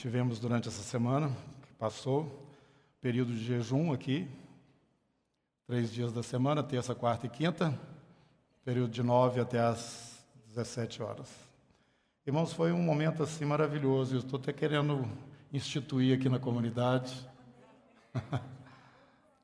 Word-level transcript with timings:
tivemos 0.00 0.38
durante 0.38 0.66
essa 0.66 0.82
semana 0.82 1.28
que 1.60 1.74
passou, 1.74 2.48
período 3.02 3.34
de 3.34 3.44
jejum 3.44 3.92
aqui, 3.92 4.26
três 5.66 5.92
dias 5.92 6.10
da 6.10 6.22
semana, 6.22 6.62
terça, 6.62 6.94
quarta 6.94 7.26
e 7.26 7.28
quinta, 7.28 7.78
período 8.64 8.90
de 8.90 9.02
nove 9.02 9.42
até 9.42 9.60
as 9.60 10.24
17 10.48 11.02
horas. 11.02 11.28
Irmãos, 12.26 12.50
foi 12.50 12.72
um 12.72 12.80
momento 12.80 13.22
assim 13.22 13.44
maravilhoso. 13.44 14.14
Eu 14.14 14.20
estou 14.20 14.40
até 14.40 14.54
querendo 14.54 15.06
instituir 15.52 16.18
aqui 16.18 16.30
na 16.30 16.38
comunidade. 16.38 17.14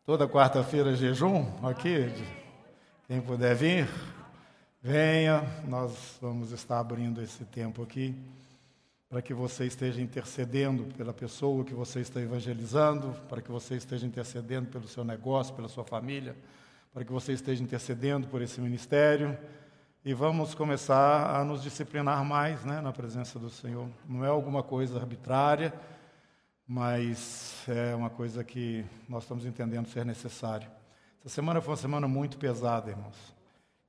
Toda 0.07 0.27
quarta-feira 0.27 0.97
jejum 0.97 1.45
aqui. 1.63 2.11
Quem 3.07 3.21
puder 3.21 3.55
vir, 3.55 3.91
venha. 4.81 5.43
Nós 5.69 6.17
vamos 6.19 6.51
estar 6.51 6.81
abrindo 6.81 7.21
esse 7.21 7.45
tempo 7.45 7.83
aqui 7.83 8.15
para 9.09 9.23
que 9.23 9.33
você 9.33 9.67
esteja 9.67 10.01
intercedendo 10.01 10.85
pela 10.97 11.13
pessoa 11.13 11.65
que 11.65 11.75
você 11.75 12.01
está 12.01 12.21
evangelizando, 12.21 13.13
para 13.29 13.41
que 13.41 13.51
você 13.51 13.77
esteja 13.77 14.07
intercedendo 14.07 14.69
pelo 14.69 14.89
seu 14.89 15.05
negócio, 15.05 15.55
pela 15.55 15.69
sua 15.69 15.85
família, 15.85 16.37
para 16.93 17.05
que 17.05 17.13
você 17.13 17.33
esteja 17.33 17.63
intercedendo 17.63 18.27
por 18.27 18.43
esse 18.43 18.61
ministério. 18.61 19.39
E 20.05 20.13
vamos 20.13 20.55
começar 20.55 21.37
a 21.37 21.45
nos 21.45 21.63
disciplinar 21.63 22.25
mais 22.25 22.65
né, 22.65 22.81
na 22.81 22.93
presença 22.93 23.39
do 23.39 23.51
Senhor. 23.51 23.89
Não 24.09 24.25
é 24.25 24.29
alguma 24.29 24.63
coisa 24.63 24.99
arbitrária, 24.99 25.73
mas 26.67 27.65
é 27.69 27.95
uma 27.95 28.11
coisa 28.11 28.43
que 28.43 28.85
nós 29.09 29.23
estamos 29.23 29.47
entendendo 29.47 29.89
ser 29.89 30.05
necessário. 30.05 30.69
Essa 31.21 31.35
semana 31.35 31.61
foi 31.61 31.73
uma 31.73 31.77
semana 31.77 32.09
muito 32.09 32.39
pesada, 32.39 32.91
irmãos, 32.91 33.35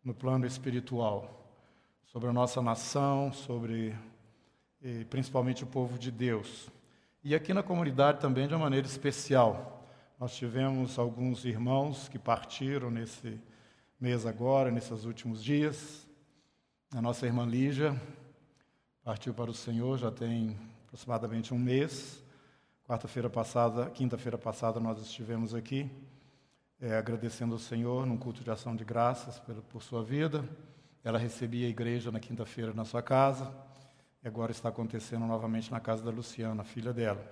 no 0.04 0.14
plano 0.14 0.46
espiritual, 0.46 1.48
sobre 2.06 2.30
a 2.30 2.34
nossa 2.34 2.62
nação, 2.62 3.32
sobre 3.32 3.96
e 4.82 5.06
principalmente 5.06 5.64
o 5.64 5.68
povo 5.68 5.98
de 5.98 6.12
Deus. 6.12 6.70
E 7.24 7.36
aqui 7.36 7.54
na 7.54 7.64
comunidade 7.64 8.20
também 8.20 8.48
de 8.48 8.54
uma 8.54 8.64
maneira 8.64 8.88
especial. 8.88 9.86
Nós 10.20 10.36
tivemos 10.36 10.98
alguns 10.98 11.46
irmãos 11.46 12.08
que 12.08 12.18
partiram 12.18 12.90
nesse 12.90 13.40
mês 14.00 14.26
agora, 14.26 14.72
nesses 14.72 15.04
últimos 15.04 15.44
dias. 15.44 16.08
A 16.96 17.02
nossa 17.02 17.26
irmã 17.26 17.46
Lígia 17.46 18.00
partiu 19.04 19.34
para 19.34 19.52
o 19.52 19.54
Senhor 19.54 19.98
já 19.98 20.12
tem 20.12 20.58
aproximadamente 20.86 21.54
um 21.54 21.60
mês. 21.60 22.24
Quarta-feira 22.88 23.30
passada, 23.30 23.90
quinta-feira 23.90 24.38
passada, 24.38 24.80
nós 24.80 25.02
estivemos 25.02 25.54
aqui 25.54 25.90
é, 26.80 26.96
agradecendo 26.96 27.54
ao 27.54 27.60
Senhor 27.60 28.06
num 28.06 28.18
culto 28.18 28.44
de 28.44 28.50
ação 28.50 28.76
de 28.76 28.86
graças 28.86 29.40
por, 29.40 29.56
por 29.64 29.84
sua 29.84 30.04
vida. 30.04 30.48
Ela 31.04 31.18
recebia 31.18 31.68
a 31.68 31.70
igreja 31.70 32.12
na 32.12 32.20
quinta-feira 32.20 32.74
na 32.74 32.86
sua 32.86 33.02
casa 33.02 33.52
agora 34.28 34.52
está 34.52 34.70
acontecendo 34.70 35.26
novamente 35.26 35.72
na 35.72 35.80
casa 35.80 36.04
da 36.04 36.12
Luciana, 36.12 36.64
filha 36.64 36.92
dela. 36.92 37.26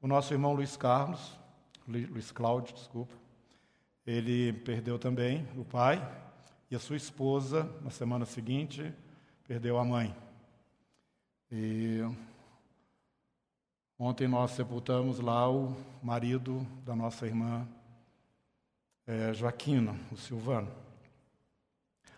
O 0.00 0.06
nosso 0.06 0.32
irmão 0.32 0.54
Luiz 0.54 0.74
Carlos, 0.76 1.38
Luiz 1.86 2.32
Cláudio, 2.32 2.74
desculpa, 2.74 3.14
ele 4.06 4.52
perdeu 4.52 4.98
também 4.98 5.46
o 5.56 5.64
pai 5.64 6.02
e 6.70 6.74
a 6.74 6.78
sua 6.78 6.96
esposa, 6.96 7.70
na 7.82 7.90
semana 7.90 8.24
seguinte, 8.24 8.90
perdeu 9.46 9.78
a 9.78 9.84
mãe. 9.84 10.16
E 11.52 12.00
ontem 13.98 14.26
nós 14.26 14.52
sepultamos 14.52 15.20
lá 15.20 15.50
o 15.50 15.76
marido 16.02 16.66
da 16.86 16.96
nossa 16.96 17.26
irmã 17.26 17.68
é, 19.06 19.32
Joaquina, 19.34 19.94
o 20.10 20.16
Silvano. 20.16 20.72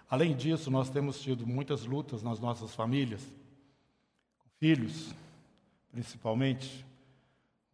Além 0.09 0.37
disso, 0.37 0.70
nós 0.70 0.89
temos 0.89 1.20
tido 1.20 1.45
muitas 1.45 1.85
lutas 1.85 2.23
nas 2.23 2.39
nossas 2.39 2.73
famílias 2.73 3.27
filhos, 4.59 5.15
principalmente, 5.91 6.85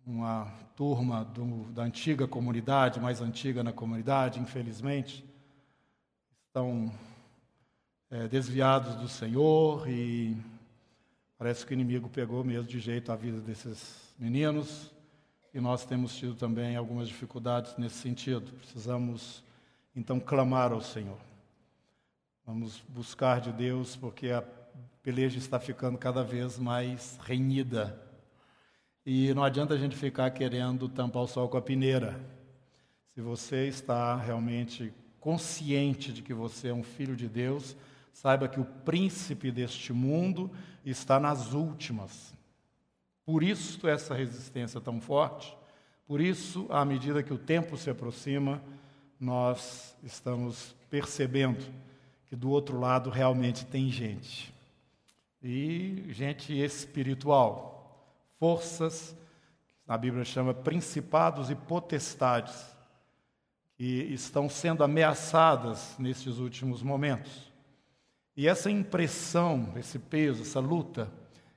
uma 0.05 0.53
turma 0.77 1.25
do, 1.25 1.65
da 1.73 1.83
antiga 1.83 2.27
comunidade, 2.27 3.01
mais 3.01 3.21
antiga 3.21 3.63
na 3.63 3.73
comunidade, 3.73 4.41
infelizmente, 4.41 5.25
estão 6.47 6.93
é, 8.11 8.27
desviados 8.27 8.97
do 8.97 9.09
Senhor 9.09 9.89
e 9.89 10.37
parece 11.39 11.65
que 11.65 11.73
o 11.73 11.75
inimigo 11.75 12.09
pegou 12.09 12.43
mesmo 12.43 12.69
de 12.69 12.81
jeito 12.81 13.13
a 13.13 13.17
vida 13.17 13.41
desses 13.41 14.15
meninos 14.19 14.91
e 15.55 15.61
nós 15.61 15.85
temos 15.85 16.17
tido 16.17 16.35
também 16.35 16.77
algumas 16.77 17.09
dificuldades 17.09 17.77
nesse 17.77 17.97
sentido. 17.97 18.51
Precisamos 18.53 19.43
então 19.95 20.19
clamar 20.19 20.73
ao 20.73 20.81
Senhor. 20.81 21.19
Vamos 22.47 22.83
buscar 22.89 23.41
de 23.41 23.53
Deus, 23.53 23.95
porque 23.95 24.31
a 24.31 24.43
peleja 25.03 25.37
está 25.37 25.59
ficando 25.59 25.99
cada 25.99 26.23
vez 26.23 26.59
mais 26.59 27.19
renhida. 27.25 28.01
E 29.05 29.35
não 29.35 29.43
adianta 29.43 29.75
a 29.75 29.79
gente 29.79 29.97
ficar 29.97 30.31
querendo 30.31 30.89
tampar 30.89 31.25
o 31.25 31.27
sol 31.27 31.49
com 31.49 31.57
a 31.57 31.63
peneira. 31.63 32.21
Se 33.13 33.21
você 33.21 33.67
está 33.67 34.17
realmente 34.17 34.95
consciente 35.19 36.13
de 36.13 36.23
que 36.23 36.33
você 36.33 36.69
é 36.69 36.75
um 36.75 36.85
filho 36.85 37.17
de 37.17 37.29
Deus, 37.29 37.77
saiba 38.13 38.47
que 38.47 38.61
o 38.61 38.65
príncipe 38.65 39.51
deste 39.51 39.93
mundo 39.93 40.49
está 40.85 41.19
nas 41.19 41.53
últimas. 41.53 42.33
Por 43.27 43.43
isso 43.43 43.89
essa 43.89 44.15
resistência 44.15 44.81
tão 44.81 45.01
forte, 45.01 45.57
por 46.07 46.21
isso, 46.21 46.67
à 46.69 46.85
medida 46.85 47.23
que 47.23 47.33
o 47.33 47.39
tempo 47.39 47.77
se 47.77 47.89
aproxima, 47.89 48.63
nós 49.19 49.97
estamos 50.03 50.77
percebendo 50.91 51.65
que 52.27 52.37
do 52.37 52.51
outro 52.51 52.79
lado 52.79 53.09
realmente 53.09 53.65
tem 53.65 53.91
gente 53.91 54.53
e 55.43 56.05
gente 56.11 56.53
espiritual, 56.53 58.07
forças, 58.39 59.17
a 59.87 59.99
Bíblia 59.99 60.25
chama 60.25 60.55
principados 60.55 61.51
e 61.51 61.55
potestades, 61.55 62.71
que 63.75 63.85
estão 64.13 64.49
sendo 64.49 64.85
ameaçadas 64.85 65.97
nesses 65.99 66.39
últimos 66.39 66.83
momentos. 66.83 67.51
E 68.37 68.47
essa 68.47 68.71
impressão, 68.71 69.73
esse 69.77 69.99
peso, 69.99 70.43
essa 70.43 70.61
luta, 70.61 71.11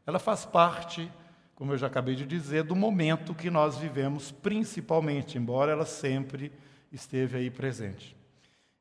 ela 0.05 0.19
faz 0.19 0.45
parte, 0.45 1.11
como 1.53 1.73
eu 1.73 1.77
já 1.77 1.87
acabei 1.87 2.15
de 2.15 2.25
dizer, 2.25 2.63
do 2.63 2.75
momento 2.75 3.35
que 3.35 3.49
nós 3.49 3.77
vivemos, 3.77 4.31
principalmente, 4.31 5.37
embora 5.37 5.71
ela 5.71 5.85
sempre 5.85 6.51
esteve 6.91 7.37
aí 7.37 7.49
presente. 7.49 8.15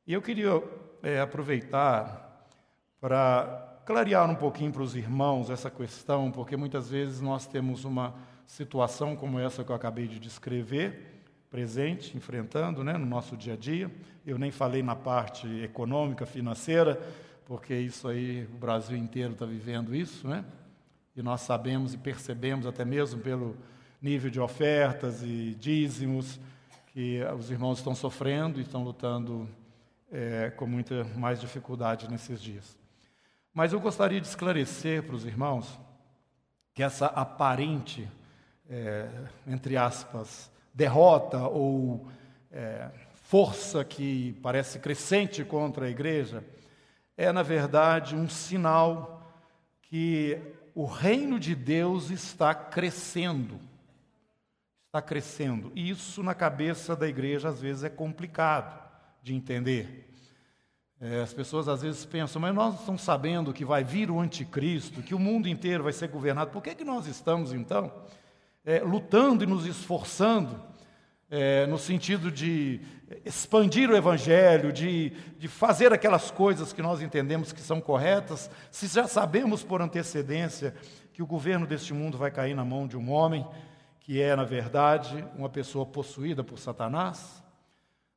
E 0.07 0.13
eu 0.13 0.21
queria 0.21 0.61
é, 1.03 1.19
aproveitar 1.19 2.49
para 2.99 3.74
clarear 3.85 4.29
um 4.29 4.35
pouquinho 4.35 4.71
para 4.71 4.81
os 4.81 4.95
irmãos 4.95 5.51
essa 5.51 5.69
questão, 5.69 6.31
porque 6.31 6.57
muitas 6.57 6.89
vezes 6.89 7.21
nós 7.21 7.45
temos 7.45 7.85
uma 7.85 8.15
situação 8.47 9.15
como 9.15 9.39
essa 9.39 9.63
que 9.63 9.71
eu 9.71 9.75
acabei 9.75 10.07
de 10.07 10.19
descrever, 10.19 11.23
presente, 11.51 12.17
enfrentando 12.17 12.83
né, 12.83 12.97
no 12.97 13.05
nosso 13.05 13.37
dia 13.37 13.53
a 13.53 13.57
dia. 13.57 13.91
Eu 14.25 14.39
nem 14.39 14.49
falei 14.49 14.81
na 14.81 14.95
parte 14.95 15.47
econômica, 15.61 16.25
financeira, 16.25 16.99
porque 17.45 17.75
isso 17.75 18.07
aí 18.07 18.47
o 18.51 18.57
Brasil 18.57 18.97
inteiro 18.97 19.33
está 19.33 19.45
vivendo 19.45 19.95
isso, 19.95 20.27
né? 20.27 20.43
E 21.15 21.21
nós 21.21 21.41
sabemos 21.41 21.93
e 21.93 21.97
percebemos 21.97 22.65
até 22.65 22.83
mesmo 22.83 23.21
pelo 23.21 23.55
nível 24.01 24.31
de 24.31 24.39
ofertas 24.39 25.21
e 25.23 25.55
dízimos 25.59 26.39
que 26.87 27.21
os 27.37 27.51
irmãos 27.51 27.77
estão 27.77 27.93
sofrendo 27.93 28.59
e 28.59 28.63
estão 28.63 28.83
lutando 28.83 29.47
é, 30.11 30.49
com 30.49 30.65
muita 30.65 31.03
mais 31.15 31.39
dificuldade 31.39 32.09
nesses 32.09 32.41
dias. 32.41 32.84
Mas 33.55 33.73
eu 33.73 33.79
gostaria 33.79 34.21
de 34.21 34.27
esclarecer 34.27 35.01
para 35.01 35.15
os 35.15 35.25
irmãos 35.25 35.79
que 36.73 36.83
essa 36.83 37.07
aparente, 37.07 38.07
é, 38.69 39.09
entre 39.47 39.77
aspas, 39.77 40.51
derrota 40.73 41.47
ou 41.47 42.05
é, 42.51 42.89
força 43.13 43.83
que 43.83 44.33
parece 44.43 44.77
crescente 44.77 45.43
contra 45.43 45.85
a 45.85 45.89
igreja 45.89 46.43
é, 47.17 47.31
na 47.31 47.43
verdade, 47.43 48.13
um 48.13 48.27
sinal 48.27 49.25
que 49.83 50.37
o 50.73 50.85
reino 50.85 51.39
de 51.39 51.55
Deus 51.55 52.09
está 52.09 52.53
crescendo. 52.53 53.57
Está 54.87 55.01
crescendo. 55.01 55.71
E 55.73 55.89
isso, 55.89 56.21
na 56.21 56.33
cabeça 56.33 56.93
da 56.93 57.07
igreja, 57.07 57.47
às 57.47 57.61
vezes 57.61 57.83
é 57.83 57.89
complicado 57.89 58.83
de 59.23 59.33
entender. 59.33 60.09
É, 61.07 61.21
as 61.21 61.31
pessoas 61.31 61.67
às 61.67 61.83
vezes 61.83 62.03
pensam, 62.03 62.41
mas 62.41 62.55
nós 62.55 62.79
estamos 62.79 63.03
sabendo 63.03 63.53
que 63.53 63.63
vai 63.63 63.83
vir 63.83 64.09
o 64.09 64.19
anticristo, 64.19 65.03
que 65.03 65.13
o 65.13 65.19
mundo 65.19 65.47
inteiro 65.47 65.83
vai 65.83 65.93
ser 65.93 66.07
governado. 66.07 66.49
Por 66.49 66.63
que, 66.63 66.73
que 66.73 66.83
nós 66.83 67.05
estamos, 67.05 67.53
então, 67.53 67.93
é, 68.65 68.79
lutando 68.79 69.43
e 69.43 69.47
nos 69.47 69.67
esforçando 69.67 70.59
é, 71.29 71.67
no 71.67 71.77
sentido 71.77 72.31
de 72.31 72.81
expandir 73.23 73.87
o 73.87 73.95
evangelho, 73.95 74.73
de, 74.73 75.11
de 75.37 75.47
fazer 75.47 75.93
aquelas 75.93 76.31
coisas 76.31 76.73
que 76.73 76.81
nós 76.81 76.99
entendemos 77.03 77.53
que 77.53 77.61
são 77.61 77.79
corretas, 77.79 78.49
se 78.71 78.87
já 78.87 79.07
sabemos 79.07 79.63
por 79.63 79.83
antecedência 79.83 80.73
que 81.13 81.21
o 81.21 81.27
governo 81.27 81.67
deste 81.67 81.93
mundo 81.93 82.17
vai 82.17 82.31
cair 82.31 82.55
na 82.55 82.65
mão 82.65 82.87
de 82.87 82.97
um 82.97 83.11
homem 83.11 83.45
que 83.99 84.19
é, 84.19 84.35
na 84.35 84.43
verdade, 84.43 85.23
uma 85.37 85.49
pessoa 85.49 85.85
possuída 85.85 86.43
por 86.43 86.57
Satanás? 86.57 87.44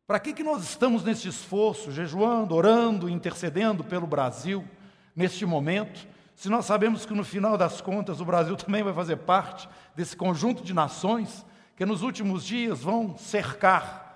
Para 0.09 0.19
que, 0.19 0.33
que 0.33 0.43
nós 0.43 0.63
estamos 0.63 1.05
nesse 1.05 1.29
esforço, 1.29 1.93
jejuando, 1.93 2.55
orando, 2.55 3.11
intercedendo 3.11 3.85
pelo 3.85 4.07
Brasil, 4.07 4.67
neste 5.15 5.45
momento, 5.45 6.09
se 6.35 6.49
nós 6.49 6.65
sabemos 6.65 7.05
que 7.05 7.13
no 7.13 7.23
final 7.23 7.59
das 7.59 7.83
contas 7.83 8.19
o 8.19 8.25
Brasil 8.25 8.57
também 8.57 8.83
vai 8.83 8.95
fazer 8.95 9.19
parte 9.19 9.69
desse 9.95 10.17
conjunto 10.17 10.65
de 10.65 10.73
nações 10.73 11.45
que 11.77 11.85
nos 11.85 12.01
últimos 12.01 12.43
dias 12.43 12.81
vão 12.81 13.19
cercar 13.19 14.09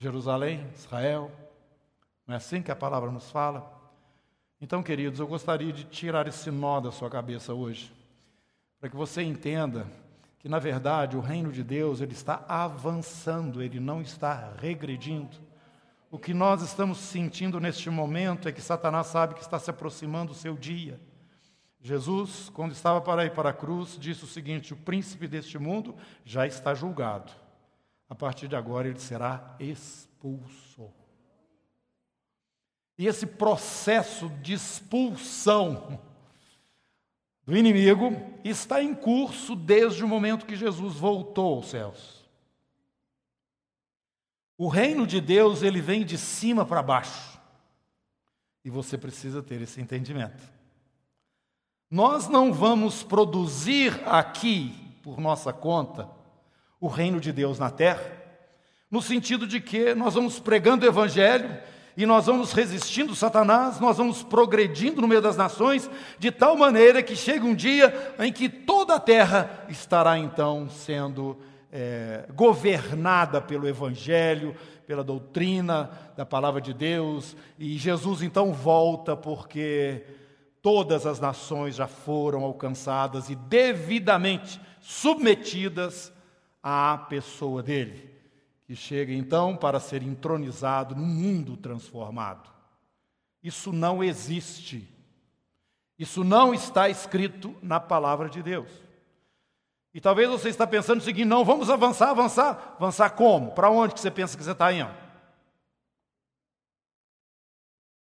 Jerusalém, 0.00 0.66
Israel. 0.74 1.30
Não 2.26 2.34
é 2.34 2.38
assim 2.38 2.60
que 2.60 2.72
a 2.72 2.76
palavra 2.76 3.08
nos 3.08 3.30
fala? 3.30 3.72
Então, 4.60 4.82
queridos, 4.82 5.20
eu 5.20 5.28
gostaria 5.28 5.72
de 5.72 5.84
tirar 5.84 6.26
esse 6.26 6.50
nó 6.50 6.80
da 6.80 6.90
sua 6.90 7.08
cabeça 7.08 7.54
hoje, 7.54 7.92
para 8.80 8.90
que 8.90 8.96
você 8.96 9.22
entenda 9.22 9.86
que, 10.42 10.48
na 10.48 10.58
verdade, 10.58 11.16
o 11.16 11.20
reino 11.20 11.52
de 11.52 11.62
Deus 11.62 12.00
ele 12.00 12.14
está 12.14 12.44
avançando, 12.48 13.62
ele 13.62 13.78
não 13.78 14.02
está 14.02 14.52
regredindo. 14.58 15.36
O 16.10 16.18
que 16.18 16.34
nós 16.34 16.62
estamos 16.62 16.98
sentindo 16.98 17.60
neste 17.60 17.88
momento 17.88 18.48
é 18.48 18.52
que 18.52 18.60
Satanás 18.60 19.06
sabe 19.06 19.34
que 19.34 19.40
está 19.40 19.60
se 19.60 19.70
aproximando 19.70 20.32
o 20.32 20.34
seu 20.34 20.56
dia. 20.56 21.00
Jesus, 21.80 22.50
quando 22.50 22.72
estava 22.72 23.00
para 23.00 23.24
ir 23.24 23.30
para 23.30 23.50
a 23.50 23.54
cruz, 23.54 23.96
disse 23.98 24.24
o 24.24 24.28
seguinte: 24.28 24.72
O 24.72 24.76
príncipe 24.76 25.28
deste 25.28 25.58
mundo 25.58 25.94
já 26.24 26.44
está 26.44 26.74
julgado. 26.74 27.32
A 28.10 28.14
partir 28.14 28.48
de 28.48 28.56
agora 28.56 28.88
ele 28.88 28.98
será 28.98 29.54
expulso. 29.60 30.90
E 32.98 33.06
esse 33.06 33.26
processo 33.26 34.28
de 34.42 34.54
expulsão 34.54 36.00
do 37.44 37.56
inimigo 37.56 38.16
está 38.44 38.82
em 38.82 38.94
curso 38.94 39.56
desde 39.56 40.04
o 40.04 40.08
momento 40.08 40.46
que 40.46 40.56
Jesus 40.56 40.94
voltou 40.94 41.56
aos 41.56 41.70
céus. 41.70 42.22
O 44.56 44.68
reino 44.68 45.06
de 45.06 45.20
Deus, 45.20 45.62
ele 45.62 45.80
vem 45.80 46.04
de 46.04 46.16
cima 46.16 46.64
para 46.64 46.82
baixo. 46.82 47.40
E 48.64 48.70
você 48.70 48.96
precisa 48.96 49.42
ter 49.42 49.60
esse 49.60 49.80
entendimento. 49.80 50.42
Nós 51.90 52.28
não 52.28 52.52
vamos 52.52 53.02
produzir 53.02 54.00
aqui, 54.06 54.72
por 55.02 55.20
nossa 55.20 55.52
conta, 55.52 56.08
o 56.80 56.86
reino 56.86 57.20
de 57.20 57.32
Deus 57.32 57.58
na 57.58 57.70
terra, 57.70 58.22
no 58.90 59.02
sentido 59.02 59.46
de 59.46 59.60
que 59.60 59.94
nós 59.94 60.14
vamos 60.14 60.38
pregando 60.38 60.86
o 60.86 60.88
evangelho 60.88 61.60
e 61.96 62.06
nós 62.06 62.26
vamos 62.26 62.52
resistindo 62.52 63.14
Satanás, 63.14 63.78
nós 63.78 63.98
vamos 63.98 64.22
progredindo 64.22 65.00
no 65.00 65.08
meio 65.08 65.20
das 65.20 65.36
nações, 65.36 65.90
de 66.18 66.30
tal 66.30 66.56
maneira 66.56 67.02
que 67.02 67.14
chega 67.14 67.44
um 67.44 67.54
dia 67.54 68.14
em 68.18 68.32
que 68.32 68.48
toda 68.48 68.94
a 68.94 69.00
terra 69.00 69.64
estará 69.68 70.18
então 70.18 70.68
sendo 70.68 71.38
é, 71.70 72.26
governada 72.34 73.40
pelo 73.40 73.68
Evangelho, 73.68 74.54
pela 74.86 75.02
doutrina 75.02 75.90
da 76.16 76.26
palavra 76.26 76.60
de 76.60 76.74
Deus, 76.74 77.36
e 77.58 77.78
Jesus 77.78 78.22
então 78.22 78.52
volta 78.52 79.16
porque 79.16 80.04
todas 80.60 81.06
as 81.06 81.18
nações 81.18 81.74
já 81.74 81.86
foram 81.86 82.44
alcançadas 82.44 83.30
e 83.30 83.34
devidamente 83.34 84.60
submetidas 84.80 86.12
à 86.62 86.98
pessoa 87.08 87.62
dele, 87.62 88.11
que 88.72 88.76
chega 88.76 89.12
então 89.12 89.54
para 89.54 89.78
ser 89.78 90.02
entronizado 90.02 90.96
no 90.96 91.04
mundo 91.04 91.58
transformado. 91.58 92.50
Isso 93.42 93.70
não 93.70 94.02
existe. 94.02 94.88
Isso 95.98 96.24
não 96.24 96.54
está 96.54 96.88
escrito 96.88 97.54
na 97.60 97.78
palavra 97.78 98.30
de 98.30 98.42
Deus. 98.42 98.70
E 99.92 100.00
talvez 100.00 100.30
você 100.30 100.48
está 100.48 100.66
pensando 100.66 101.00
o 101.00 101.04
seguinte: 101.04 101.26
não, 101.26 101.44
vamos 101.44 101.68
avançar, 101.68 102.08
avançar. 102.08 102.76
Avançar 102.78 103.10
como? 103.10 103.52
Para 103.52 103.68
onde 103.68 103.92
que 103.92 104.00
você 104.00 104.10
pensa 104.10 104.38
que 104.38 104.42
você 104.42 104.52
está 104.52 104.72
indo? 104.72 104.90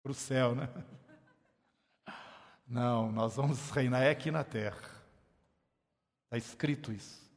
Para 0.04 0.12
o 0.12 0.14
céu, 0.14 0.54
né? 0.54 0.68
Não, 2.64 3.10
nós 3.10 3.34
vamos 3.34 3.70
reinar 3.70 4.06
aqui 4.06 4.30
na 4.30 4.44
terra. 4.44 4.88
Está 6.26 6.38
escrito 6.38 6.92
isso. 6.92 7.28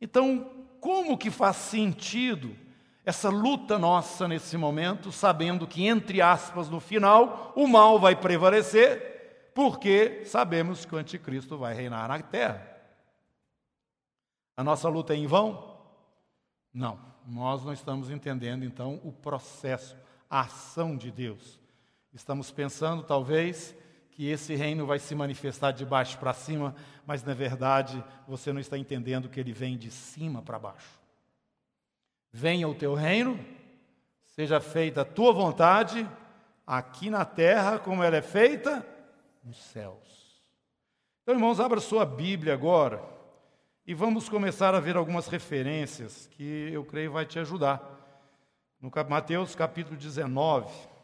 Então, 0.00 0.57
como 0.80 1.18
que 1.18 1.30
faz 1.30 1.56
sentido 1.56 2.56
essa 3.04 3.30
luta 3.30 3.78
nossa 3.78 4.28
nesse 4.28 4.56
momento, 4.56 5.10
sabendo 5.10 5.66
que, 5.66 5.86
entre 5.86 6.20
aspas, 6.20 6.68
no 6.68 6.78
final, 6.78 7.52
o 7.56 7.66
mal 7.66 7.98
vai 7.98 8.14
prevalecer, 8.14 9.50
porque 9.54 10.24
sabemos 10.26 10.84
que 10.84 10.94
o 10.94 10.98
anticristo 10.98 11.56
vai 11.56 11.74
reinar 11.74 12.06
na 12.06 12.20
terra. 12.20 12.68
A 14.56 14.62
nossa 14.62 14.88
luta 14.88 15.14
é 15.14 15.16
em 15.16 15.26
vão? 15.26 15.78
Não. 16.72 16.98
Nós 17.26 17.64
não 17.64 17.72
estamos 17.72 18.10
entendendo, 18.10 18.64
então, 18.64 19.00
o 19.04 19.12
processo, 19.12 19.96
a 20.28 20.40
ação 20.40 20.96
de 20.96 21.10
Deus. 21.10 21.58
Estamos 22.12 22.50
pensando, 22.50 23.02
talvez, 23.02 23.74
que 24.18 24.28
esse 24.28 24.56
reino 24.56 24.84
vai 24.84 24.98
se 24.98 25.14
manifestar 25.14 25.70
de 25.70 25.86
baixo 25.86 26.18
para 26.18 26.34
cima, 26.34 26.74
mas, 27.06 27.22
na 27.22 27.34
verdade, 27.34 28.04
você 28.26 28.52
não 28.52 28.60
está 28.60 28.76
entendendo 28.76 29.28
que 29.28 29.38
ele 29.38 29.52
vem 29.52 29.78
de 29.78 29.92
cima 29.92 30.42
para 30.42 30.58
baixo. 30.58 31.00
Venha 32.32 32.66
o 32.66 32.74
teu 32.74 32.94
reino, 32.94 33.38
seja 34.26 34.58
feita 34.58 35.02
a 35.02 35.04
tua 35.04 35.32
vontade, 35.32 36.04
aqui 36.66 37.08
na 37.08 37.24
terra, 37.24 37.78
como 37.78 38.02
ela 38.02 38.16
é 38.16 38.20
feita 38.20 38.84
nos 39.44 39.56
céus. 39.56 40.42
Então, 41.22 41.36
irmãos, 41.36 41.60
abra 41.60 41.78
sua 41.78 42.04
Bíblia 42.04 42.54
agora 42.54 43.00
e 43.86 43.94
vamos 43.94 44.28
começar 44.28 44.74
a 44.74 44.80
ver 44.80 44.96
algumas 44.96 45.28
referências 45.28 46.26
que 46.32 46.70
eu 46.72 46.84
creio 46.84 47.12
vai 47.12 47.24
te 47.24 47.38
ajudar. 47.38 47.80
No 48.80 48.90
Mateus 49.08 49.54
capítulo 49.54 49.96
19. 49.96 50.97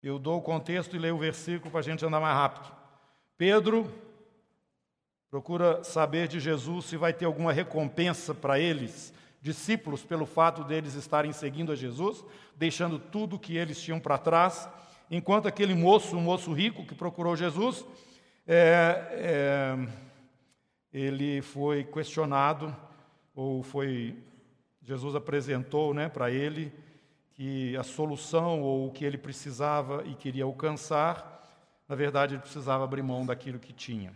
Eu 0.00 0.16
dou 0.16 0.38
o 0.38 0.42
contexto 0.42 0.94
e 0.94 0.98
leio 0.98 1.16
o 1.16 1.18
versículo 1.18 1.72
para 1.72 1.80
a 1.80 1.82
gente 1.82 2.04
andar 2.06 2.20
mais 2.20 2.34
rápido. 2.34 2.72
Pedro 3.36 3.92
procura 5.28 5.82
saber 5.82 6.28
de 6.28 6.38
Jesus 6.38 6.84
se 6.84 6.96
vai 6.96 7.12
ter 7.12 7.24
alguma 7.24 7.52
recompensa 7.52 8.32
para 8.32 8.60
eles, 8.60 9.12
discípulos, 9.42 10.04
pelo 10.04 10.24
fato 10.24 10.62
deles 10.62 10.94
estarem 10.94 11.32
seguindo 11.32 11.72
a 11.72 11.74
Jesus, 11.74 12.24
deixando 12.54 12.96
tudo 12.96 13.40
que 13.40 13.56
eles 13.56 13.80
tinham 13.82 13.98
para 13.98 14.16
trás, 14.16 14.68
enquanto 15.10 15.48
aquele 15.48 15.74
moço, 15.74 16.16
um 16.16 16.20
moço 16.20 16.52
rico 16.52 16.86
que 16.86 16.94
procurou 16.94 17.34
Jesus, 17.34 17.84
é, 18.46 19.08
é, 19.10 19.88
ele 20.92 21.42
foi 21.42 21.82
questionado, 21.82 22.74
ou 23.34 23.64
foi, 23.64 24.16
Jesus 24.80 25.16
apresentou 25.16 25.92
né, 25.92 26.08
para 26.08 26.30
ele 26.30 26.72
que 27.38 27.76
a 27.76 27.84
solução 27.84 28.60
ou 28.60 28.88
o 28.88 28.90
que 28.90 29.04
ele 29.04 29.16
precisava 29.16 30.04
e 30.04 30.14
queria 30.16 30.42
alcançar, 30.42 31.48
na 31.88 31.94
verdade 31.94 32.34
ele 32.34 32.42
precisava 32.42 32.82
abrir 32.82 33.02
mão 33.02 33.24
daquilo 33.24 33.60
que 33.60 33.72
tinha. 33.72 34.12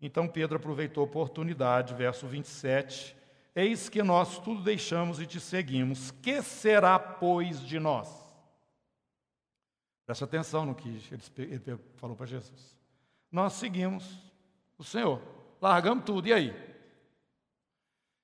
Então 0.00 0.28
Pedro 0.28 0.56
aproveitou 0.56 1.02
a 1.02 1.06
oportunidade, 1.06 1.92
verso 1.94 2.26
27, 2.26 3.16
Eis 3.52 3.88
que 3.88 4.00
nós 4.00 4.38
tudo 4.38 4.62
deixamos 4.62 5.20
e 5.20 5.26
te 5.26 5.40
seguimos, 5.40 6.12
que 6.22 6.40
será, 6.40 7.00
pois, 7.00 7.60
de 7.60 7.80
nós? 7.80 8.08
Presta 10.06 10.24
atenção 10.24 10.64
no 10.64 10.74
que 10.74 10.88
ele 11.36 11.78
falou 11.96 12.14
para 12.14 12.26
Jesus 12.26 12.80
nós 13.30 13.52
seguimos 13.54 14.18
o 14.76 14.82
Senhor. 14.82 15.22
Largamos 15.60 16.04
tudo, 16.04 16.26
e 16.26 16.32
aí? 16.32 16.69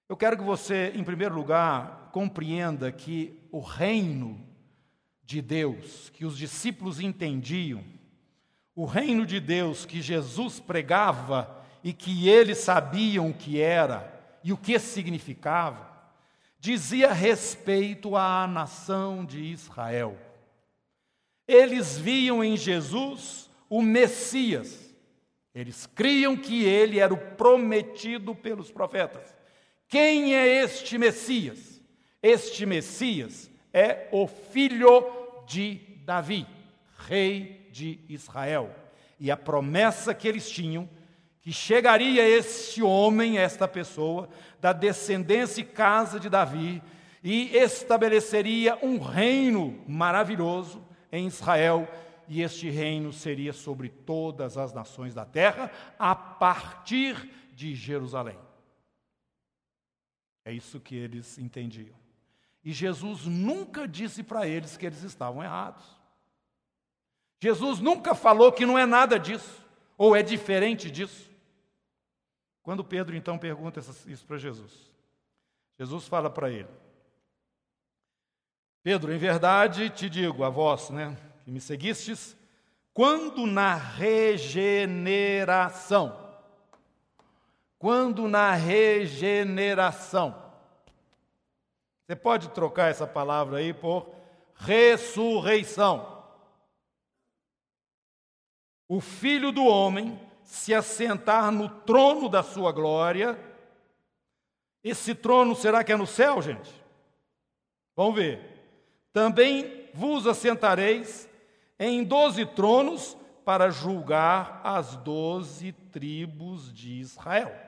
Eu 0.09 0.17
quero 0.17 0.37
que 0.37 0.45
você, 0.45 0.93
em 0.95 1.03
primeiro 1.03 1.35
lugar, 1.35 2.11
compreenda 2.13 2.93
que 2.93 3.37
o 3.51 3.59
reino 3.59 4.41
de 5.25 5.43
Deus, 5.43 6.11
que 6.11 6.25
os 6.25 6.39
discípulos 6.39 7.01
entendiam, 7.01 7.83
o 8.75 8.85
reino 8.85 9.27
de 9.27 9.41
Deus 9.41 9.85
que 9.85 10.01
Jesus 10.01 10.61
pregava 10.61 11.65
e 11.83 11.93
que 11.93 12.29
eles 12.29 12.59
sabiam 12.59 13.31
o 13.31 13.35
que 13.35 13.61
era 13.61 14.13
e 14.45 14.53
o 14.53 14.57
que 14.57 14.79
significava, 14.79 15.91
dizia 16.61 17.13
respeito 17.13 18.17
à 18.17 18.47
nação 18.47 19.25
de 19.25 19.41
Israel. 19.41 20.17
Eles 21.49 21.99
viam 21.99 22.45
em 22.45 22.57
Jesus 22.57 23.51
o 23.69 23.83
Messias, 23.83 24.95
eles 25.53 25.87
criam 25.87 26.37
que 26.37 26.65
ele 26.65 27.01
era 27.01 27.13
o 27.13 27.35
prometido 27.37 28.35
pelos 28.35 28.71
profetas. 28.71 29.36
Quem 29.89 30.35
é 30.35 30.65
este 30.65 30.99
Messias? 30.99 31.81
Este 32.23 32.67
Messias 32.67 33.51
é 33.73 34.09
o 34.11 34.27
filho 34.27 35.07
de 35.47 35.81
Davi, 36.05 36.45
rei 37.07 37.69
de 37.71 38.01
Israel. 38.09 38.75
E 39.21 39.31
a 39.31 39.37
promessa 39.37 40.13
que 40.13 40.27
eles 40.27 40.51
tinham, 40.51 40.89
que 41.41 41.53
chegaria 41.53 42.29
este 42.29 42.83
homem, 42.83 43.39
esta 43.39 43.69
pessoa, 43.69 44.29
da 44.61 44.73
descendência 44.73 45.61
e 45.61 45.65
casa 45.65 46.19
de 46.19 46.29
Davi, 46.29 46.83
e 47.23 47.57
estabeleceria 47.57 48.77
um 48.83 48.99
reino 48.99 49.83
maravilhoso 49.87 50.85
em 51.13 51.29
Israel, 51.29 51.89
e 52.29 52.43
este 52.43 52.69
reino 52.69 53.13
seria 53.13 53.53
sobre 53.53 53.89
todas 53.89 54.59
as 54.59 54.73
nações 54.73 55.15
da 55.15 55.25
terra, 55.25 55.71
a 55.97 56.15
partir 56.15 57.31
de 57.55 57.75
Jerusalém. 57.75 58.46
É 60.47 60.53
isso 60.53 60.79
que 60.79 60.95
eles 60.95 61.37
entendiam. 61.39 61.97
E 62.65 62.73
Jesus 62.73 63.27
nunca 63.27 63.89
disse 63.89 64.23
para 64.23 64.47
eles 64.47 64.77
que 64.77 64.87
eles 64.87 65.03
estavam 65.03 65.43
errados. 65.43 65.83
Jesus 67.41 67.81
nunca 67.81 68.15
falou 68.15 68.53
que 68.53 68.65
não 68.65 68.79
é 68.79 68.87
nada 68.87 69.19
disso, 69.19 69.61
ou 69.99 70.15
é 70.15 70.23
diferente 70.23 70.89
disso. 70.89 71.29
Quando 72.63 72.85
Pedro 72.85 73.17
então 73.17 73.37
pergunta 73.37 73.81
isso 74.07 74.25
para 74.25 74.39
Jesus, 74.39 74.73
Jesus 75.77 76.07
fala 76.07 76.31
para 76.31 76.49
ele: 76.49 76.71
Pedro, 78.85 79.13
em 79.13 79.19
verdade 79.19 79.91
te 79.91 80.09
digo, 80.09 80.45
a 80.45 80.49
vós, 80.49 80.91
né, 80.91 81.17
que 81.45 81.51
me 81.51 81.61
seguistes, 81.61 82.37
quando 82.95 83.47
na 83.47 83.75
regeneração, 83.75 86.26
quando 87.87 88.27
na 88.27 88.53
regeneração, 88.53 90.35
você 92.05 92.17
pode 92.17 92.49
trocar 92.49 92.91
essa 92.91 93.07
palavra 93.07 93.59
aí 93.59 93.73
por 93.73 94.11
ressurreição 94.57 96.21
o 98.89 99.01
filho 99.01 99.53
do 99.53 99.65
homem 99.65 100.21
se 100.43 100.75
assentar 100.75 101.53
no 101.53 101.69
trono 101.69 102.29
da 102.29 102.43
sua 102.43 102.73
glória. 102.73 103.39
Esse 104.83 105.15
trono 105.15 105.55
será 105.55 105.85
que 105.85 105.93
é 105.93 105.97
no 105.97 106.09
céu, 106.09 106.43
gente? 106.43 106.75
Vamos 107.95 108.17
ver. 108.17 108.41
Também 109.13 109.89
vos 109.95 110.27
assentareis 110.27 111.31
em 111.79 112.03
doze 112.03 112.45
tronos 112.47 113.17
para 113.45 113.71
julgar 113.71 114.61
as 114.65 114.97
doze 114.97 115.71
tribos 115.71 116.75
de 116.75 116.95
Israel. 116.95 117.66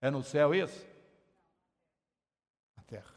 É 0.00 0.10
no 0.10 0.22
céu 0.22 0.54
isso? 0.54 0.86
Na 2.76 2.82
terra. 2.82 3.14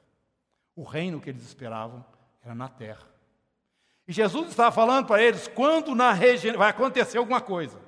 O 0.75 0.83
reino 0.83 1.19
que 1.19 1.29
eles 1.29 1.43
esperavam 1.43 2.05
era 2.43 2.55
na 2.55 2.69
terra. 2.69 3.07
E 4.07 4.13
Jesus 4.13 4.49
estava 4.49 4.71
falando 4.71 5.05
para 5.05 5.21
eles 5.21 5.47
quando 5.47 5.93
na 5.93 6.11
região 6.11 6.57
vai 6.57 6.69
acontecer 6.69 7.17
alguma 7.17 7.41
coisa. 7.41 7.79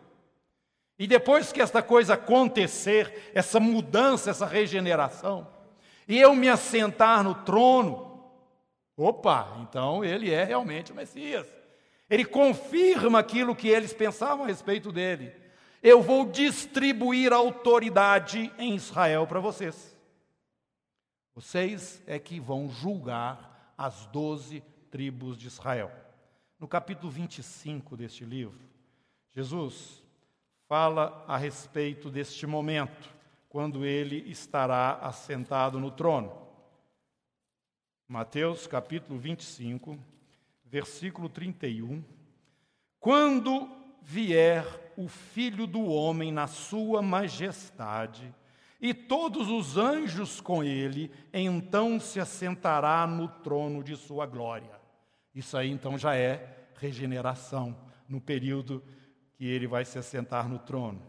E 1.00 1.07
depois 1.07 1.51
que 1.51 1.60
esta 1.60 1.81
coisa 1.81 2.13
acontecer, 2.13 3.31
essa 3.33 3.60
mudança, 3.60 4.29
essa 4.29 4.45
regeneração, 4.45 5.48
e 6.07 6.19
eu 6.19 6.36
me 6.36 6.48
assentar 6.48 7.24
no 7.24 7.33
trono, 7.33 8.24
opa, 8.95 9.57
então 9.62 10.05
ele 10.05 10.29
é 10.31 10.43
realmente 10.43 10.91
o 10.91 10.95
Messias. 10.95 11.48
Ele 12.07 12.24
confirma 12.24 13.17
aquilo 13.17 13.55
que 13.55 13.67
eles 13.67 13.93
pensavam 13.93 14.43
a 14.43 14.48
respeito 14.48 14.91
dele. 14.91 15.33
Eu 15.84 16.02
vou 16.02 16.30
distribuir 16.30 17.34
autoridade 17.34 18.54
em 18.60 18.76
Israel 18.76 19.26
para 19.26 19.40
vocês. 19.40 19.98
Vocês 21.34 22.04
é 22.06 22.20
que 22.20 22.40
vão 22.40 22.70
julgar 22.70 23.74
as 23.76 24.06
doze 24.08 24.62
tribos 24.92 25.36
de 25.36 25.48
Israel. 25.48 25.92
No 26.60 26.68
capítulo 26.68 27.10
25 27.10 27.98
deste 27.98 28.24
livro, 28.24 28.60
Jesus 29.34 30.04
fala 30.68 31.26
a 31.28 31.36
respeito 31.36 32.12
deste 32.12 32.46
momento, 32.46 33.10
quando 33.50 33.84
ele 33.84 34.18
estará 34.30 35.00
assentado 35.02 35.80
no 35.80 35.90
trono. 35.90 36.32
Mateus 38.08 38.68
capítulo 38.68 39.18
25, 39.18 39.98
versículo 40.64 41.28
31. 41.28 42.04
Quando 43.00 43.68
vier 44.02 44.66
o 44.98 45.07
Filho 45.07 45.65
do 45.65 45.83
Homem 45.86 46.31
na 46.31 46.48
sua 46.48 47.01
majestade, 47.01 48.33
e 48.79 48.93
todos 48.93 49.48
os 49.48 49.77
anjos 49.77 50.41
com 50.41 50.63
ele, 50.63 51.12
então 51.31 52.00
se 52.00 52.19
assentará 52.19 53.05
no 53.05 53.27
trono 53.27 53.83
de 53.83 53.95
sua 53.95 54.25
glória. 54.25 54.81
Isso 55.36 55.55
aí 55.55 55.69
então 55.69 55.98
já 55.98 56.15
é 56.15 56.67
regeneração, 56.79 57.77
no 58.10 58.19
período 58.19 58.83
que 59.36 59.45
ele 59.45 59.67
vai 59.67 59.86
se 59.86 60.00
assentar 60.00 60.50
no 60.50 60.57
trono. 60.57 61.01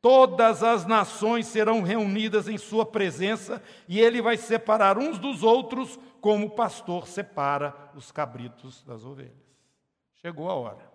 Todas 0.00 0.64
as 0.64 0.84
nações 0.84 1.46
serão 1.46 1.82
reunidas 1.82 2.48
em 2.48 2.58
sua 2.58 2.84
presença 2.84 3.62
e 3.86 4.00
ele 4.00 4.20
vai 4.20 4.36
separar 4.36 4.98
uns 4.98 5.18
dos 5.18 5.44
outros, 5.44 5.96
como 6.20 6.46
o 6.46 6.50
pastor 6.50 7.06
separa 7.06 7.72
os 7.94 8.10
cabritos 8.10 8.82
das 8.82 9.04
ovelhas. 9.04 9.36
Chegou 10.14 10.50
a 10.50 10.54
hora. 10.54 10.90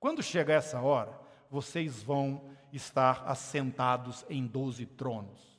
Quando 0.00 0.22
chegar 0.22 0.54
essa 0.54 0.80
hora, 0.80 1.25
vocês 1.50 2.02
vão 2.02 2.42
estar 2.72 3.24
assentados 3.26 4.24
em 4.28 4.46
doze 4.46 4.86
tronos. 4.86 5.56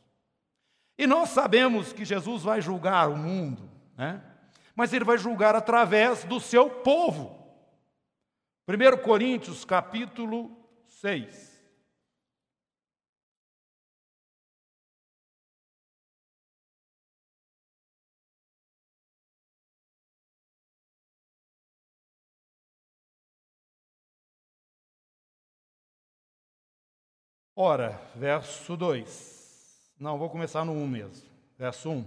E 0.97 1.05
nós 1.05 1.29
sabemos 1.29 1.93
que 1.93 2.03
Jesus 2.03 2.43
vai 2.43 2.61
julgar 2.61 3.09
o 3.09 3.15
mundo, 3.15 3.69
né? 3.95 4.21
mas 4.75 4.93
ele 4.93 5.05
vai 5.05 5.17
julgar 5.17 5.55
através 5.55 6.23
do 6.23 6.39
seu 6.39 6.69
povo. 6.69 7.37
1 8.67 9.01
Coríntios 9.03 9.63
capítulo 9.63 10.51
6. 10.85 11.56
Ora, 27.59 27.99
verso 28.13 28.77
2. 28.77 29.95
Não, 29.99 30.19
vou 30.19 30.29
começar 30.29 30.63
no 30.63 30.73
1 30.73 30.87
mesmo. 30.87 31.27
Verso 31.57 31.89
1. 31.89 32.05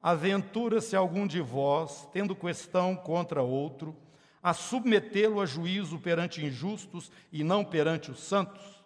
Aventura-se 0.00 0.96
algum 0.96 1.26
de 1.26 1.42
vós, 1.42 2.08
tendo 2.10 2.34
questão 2.34 2.96
contra 2.96 3.42
outro, 3.42 3.94
a 4.42 4.54
submetê-lo 4.54 5.42
a 5.42 5.44
juízo 5.44 5.98
perante 5.98 6.42
injustos 6.42 7.12
e 7.30 7.44
não 7.44 7.66
perante 7.66 8.10
os 8.10 8.18
santos? 8.20 8.82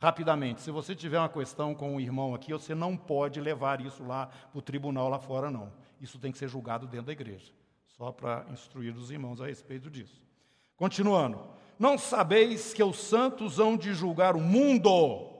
Rapidamente, 0.00 0.62
se 0.62 0.72
você 0.72 0.96
tiver 0.96 1.20
uma 1.20 1.28
questão 1.28 1.76
com 1.76 1.94
um 1.94 2.00
irmão 2.00 2.34
aqui, 2.34 2.52
você 2.52 2.74
não 2.74 2.96
pode 2.96 3.40
levar 3.40 3.80
isso 3.80 4.02
lá 4.02 4.26
para 4.26 4.58
o 4.58 4.62
tribunal 4.62 5.08
lá 5.08 5.20
fora, 5.20 5.48
não. 5.48 5.72
Isso 6.00 6.18
tem 6.18 6.32
que 6.32 6.38
ser 6.38 6.48
julgado 6.48 6.88
dentro 6.88 7.06
da 7.06 7.12
igreja, 7.12 7.52
só 7.86 8.10
para 8.10 8.46
instruir 8.50 8.96
os 8.96 9.12
irmãos 9.12 9.40
a 9.40 9.46
respeito 9.46 9.88
disso. 9.88 10.20
Continuando, 10.76 11.38
não 11.80 11.96
sabeis 11.96 12.74
que 12.74 12.82
os 12.84 12.98
santos 12.98 13.58
hão 13.58 13.74
de 13.74 13.94
julgar 13.94 14.36
o 14.36 14.40
mundo? 14.40 15.30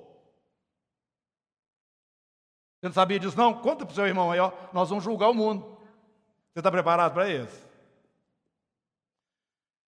Você 2.81 2.87
não 2.87 2.93
sabia 2.95 3.21
disso, 3.21 3.37
não? 3.37 3.53
Conta 3.53 3.85
para 3.85 3.93
o 3.93 3.95
seu 3.95 4.07
irmão 4.07 4.33
aí, 4.33 4.41
ó. 4.41 4.51
Nós 4.73 4.89
vamos 4.89 5.05
julgar 5.05 5.29
o 5.29 5.35
mundo. 5.35 5.77
Você 6.51 6.61
está 6.61 6.71
preparado 6.71 7.13
para 7.13 7.29
isso? 7.29 7.69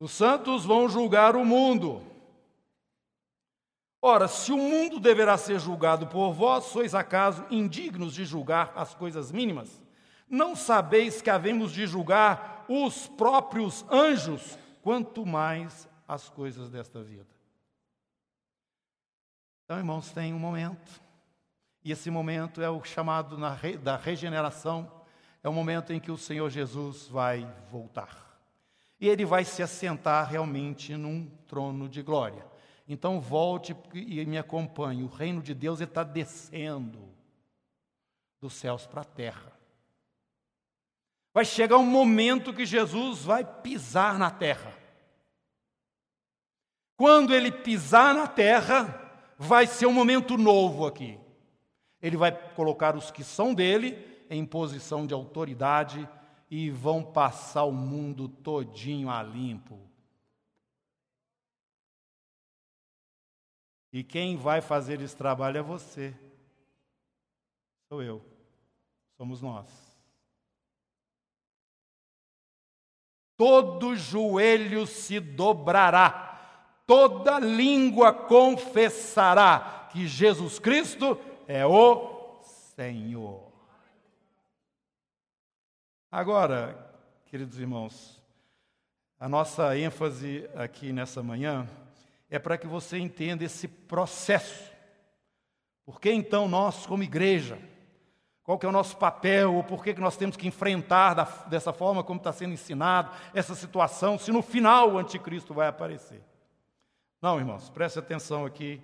Os 0.00 0.10
santos 0.10 0.64
vão 0.64 0.88
julgar 0.88 1.36
o 1.36 1.44
mundo. 1.44 2.02
Ora, 4.02 4.26
se 4.26 4.50
o 4.50 4.56
mundo 4.56 4.98
deverá 4.98 5.38
ser 5.38 5.60
julgado 5.60 6.08
por 6.08 6.32
vós, 6.32 6.64
sois 6.64 6.92
acaso 6.92 7.46
indignos 7.52 8.14
de 8.14 8.24
julgar 8.24 8.72
as 8.74 8.96
coisas 8.96 9.30
mínimas? 9.30 9.80
Não 10.28 10.56
sabeis 10.56 11.22
que 11.22 11.30
havemos 11.30 11.70
de 11.70 11.86
julgar 11.86 12.64
os 12.68 13.06
próprios 13.06 13.86
anjos, 13.88 14.58
quanto 14.82 15.24
mais 15.24 15.88
as 16.14 16.28
coisas 16.28 16.70
desta 16.70 17.02
vida? 17.02 17.30
Então, 19.64 19.78
irmãos, 19.78 20.10
tem 20.12 20.32
um 20.34 20.38
momento 20.38 21.02
e 21.84 21.90
esse 21.90 22.10
momento 22.10 22.62
é 22.62 22.70
o 22.70 22.82
chamado 22.84 23.36
da 23.78 23.96
regeneração, 23.96 24.90
é 25.42 25.48
o 25.48 25.52
momento 25.52 25.92
em 25.92 25.98
que 25.98 26.12
o 26.12 26.16
Senhor 26.16 26.48
Jesus 26.48 27.08
vai 27.08 27.46
voltar. 27.70 28.40
E 29.00 29.08
ele 29.08 29.24
vai 29.24 29.44
se 29.44 29.62
assentar 29.62 30.30
realmente 30.30 30.96
num 30.96 31.26
trono 31.48 31.88
de 31.88 32.02
glória. 32.02 32.46
Então 32.86 33.20
volte 33.20 33.74
e 33.94 34.24
me 34.24 34.38
acompanhe. 34.38 35.02
O 35.02 35.08
reino 35.08 35.42
de 35.42 35.54
Deus 35.54 35.80
está 35.80 36.04
descendo 36.04 37.00
dos 38.40 38.52
céus 38.52 38.86
para 38.86 39.00
a 39.00 39.04
terra. 39.04 39.52
Vai 41.34 41.44
chegar 41.44 41.78
um 41.78 41.86
momento 41.86 42.52
que 42.52 42.64
Jesus 42.64 43.24
vai 43.24 43.44
pisar 43.44 44.18
na 44.18 44.30
terra. 44.30 44.72
Quando 47.02 47.34
ele 47.34 47.50
pisar 47.50 48.14
na 48.14 48.28
terra, 48.28 49.12
vai 49.36 49.66
ser 49.66 49.86
um 49.86 49.92
momento 49.92 50.38
novo 50.38 50.86
aqui. 50.86 51.18
Ele 52.00 52.16
vai 52.16 52.30
colocar 52.54 52.94
os 52.94 53.10
que 53.10 53.24
são 53.24 53.52
dele 53.52 54.24
em 54.30 54.46
posição 54.46 55.04
de 55.04 55.12
autoridade 55.12 56.08
e 56.48 56.70
vão 56.70 57.02
passar 57.02 57.64
o 57.64 57.72
mundo 57.72 58.28
todinho 58.28 59.10
a 59.10 59.20
limpo. 59.20 59.80
E 63.92 64.04
quem 64.04 64.36
vai 64.36 64.60
fazer 64.60 65.00
esse 65.00 65.16
trabalho 65.16 65.58
é 65.58 65.62
você. 65.62 66.16
Sou 67.88 68.00
eu. 68.00 68.24
Somos 69.16 69.42
nós. 69.42 69.66
Todo 73.36 73.96
joelho 73.96 74.86
se 74.86 75.18
dobrará, 75.18 76.31
toda 76.86 77.38
língua 77.38 78.12
confessará 78.12 79.88
que 79.92 80.06
Jesus 80.06 80.58
Cristo 80.58 81.18
é 81.46 81.66
o 81.66 82.40
Senhor. 82.74 83.52
Agora, 86.10 86.92
queridos 87.26 87.58
irmãos, 87.58 88.22
A 89.22 89.28
nossa 89.28 89.78
ênfase 89.78 90.50
aqui 90.52 90.92
nessa 90.92 91.22
manhã 91.22 91.68
é 92.28 92.40
para 92.40 92.58
que 92.58 92.66
você 92.66 92.98
entenda 92.98 93.44
esse 93.44 93.68
processo. 93.68 94.68
Por 95.86 96.00
que 96.00 96.10
então 96.10 96.48
nós, 96.48 96.86
como 96.86 97.04
igreja, 97.04 97.56
qual 98.42 98.58
que 98.58 98.66
é 98.66 98.68
o 98.68 98.72
nosso 98.72 98.96
papel, 98.96 99.54
ou 99.54 99.62
por 99.62 99.84
que, 99.84 99.94
que 99.94 100.00
nós 100.00 100.16
temos 100.16 100.36
que 100.36 100.48
enfrentar 100.48 101.14
da, 101.14 101.22
dessa 101.46 101.72
forma 101.72 102.02
como 102.02 102.18
está 102.18 102.32
sendo 102.32 102.54
ensinado 102.54 103.12
essa 103.32 103.54
situação, 103.54 104.18
se 104.18 104.32
no 104.32 104.42
final 104.42 104.90
o 104.90 104.98
anticristo 104.98 105.54
vai 105.54 105.68
aparecer? 105.68 106.20
Não, 107.22 107.38
irmãos, 107.38 107.68
preste 107.68 108.00
atenção 108.00 108.44
aqui 108.44 108.82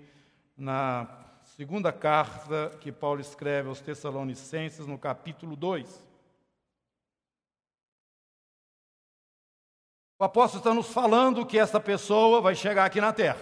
na 0.57 1.09
segunda 1.43 1.93
carta 1.93 2.71
que 2.81 2.93
Paulo 2.93 3.21
escreve 3.21 3.69
aos 3.69 3.81
Tessalonicenses, 3.81 4.87
no 4.87 4.97
capítulo 4.97 5.57
2. 5.57 6.07
O 10.21 10.25
apóstolo 10.25 10.61
está 10.61 10.73
nos 10.73 10.87
falando 10.93 11.45
que 11.45 11.59
essa 11.59 11.81
pessoa 11.81 12.41
vai 12.41 12.55
chegar 12.55 12.85
aqui 12.85 13.01
na 13.01 13.13
terra. 13.13 13.41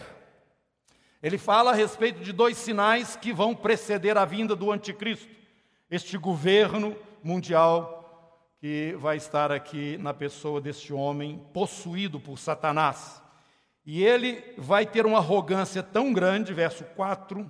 Ele 1.23 1.37
fala 1.37 1.73
a 1.73 1.75
respeito 1.75 2.21
de 2.21 2.33
dois 2.33 2.57
sinais 2.57 3.17
que 3.17 3.35
vão 3.35 3.55
preceder 3.55 4.17
a 4.17 4.25
vinda 4.25 4.57
do 4.57 4.73
anticristo 4.73 5.29
este 5.91 6.17
governo 6.17 6.97
mundial 7.23 8.49
que 8.59 8.97
vai 8.99 9.19
estar 9.19 9.53
aqui 9.53 9.99
na 9.99 10.15
pessoa 10.15 10.59
deste 10.59 10.95
homem 10.95 11.39
possuído 11.53 12.19
por 12.19 12.39
Satanás. 12.39 13.26
E 13.87 14.03
ele 14.03 14.43
vai 14.59 14.85
ter 14.85 15.07
uma 15.07 15.19
arrogância 15.19 15.81
tão 15.81 16.13
grande, 16.13 16.53
verso 16.53 16.85
4, 16.97 17.49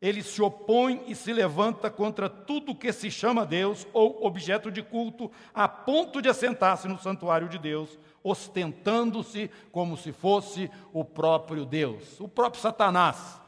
ele 0.00 0.22
se 0.22 0.40
opõe 0.40 1.02
e 1.08 1.14
se 1.14 1.32
levanta 1.32 1.90
contra 1.90 2.28
tudo 2.28 2.74
que 2.74 2.92
se 2.92 3.10
chama 3.10 3.46
Deus 3.46 3.86
ou 3.92 4.24
objeto 4.24 4.70
de 4.70 4.82
culto, 4.82 5.32
a 5.52 5.66
ponto 5.66 6.22
de 6.22 6.28
assentar-se 6.28 6.86
no 6.86 6.98
santuário 6.98 7.48
de 7.48 7.58
Deus, 7.58 7.98
ostentando-se 8.22 9.50
como 9.72 9.96
se 9.96 10.12
fosse 10.12 10.70
o 10.92 11.04
próprio 11.04 11.64
Deus, 11.64 12.20
o 12.20 12.28
próprio 12.28 12.60
Satanás. 12.60 13.40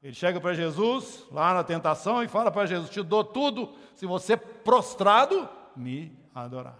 Ele 0.00 0.14
chega 0.14 0.40
para 0.40 0.54
Jesus, 0.54 1.26
lá 1.32 1.52
na 1.52 1.64
tentação, 1.64 2.22
e 2.22 2.28
fala 2.28 2.50
para 2.50 2.66
Jesus: 2.66 2.90
Te 2.90 3.02
dou 3.02 3.24
tudo 3.24 3.74
se 3.96 4.06
você 4.06 4.36
prostrado 4.36 5.48
me 5.74 6.16
adorar. 6.34 6.78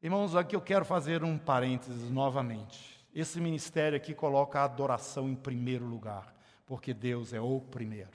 Irmãos, 0.00 0.36
aqui 0.36 0.54
eu 0.54 0.60
quero 0.60 0.84
fazer 0.84 1.24
um 1.24 1.36
parênteses 1.36 2.08
novamente. 2.10 2.99
Esse 3.14 3.40
ministério 3.40 3.96
aqui 3.96 4.14
coloca 4.14 4.60
a 4.60 4.64
adoração 4.64 5.28
em 5.28 5.34
primeiro 5.34 5.84
lugar, 5.84 6.34
porque 6.64 6.94
Deus 6.94 7.32
é 7.32 7.40
o 7.40 7.60
primeiro. 7.60 8.10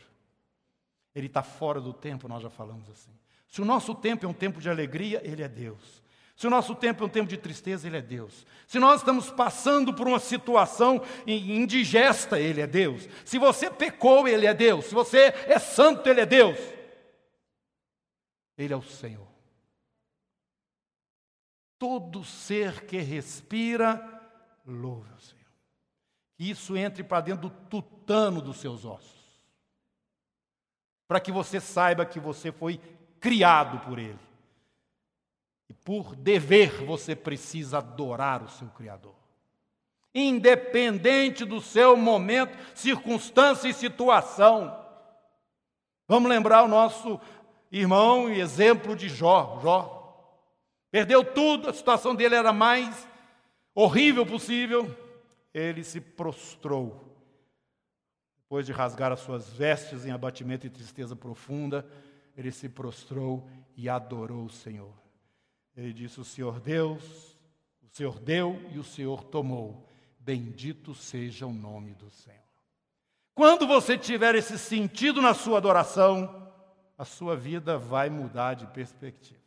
Ele 1.14 1.28
está 1.28 1.44
fora 1.44 1.80
do 1.82 1.94
tempo, 1.94 2.28
nós 2.28 2.44
já 2.44 2.50
falamos 2.50 2.90
assim. 2.90 3.12
Se 3.48 3.62
o 3.62 3.66
nosso 3.66 3.96
tempo 3.96 4.25
é 4.25 4.30
um 4.30 4.34
tempo 4.34 4.60
de 4.60 4.70
alegria, 4.70 5.22
Ele 5.24 5.44
é 5.44 5.48
Deus. 5.48 6.04
Se 6.36 6.46
o 6.46 6.50
nosso 6.50 6.75
tempo 6.75 7.02
é 7.02 7.06
um 7.06 7.10
tempo 7.10 7.30
de 7.30 7.38
tristeza, 7.38 7.88
Ele 7.88 7.98
é 7.98 8.02
Deus. 8.02 8.46
Se 8.68 8.78
nós 8.78 9.00
estamos 9.00 9.32
passando 9.32 9.94
por 9.94 10.08
uma 10.08 10.20
situação 10.20 11.02
indigesta, 11.25 12.38
Ele 12.38 12.60
é 12.60 12.68
Deus. 12.68 13.08
Se 13.24 13.38
você 13.38 13.72
pecou, 13.72 14.28
Ele 14.28 14.46
é 14.46 14.54
Deus. 14.54 14.86
Se 14.86 14.94
você 14.94 15.34
é 15.48 15.58
santo, 15.58 16.10
Ele 16.10 16.22
é 16.22 16.25
Deus. 16.25 16.58
Ele 18.58 18.74
é 18.74 18.78
o 18.78 18.82
Senhor. 18.82 19.28
Todo 21.78 22.24
ser 22.25 22.86
que 22.86 22.98
respira, 22.98 24.15
louve 24.66 25.12
o 25.14 25.20
Senhor. 25.20 25.46
Que 26.36 26.50
isso 26.50 26.76
entre 26.76 27.04
para 27.04 27.22
dentro 27.22 27.50
do 27.50 27.50
tutano 27.50 28.42
dos 28.42 28.58
seus 28.58 28.84
ossos. 28.84 29.14
Para 31.08 31.20
que 31.20 31.32
você 31.32 31.60
saiba 31.60 32.06
que 32.06 32.20
você 32.20 32.52
foi 32.52 32.80
criado 33.20 33.80
por 33.86 34.00
Ele. 34.00 34.20
E 35.70 35.74
por 35.74 36.16
dever 36.16 36.84
você 36.84 37.16
precisa 37.16 37.78
adorar 37.78 38.44
o 38.44 38.50
seu 38.50 38.68
Criador. 38.70 39.16
Independente 40.14 41.44
do 41.44 41.60
seu 41.60 41.98
momento, 41.98 42.58
circunstância 42.74 43.68
e 43.68 43.74
situação. 43.74 44.84
Vamos 46.08 46.30
lembrar 46.30 46.64
o 46.64 46.68
nosso 46.68 47.20
irmão 47.72 48.30
e 48.30 48.40
exemplo 48.40 48.96
de 48.96 49.10
Jó. 49.10 49.60
Jó 49.62 49.96
perdeu 50.92 51.25
tudo, 51.25 51.70
a 51.70 51.74
situação 51.74 52.16
dele 52.16 52.36
era 52.36 52.54
mais 52.54 53.06
horrível 53.75 54.25
possível. 54.25 54.90
Ele 55.53 55.83
se 55.83 56.01
prostrou. 56.01 57.14
Depois 58.38 58.66
de 58.66 58.72
rasgar 58.72 59.11
as 59.11 59.20
suas 59.20 59.50
vestes 59.50 60.05
em 60.05 60.11
abatimento 60.11 60.66
e 60.66 60.70
tristeza 60.70 61.16
profunda, 61.16 61.85
ele 62.38 62.51
se 62.51 62.70
prostrou 62.70 63.48
e 63.75 63.90
adorou 63.90 64.46
o 64.46 64.50
Senhor. 64.50 64.94
Ele 65.75 65.92
disse: 65.92 66.20
O 66.20 66.25
Senhor 66.25 66.59
Deus, 66.59 67.38
o 67.83 67.88
Senhor 67.90 68.20
deu 68.20 68.61
e 68.74 68.79
o 68.79 68.83
Senhor 68.83 69.24
tomou. 69.25 69.88
Bendito 70.20 70.96
seja 70.96 71.46
o 71.46 71.53
nome 71.53 71.94
do 71.94 72.09
Senhor. 72.09 72.40
Quando 73.33 73.68
você 73.68 73.98
tiver 73.98 74.33
esse 74.35 74.57
sentido 74.57 75.22
na 75.22 75.33
sua 75.33 75.57
adoração, 75.57 76.51
a 76.98 77.03
sua 77.03 77.35
vida 77.35 77.77
vai 77.77 78.09
mudar 78.09 78.53
de 78.53 78.66
perspectiva. 78.68 79.44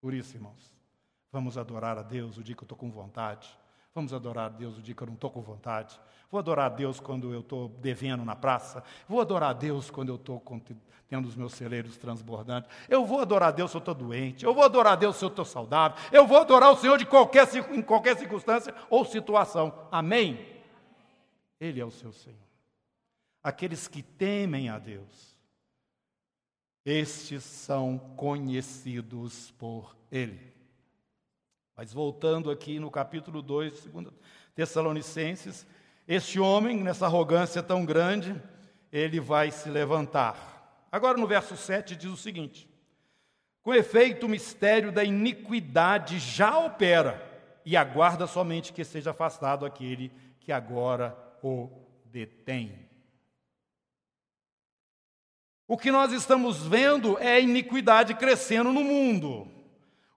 Por 0.00 0.12
isso, 0.12 0.36
irmãos, 0.36 0.75
vamos 1.30 1.58
adorar 1.58 1.98
a 1.98 2.02
Deus 2.02 2.38
o 2.38 2.42
dia 2.42 2.54
que 2.54 2.62
eu 2.62 2.66
estou 2.66 2.78
com 2.78 2.90
vontade. 2.90 3.48
Vamos 3.94 4.12
adorar 4.12 4.46
a 4.46 4.48
Deus 4.50 4.76
o 4.76 4.82
dia 4.82 4.94
que 4.94 5.02
eu 5.02 5.06
não 5.06 5.14
estou 5.14 5.30
com 5.30 5.40
vontade. 5.40 5.98
Vou 6.30 6.38
adorar 6.38 6.66
a 6.66 6.74
Deus 6.74 7.00
quando 7.00 7.32
eu 7.32 7.40
estou 7.40 7.68
devendo 7.68 8.24
na 8.26 8.36
praça. 8.36 8.84
Vou 9.08 9.22
adorar 9.22 9.50
a 9.50 9.52
Deus 9.54 9.90
quando 9.90 10.10
eu 10.10 10.16
estou 10.16 10.42
tendo 11.08 11.26
os 11.26 11.34
meus 11.34 11.54
celeiros 11.54 11.96
transbordantes. 11.96 12.70
Eu 12.88 13.06
vou 13.06 13.20
adorar 13.20 13.48
a 13.48 13.52
Deus 13.52 13.70
se 13.70 13.76
eu 13.76 13.78
estou 13.78 13.94
doente. 13.94 14.44
Eu 14.44 14.52
vou 14.52 14.64
adorar 14.64 14.92
a 14.92 14.96
Deus 14.96 15.16
se 15.16 15.24
eu 15.24 15.28
estou 15.28 15.44
saudável. 15.44 15.96
Eu 16.12 16.26
vou 16.26 16.38
adorar 16.38 16.70
o 16.72 16.76
Senhor 16.76 16.98
de 16.98 17.06
qualquer, 17.06 17.48
em 17.72 17.80
qualquer 17.80 18.18
circunstância 18.18 18.74
ou 18.90 19.04
situação. 19.04 19.72
Amém? 19.90 20.46
Ele 21.58 21.80
é 21.80 21.84
o 21.84 21.90
seu 21.90 22.12
Senhor. 22.12 22.36
Aqueles 23.42 23.88
que 23.88 24.02
temem 24.02 24.68
a 24.68 24.78
Deus, 24.78 25.36
estes 26.84 27.44
são 27.44 27.98
conhecidos 27.98 29.52
por 29.52 29.96
Ele. 30.10 30.55
Mas 31.76 31.92
voltando 31.92 32.50
aqui 32.50 32.80
no 32.80 32.90
capítulo 32.90 33.42
2, 33.42 33.80
segundo 33.80 34.14
Tessalonicenses, 34.54 35.66
este 36.08 36.40
homem, 36.40 36.82
nessa 36.82 37.04
arrogância 37.04 37.62
tão 37.62 37.84
grande, 37.84 38.34
ele 38.90 39.20
vai 39.20 39.50
se 39.50 39.68
levantar. 39.68 40.86
Agora 40.90 41.18
no 41.18 41.26
verso 41.26 41.54
7 41.54 41.94
diz 41.94 42.10
o 42.10 42.16
seguinte: 42.16 42.66
Com 43.62 43.74
efeito, 43.74 44.24
o 44.24 44.28
mistério 44.28 44.90
da 44.90 45.04
iniquidade 45.04 46.18
já 46.18 46.58
opera, 46.58 47.22
e 47.62 47.76
aguarda 47.76 48.26
somente 48.26 48.72
que 48.72 48.84
seja 48.84 49.10
afastado 49.10 49.66
aquele 49.66 50.10
que 50.40 50.52
agora 50.52 51.14
o 51.42 51.68
detém. 52.06 52.86
O 55.68 55.76
que 55.76 55.90
nós 55.90 56.12
estamos 56.12 56.64
vendo 56.64 57.18
é 57.18 57.32
a 57.32 57.40
iniquidade 57.40 58.14
crescendo 58.14 58.72
no 58.72 58.84
mundo. 58.84 59.55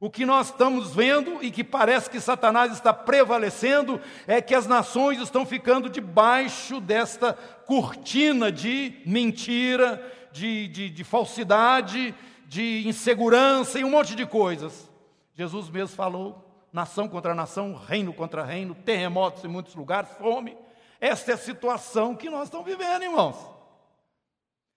O 0.02 0.10
que 0.10 0.26
nós 0.26 0.48
estamos 0.48 0.96
vendo 0.96 1.44
e 1.44 1.52
que 1.52 1.62
parece 1.62 2.10
que 2.10 2.22
Satanás 2.22 2.72
está 2.72 2.94
prevalecendo 2.94 4.00
é 4.26 4.42
que 4.42 4.56
as 4.56 4.66
nações 4.66 5.20
estão 5.20 5.46
ficando 5.46 5.90
debaixo 5.90 6.80
desta 6.80 7.34
cortina 7.34 8.50
de 8.50 9.02
mentira, 9.06 10.02
de, 10.32 10.70
de, 10.70 10.90
de, 10.90 11.04
falsidade, 11.04 12.16
de 12.48 12.88
insegurança 12.88 13.78
e 13.78 13.84
um 13.84 13.90
monte 13.90 14.16
de 14.16 14.26
coisas. 14.26 14.90
Jesus 15.36 15.70
mesmo 15.70 15.98
falou: 15.98 16.50
nação 16.72 17.10
contra 17.10 17.36
nação, 17.36 17.74
reino 17.76 18.14
contra 18.14 18.46
reino, 18.46 18.74
terremotos 18.74 19.44
em 19.44 19.50
muitos 19.50 19.76
lugares, 19.76 20.10
fome. 20.18 20.58
Esta 21.02 21.32
é 21.32 21.34
a 21.34 21.38
situação 21.38 22.16
que 22.16 22.30
nós 22.30 22.46
estamos 22.46 22.66
vivendo, 22.66 23.04
irmãos. 23.04 23.36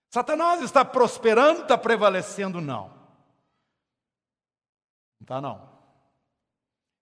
Satanás 0.09 0.61
está 0.61 0.83
prosperando, 0.83 1.61
está 1.61 1.77
prevalecendo? 1.77 2.59
Não. 2.59 2.92
Está, 5.23 5.39
não. 5.39 5.69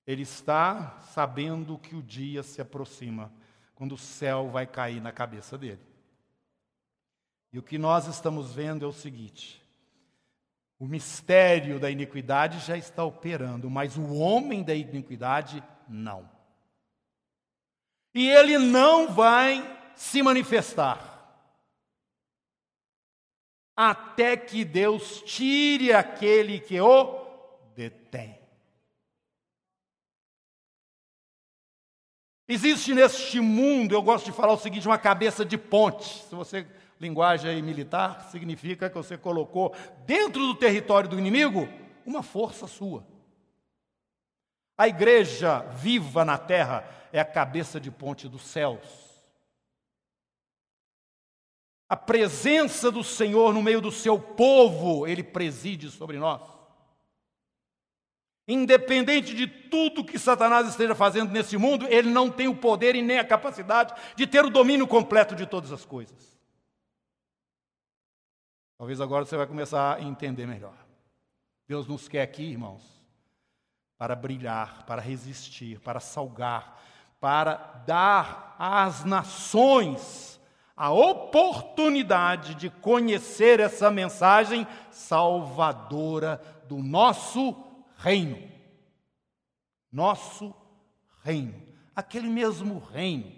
Ele 0.06 0.22
está 0.22 1.00
sabendo 1.00 1.78
que 1.78 1.96
o 1.96 2.04
dia 2.04 2.44
se 2.44 2.62
aproxima, 2.62 3.32
quando 3.74 3.94
o 3.94 3.98
céu 3.98 4.50
vai 4.50 4.68
cair 4.68 5.02
na 5.02 5.12
cabeça 5.12 5.58
dele. 5.58 5.82
E 7.52 7.58
o 7.58 7.64
que 7.64 7.80
nós 7.80 8.08
estamos 8.08 8.54
vendo 8.54 8.86
é 8.86 8.88
o 8.88 8.94
seguinte: 8.94 9.60
o 10.78 10.86
mistério 10.86 11.80
da 11.80 11.90
iniquidade 11.90 12.60
já 12.60 12.78
está 12.78 13.04
operando, 13.04 13.72
mas 13.72 13.98
o 13.98 14.14
homem 14.14 14.64
da 14.64 14.76
iniquidade 14.76 15.64
não. 15.88 16.30
E 18.14 18.30
ele 18.30 18.60
não 18.60 19.12
vai 19.12 19.94
se 19.96 20.22
manifestar 20.22 21.08
até 23.76 24.38
que 24.38 24.64
Deus 24.64 25.24
tire 25.24 25.92
aquele 25.92 26.60
que 26.60 26.80
o 26.80 27.21
detém. 27.76 28.40
Existe 32.48 32.94
neste 32.94 33.40
mundo, 33.40 33.96
eu 33.96 34.02
gosto 34.02 34.26
de 34.26 34.32
falar 34.32 34.54
o 34.54 34.58
seguinte, 34.58 34.88
uma 34.88 34.98
cabeça 34.98 35.46
de 35.46 35.58
ponte. 35.58 36.24
Se 36.24 36.36
você 36.36 36.68
linguagem 37.00 37.62
militar, 37.64 38.30
significa 38.30 38.88
que 38.88 38.96
você 38.96 39.18
colocou 39.18 39.76
dentro 40.06 40.46
do 40.46 40.54
território 40.54 41.10
do 41.10 41.18
inimigo 41.18 41.68
uma 42.06 42.22
força 42.22 42.68
sua. 42.68 43.04
A 44.78 44.88
igreja 44.88 45.62
viva 45.62 46.24
na 46.24 46.38
terra 46.38 46.88
é 47.12 47.20
a 47.20 47.26
cabeça 47.26 47.80
de 47.80 47.90
ponte 47.90 48.28
dos 48.28 48.44
céus. 48.44 48.86
A 51.90 51.98
presença 51.98 52.92
do 52.92 53.04
Senhor 53.04 53.54
no 53.54 53.64
meio 53.64 53.82
do 53.82 53.92
seu 53.92 54.20
povo, 54.20 55.08
ele 55.08 55.24
preside 55.24 55.90
sobre 55.90 56.18
nós. 56.18 56.42
Independente 58.52 59.34
de 59.34 59.48
tudo 59.48 60.04
que 60.04 60.20
Satanás 60.20 60.68
esteja 60.68 60.94
fazendo 60.94 61.32
nesse 61.32 61.56
mundo, 61.58 61.88
ele 61.90 62.10
não 62.10 62.30
tem 62.30 62.50
o 62.50 62.56
poder 62.56 62.96
e 62.98 63.02
nem 63.02 63.18
a 63.18 63.24
capacidade 63.24 63.94
de 64.14 64.28
ter 64.28 64.44
o 64.44 64.50
domínio 64.50 64.86
completo 64.86 65.34
de 65.34 65.46
todas 65.46 65.72
as 65.72 65.86
coisas. 65.86 66.38
Talvez 68.78 69.00
agora 69.00 69.24
você 69.24 69.38
vai 69.38 69.48
começar 69.48 69.96
a 69.96 70.02
entender 70.02 70.46
melhor. 70.46 70.76
Deus 71.66 71.88
nos 71.88 72.10
quer 72.10 72.24
aqui, 72.24 72.44
irmãos, 72.44 72.82
para 73.98 74.18
brilhar, 74.18 74.86
para 74.86 75.02
resistir, 75.02 75.80
para 75.80 76.02
salgar, 76.02 76.78
para 77.22 77.56
dar 77.86 78.56
às 78.60 79.06
nações 79.06 80.42
a 80.76 80.92
oportunidade 80.92 82.56
de 82.56 82.70
conhecer 82.70 83.62
essa 83.62 83.90
mensagem 83.90 84.68
salvadora 84.90 86.42
do 86.68 86.80
nosso 86.80 87.71
reino. 88.02 88.38
Nosso 89.92 90.54
reino. 91.24 91.54
Aquele 91.96 92.28
mesmo 92.28 92.80
reino 92.80 93.32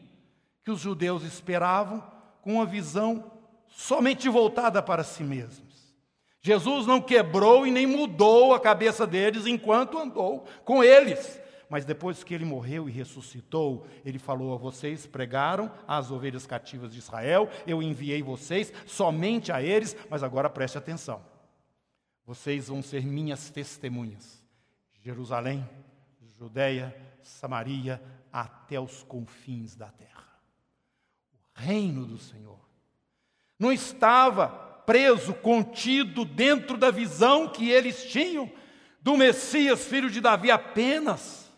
que 0.63 0.71
os 0.71 0.79
judeus 0.79 1.23
esperavam 1.23 2.03
com 2.41 2.55
uma 2.55 2.65
visão 2.65 3.31
somente 3.67 4.29
voltada 4.29 4.81
para 4.81 5.03
si 5.03 5.23
mesmos. 5.23 5.73
Jesus 6.41 6.85
não 6.85 7.01
quebrou 7.01 7.65
e 7.65 7.71
nem 7.71 7.87
mudou 7.87 8.53
a 8.53 8.59
cabeça 8.59 9.07
deles 9.07 9.45
enquanto 9.45 9.97
andou 9.97 10.45
com 10.65 10.83
eles. 10.83 11.41
Mas 11.69 11.85
depois 11.85 12.23
que 12.23 12.33
ele 12.33 12.45
morreu 12.45 12.87
e 12.87 12.91
ressuscitou, 12.91 13.87
ele 14.05 14.19
falou 14.19 14.53
a 14.53 14.57
vocês: 14.57 15.07
pregaram 15.07 15.71
às 15.87 16.11
ovelhas 16.11 16.45
cativas 16.45 16.91
de 16.91 16.99
Israel, 16.99 17.49
eu 17.65 17.81
enviei 17.81 18.21
vocês 18.21 18.71
somente 18.85 19.51
a 19.51 19.61
eles, 19.61 19.95
mas 20.09 20.21
agora 20.21 20.49
preste 20.49 20.77
atenção. 20.77 21.21
Vocês 22.25 22.67
vão 22.67 22.81
ser 22.81 23.05
minhas 23.05 23.49
testemunhas. 23.49 24.42
Jerusalém, 25.03 25.69
Judeia, 26.37 26.95
Samaria, 27.21 28.01
até 28.31 28.79
os 28.79 29.03
confins 29.03 29.75
da 29.75 29.89
terra. 29.89 30.23
O 31.33 31.59
reino 31.59 32.05
do 32.05 32.17
Senhor 32.17 32.59
não 33.59 33.71
estava 33.71 34.47
preso, 34.85 35.33
contido 35.33 36.23
dentro 36.23 36.77
da 36.77 36.89
visão 36.89 37.49
que 37.49 37.69
eles 37.69 38.05
tinham 38.05 38.49
do 39.01 39.17
Messias, 39.17 39.85
filho 39.85 40.09
de 40.09 40.21
Davi, 40.21 40.49
apenas. 40.49 41.51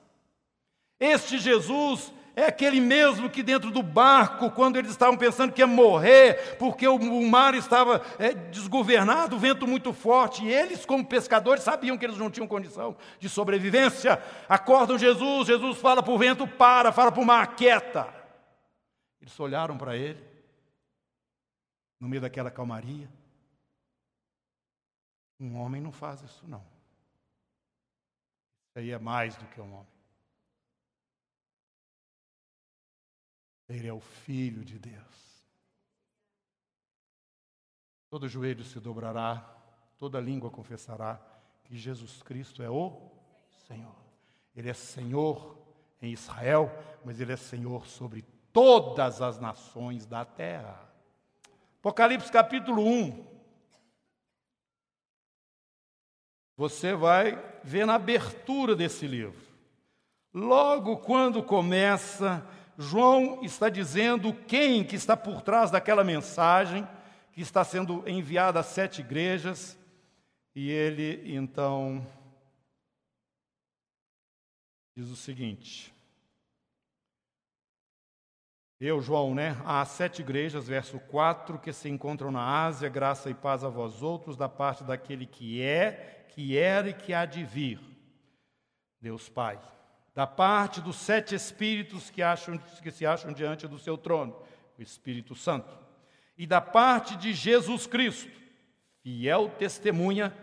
Este 0.99 1.37
Jesus 1.37 2.11
é 2.35 2.47
aquele 2.47 2.81
mesmo 2.81 3.29
que 3.29 3.41
dentro 3.41 3.71
do 3.71 3.81
barco, 3.81 4.51
quando 4.51 4.75
eles 4.75 4.91
estavam 4.91 5.17
pensando 5.17 5.53
que 5.53 5.61
ia 5.61 5.67
morrer, 5.67 6.57
porque 6.57 6.85
o, 6.85 7.29
mar 7.29 7.55
estava 7.55 8.03
é, 8.19 8.33
desgovernado, 8.33 9.37
o 9.37 9.39
vento 9.39 9.65
muito 9.65 9.93
forte, 9.93 10.43
e 10.43 10.51
eles, 10.51 10.85
como 10.85 11.05
pescadores, 11.05 11.63
sabiam 11.63 11.97
que 11.97 12.03
eles 12.03 12.17
não 12.17 12.29
tinham 12.29 12.47
condição 12.47 12.97
de 13.19 13.29
sobrevivência. 13.29 14.21
Acordam 14.49 14.97
Jesus, 14.97 15.47
Jesus 15.47 15.77
fala 15.77 16.03
para 16.03 16.11
o 16.11 16.17
vento, 16.17 16.45
para, 16.45 16.91
fala 16.91 17.11
para 17.11 17.21
o 17.21 17.25
mar, 17.25 17.55
quieta. 17.55 18.13
Eles 19.21 19.39
olharam 19.39 19.77
para 19.77 19.95
ele, 19.95 20.21
no 21.99 22.09
meio 22.09 22.21
daquela 22.21 22.51
calmaria. 22.51 23.09
Um 25.39 25.57
homem 25.57 25.81
não 25.81 25.91
faz 25.91 26.21
isso, 26.21 26.43
não. 26.47 26.63
Isso 28.67 28.79
aí 28.79 28.91
é 28.91 28.99
mais 28.99 29.37
do 29.37 29.45
que 29.45 29.61
um 29.61 29.73
homem. 29.73 29.94
Ele 33.67 33.87
é 33.87 33.93
o 33.93 33.99
Filho 33.99 34.63
de 34.63 34.77
Deus. 34.77 35.45
Todo 38.09 38.29
joelho 38.29 38.63
se 38.63 38.79
dobrará, 38.79 39.43
toda 39.97 40.19
língua 40.19 40.49
confessará 40.49 41.19
que 41.63 41.75
Jesus 41.75 42.21
Cristo 42.21 42.61
é 42.61 42.69
o 42.69 43.11
Senhor. 43.67 43.95
Ele 44.55 44.69
é 44.69 44.73
Senhor 44.73 45.57
em 46.01 46.13
Israel, 46.13 46.71
mas 47.03 47.19
Ele 47.19 47.33
é 47.33 47.37
Senhor 47.37 47.85
sobre 47.87 48.23
todas 48.53 49.21
as 49.21 49.39
nações 49.39 50.05
da 50.05 50.23
terra. 50.23 50.79
Apocalipse 51.79 52.31
capítulo 52.31 52.87
1. 52.87 53.35
Você 56.57 56.95
vai 56.95 57.35
ver 57.63 57.85
na 57.85 57.95
abertura 57.95 58.75
desse 58.75 59.05
livro. 59.05 59.43
Logo 60.33 60.97
quando 60.97 61.43
começa, 61.43 62.45
João 62.77 63.43
está 63.43 63.69
dizendo 63.69 64.33
quem 64.33 64.83
que 64.83 64.95
está 64.95 65.15
por 65.15 65.41
trás 65.41 65.71
daquela 65.71 66.03
mensagem 66.03 66.87
que 67.31 67.41
está 67.41 67.63
sendo 67.63 68.07
enviada 68.07 68.59
às 68.59 68.67
sete 68.67 69.01
igrejas. 69.01 69.77
E 70.53 70.69
ele 70.69 71.35
então 71.35 72.05
diz 74.95 75.09
o 75.09 75.15
seguinte: 75.15 75.95
eu, 78.79 79.01
João, 79.01 79.33
né? 79.33 79.55
Há 79.65 79.85
sete 79.85 80.21
igrejas, 80.21 80.67
verso 80.67 80.99
4, 80.99 81.57
que 81.59 81.71
se 81.71 81.87
encontram 81.87 82.29
na 82.29 82.65
Ásia, 82.65 82.89
graça 82.89 83.29
e 83.29 83.33
paz 83.33 83.63
a 83.63 83.69
vós 83.69 84.01
outros, 84.01 84.35
da 84.35 84.49
parte 84.49 84.83
daquele 84.83 85.25
que 85.25 85.61
é, 85.61 86.25
que 86.29 86.57
era 86.57 86.89
e 86.89 86.93
que 86.93 87.13
há 87.13 87.25
de 87.25 87.43
vir, 87.45 87.79
Deus 88.99 89.29
Pai. 89.29 89.57
Da 90.15 90.25
parte 90.25 90.79
dos 90.79 90.95
sete 90.95 91.35
espíritos 91.35 92.09
que, 92.09 92.23
acham, 92.23 92.57
que 92.57 92.89
se 92.89 93.05
acham 93.05 93.33
diante 93.33 93.67
do 93.67 93.77
seu 93.77 93.97
trono, 93.97 94.33
o 94.79 94.81
Espírito 94.81 95.35
Santo. 95.35 95.77
E 96.37 96.47
da 96.47 96.61
parte 96.61 97.17
de 97.17 97.33
Jesus 97.33 97.85
Cristo, 97.85 98.31
fiel 99.03 99.49
testemunha, 99.59 100.33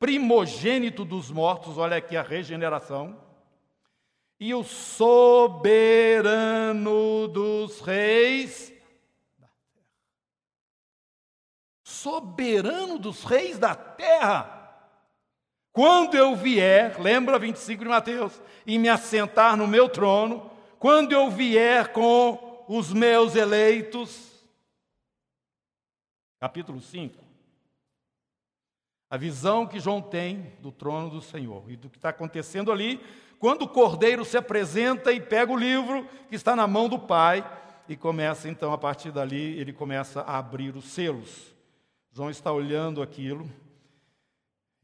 primogênito 0.00 1.04
dos 1.04 1.30
mortos, 1.30 1.78
olha 1.78 1.96
aqui 1.96 2.16
a 2.16 2.22
regeneração 2.22 3.22
e 4.40 4.52
o 4.52 4.64
soberano 4.64 5.68
dos 7.28 7.80
reis 7.80 8.72
da 9.38 9.46
terra. 9.46 9.86
Soberano 11.84 12.98
dos 12.98 13.22
reis 13.22 13.58
da 13.58 13.74
terra. 13.76 14.63
Quando 15.74 16.14
eu 16.16 16.36
vier, 16.36 17.00
lembra 17.00 17.36
25 17.36 17.82
de 17.82 17.90
Mateus, 17.90 18.40
e 18.64 18.78
me 18.78 18.88
assentar 18.88 19.56
no 19.56 19.66
meu 19.66 19.88
trono, 19.88 20.48
quando 20.78 21.10
eu 21.10 21.28
vier 21.28 21.88
com 21.88 22.64
os 22.68 22.92
meus 22.92 23.34
eleitos. 23.34 24.30
Capítulo 26.38 26.80
5. 26.80 27.18
A 29.10 29.16
visão 29.16 29.66
que 29.66 29.80
João 29.80 30.00
tem 30.00 30.52
do 30.60 30.70
trono 30.70 31.10
do 31.10 31.20
Senhor 31.20 31.64
e 31.68 31.74
do 31.74 31.90
que 31.90 31.98
está 31.98 32.10
acontecendo 32.10 32.70
ali, 32.70 33.00
quando 33.40 33.62
o 33.62 33.68
cordeiro 33.68 34.24
se 34.24 34.36
apresenta 34.36 35.10
e 35.10 35.20
pega 35.20 35.50
o 35.50 35.58
livro 35.58 36.08
que 36.28 36.36
está 36.36 36.54
na 36.54 36.68
mão 36.68 36.88
do 36.88 37.00
pai 37.00 37.44
e 37.88 37.96
começa 37.96 38.48
então 38.48 38.72
a 38.72 38.78
partir 38.78 39.10
dali, 39.10 39.58
ele 39.58 39.72
começa 39.72 40.20
a 40.20 40.38
abrir 40.38 40.76
os 40.76 40.84
selos. 40.84 41.52
João 42.12 42.30
está 42.30 42.52
olhando 42.52 43.02
aquilo 43.02 43.50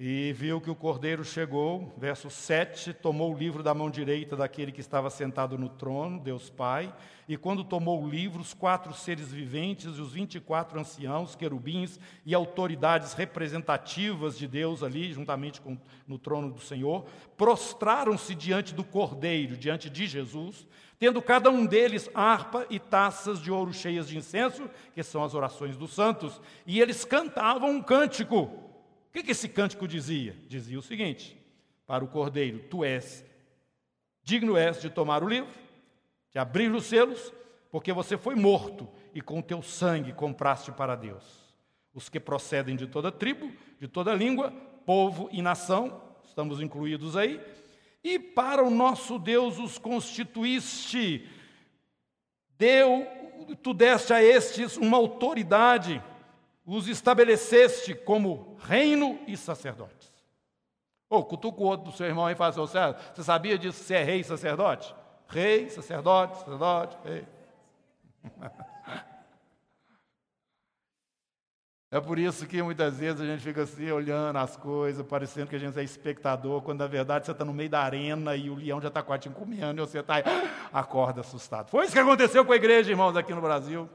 e 0.02 0.32
viu 0.32 0.62
que 0.62 0.70
o 0.70 0.74
cordeiro 0.74 1.22
chegou, 1.22 1.92
verso 1.98 2.30
7, 2.30 2.94
tomou 2.94 3.34
o 3.34 3.36
livro 3.36 3.62
da 3.62 3.74
mão 3.74 3.90
direita 3.90 4.34
daquele 4.34 4.72
que 4.72 4.80
estava 4.80 5.10
sentado 5.10 5.58
no 5.58 5.68
trono, 5.68 6.18
Deus 6.18 6.48
Pai, 6.48 6.90
e 7.28 7.36
quando 7.36 7.62
tomou 7.62 8.02
o 8.02 8.08
livro, 8.08 8.40
os 8.40 8.54
quatro 8.54 8.94
seres 8.94 9.30
viventes 9.30 9.98
e 9.98 10.00
os 10.00 10.14
vinte 10.14 10.36
e 10.36 10.40
quatro 10.40 10.80
anciãos, 10.80 11.36
querubins 11.36 12.00
e 12.24 12.34
autoridades 12.34 13.12
representativas 13.12 14.38
de 14.38 14.48
Deus 14.48 14.82
ali, 14.82 15.12
juntamente 15.12 15.60
com 15.60 15.76
no 16.08 16.18
trono 16.18 16.50
do 16.50 16.60
Senhor, 16.60 17.04
prostraram-se 17.36 18.34
diante 18.34 18.74
do 18.74 18.82
cordeiro, 18.82 19.54
diante 19.54 19.90
de 19.90 20.06
Jesus, 20.06 20.66
tendo 20.98 21.20
cada 21.20 21.50
um 21.50 21.66
deles 21.66 22.08
harpa 22.14 22.66
e 22.70 22.78
taças 22.78 23.38
de 23.38 23.52
ouro 23.52 23.74
cheias 23.74 24.08
de 24.08 24.16
incenso, 24.16 24.66
que 24.94 25.02
são 25.02 25.22
as 25.22 25.34
orações 25.34 25.76
dos 25.76 25.92
santos, 25.92 26.40
e 26.66 26.80
eles 26.80 27.04
cantavam 27.04 27.68
um 27.68 27.82
cântico 27.82 28.69
o 29.10 29.12
que, 29.12 29.24
que 29.24 29.32
esse 29.32 29.48
cântico 29.48 29.88
dizia? 29.88 30.36
Dizia 30.46 30.78
o 30.78 30.82
seguinte: 30.82 31.36
para 31.84 32.04
o 32.04 32.08
cordeiro, 32.08 32.60
tu 32.70 32.84
és, 32.84 33.24
digno 34.22 34.56
és 34.56 34.80
de 34.80 34.88
tomar 34.88 35.24
o 35.24 35.28
livro, 35.28 35.52
de 36.30 36.38
abrir 36.38 36.72
os 36.72 36.84
selos, 36.84 37.32
porque 37.72 37.92
você 37.92 38.16
foi 38.16 38.36
morto 38.36 38.88
e 39.12 39.20
com 39.20 39.42
teu 39.42 39.62
sangue 39.62 40.12
compraste 40.12 40.70
para 40.70 40.94
Deus. 40.94 41.24
Os 41.92 42.08
que 42.08 42.20
procedem 42.20 42.76
de 42.76 42.86
toda 42.86 43.10
tribo, 43.10 43.52
de 43.80 43.88
toda 43.88 44.14
língua, 44.14 44.52
povo 44.86 45.28
e 45.32 45.42
nação, 45.42 46.00
estamos 46.24 46.60
incluídos 46.60 47.16
aí, 47.16 47.40
e 48.04 48.16
para 48.16 48.62
o 48.62 48.70
nosso 48.70 49.18
Deus 49.18 49.58
os 49.58 49.76
constituíste, 49.76 51.28
deu, 52.56 53.04
tu 53.60 53.74
deste 53.74 54.12
a 54.12 54.22
estes 54.22 54.76
uma 54.76 54.96
autoridade 54.96 56.00
os 56.70 56.86
estabeleceste 56.86 57.94
como 57.94 58.56
reino 58.60 59.18
e 59.26 59.36
sacerdotes. 59.36 60.12
Ou 61.08 61.24
cutuca 61.24 61.60
o 61.60 61.64
outro 61.64 61.90
do 61.90 61.96
seu 61.96 62.06
irmão 62.06 62.30
e 62.30 62.36
fala 62.36 62.50
assim, 62.50 62.60
você 62.60 63.24
sabia 63.24 63.58
disso 63.58 63.82
você 63.82 63.94
é 63.94 64.04
rei 64.04 64.20
e 64.20 64.24
sacerdote? 64.24 64.94
Rei, 65.26 65.68
sacerdote, 65.68 66.38
sacerdote, 66.38 66.96
rei. 67.04 67.26
É 71.92 72.00
por 72.00 72.20
isso 72.20 72.46
que 72.46 72.62
muitas 72.62 72.98
vezes 72.98 73.20
a 73.20 73.26
gente 73.26 73.42
fica 73.42 73.62
assim, 73.62 73.90
olhando 73.90 74.36
as 74.36 74.56
coisas, 74.56 75.04
parecendo 75.04 75.48
que 75.48 75.56
a 75.56 75.58
gente 75.58 75.76
é 75.76 75.82
espectador, 75.82 76.62
quando 76.62 76.78
na 76.78 76.86
verdade 76.86 77.26
você 77.26 77.32
está 77.32 77.44
no 77.44 77.52
meio 77.52 77.68
da 77.68 77.80
arena 77.80 78.36
e 78.36 78.48
o 78.48 78.54
leão 78.54 78.80
já 78.80 78.86
está 78.86 79.02
quase 79.02 79.22
te 79.22 79.28
e 79.28 79.80
você 79.80 79.98
está 79.98 80.22
acorda 80.72 81.20
assustado. 81.20 81.68
Foi 81.68 81.84
isso 81.84 81.92
que 81.92 81.98
aconteceu 81.98 82.44
com 82.44 82.52
a 82.52 82.56
igreja, 82.56 82.92
irmãos, 82.92 83.16
aqui 83.16 83.34
no 83.34 83.40
Brasil. 83.40 83.90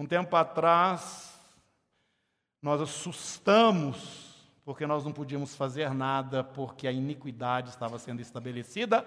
Um 0.00 0.06
tempo 0.06 0.34
atrás, 0.34 1.38
nós 2.62 2.80
assustamos, 2.80 4.48
porque 4.64 4.86
nós 4.86 5.04
não 5.04 5.12
podíamos 5.12 5.54
fazer 5.54 5.92
nada, 5.92 6.42
porque 6.42 6.88
a 6.88 6.90
iniquidade 6.90 7.68
estava 7.68 7.98
sendo 7.98 8.22
estabelecida 8.22 9.04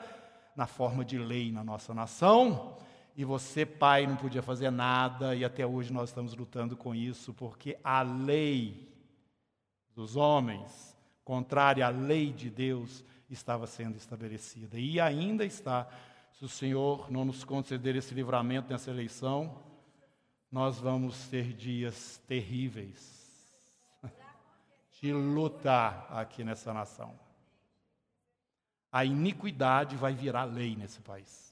na 0.56 0.68
forma 0.68 1.04
de 1.04 1.18
lei 1.18 1.52
na 1.52 1.64
nossa 1.64 1.96
nação 1.96 2.78
e 3.18 3.26
você, 3.26 3.66
pai, 3.66 4.06
não 4.06 4.16
podia 4.16 4.44
fazer 4.44 4.70
nada, 4.70 5.34
e 5.34 5.44
até 5.44 5.66
hoje 5.66 5.92
nós 5.92 6.10
estamos 6.10 6.36
lutando 6.36 6.78
com 6.78 6.94
isso, 6.94 7.34
porque 7.34 7.76
a 7.84 8.04
lei 8.04 8.88
dos 9.96 10.16
homens, 10.16 10.96
contrária 11.26 11.88
à 11.88 11.90
lei 11.90 12.32
de 12.32 12.52
Deus, 12.52 13.04
estava 13.32 13.66
sendo 13.66 13.98
estabelecida. 13.98 14.78
E 14.78 15.00
ainda 15.00 15.44
está. 15.44 15.88
Se 16.34 16.46
o 16.46 16.50
Senhor 16.50 17.12
não 17.12 17.26
nos 17.26 17.44
conceder 17.44 17.96
esse 17.96 18.14
livramento 18.14 18.72
nessa 18.72 18.92
eleição, 18.92 19.73
nós 20.54 20.78
vamos 20.78 21.28
ter 21.30 21.52
dias 21.52 22.22
terríveis 22.28 23.12
de 25.02 25.12
lutar 25.12 26.06
aqui 26.12 26.44
nessa 26.44 26.72
nação. 26.72 27.20
A 28.92 29.04
iniquidade 29.04 29.96
vai 29.96 30.14
virar 30.14 30.44
lei 30.44 30.76
nesse 30.76 31.02
país. 31.02 31.52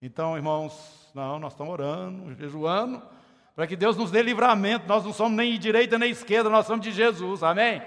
Então, 0.00 0.36
irmãos, 0.36 1.10
não, 1.12 1.40
nós 1.40 1.52
estamos 1.52 1.72
orando, 1.72 2.32
jejuando, 2.36 3.02
para 3.56 3.66
que 3.66 3.74
Deus 3.74 3.96
nos 3.96 4.12
dê 4.12 4.22
livramento. 4.22 4.86
Nós 4.86 5.04
não 5.04 5.12
somos 5.12 5.36
nem 5.36 5.58
direita 5.58 5.98
nem 5.98 6.12
esquerda, 6.12 6.48
nós 6.48 6.64
somos 6.64 6.86
de 6.86 6.92
Jesus, 6.92 7.42
amém? 7.42 7.82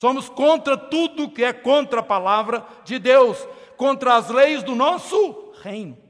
Somos 0.00 0.30
contra 0.30 0.74
tudo 0.74 1.30
que 1.30 1.44
é 1.44 1.52
contra 1.52 2.00
a 2.00 2.02
palavra 2.02 2.66
de 2.82 2.98
Deus, 2.98 3.46
contra 3.76 4.16
as 4.16 4.30
leis 4.30 4.62
do 4.62 4.74
nosso 4.74 5.52
reino. 5.60 6.07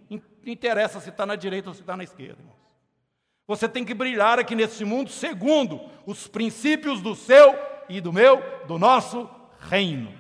Não 0.48 0.52
interessa 0.54 0.98
se 0.98 1.11
está 1.11 1.26
na 1.26 1.37
direita 1.37 1.68
ou 1.68 1.74
se 1.74 1.82
está 1.82 1.94
na 1.94 2.04
esquerda, 2.04 2.40
irmãos. 2.40 2.56
Você 3.46 3.68
tem 3.68 3.84
que 3.84 3.92
brilhar 3.92 4.38
aqui 4.38 4.54
nesse 4.54 4.82
mundo 4.82 5.11
segundo 5.11 5.78
os 6.06 6.26
princípios 6.26 7.02
do 7.02 7.14
seu 7.14 7.54
e 7.87 8.00
do 8.00 8.14
meu, 8.14 8.42
do 8.66 8.78
nosso 8.78 9.28
reino 9.61 10.11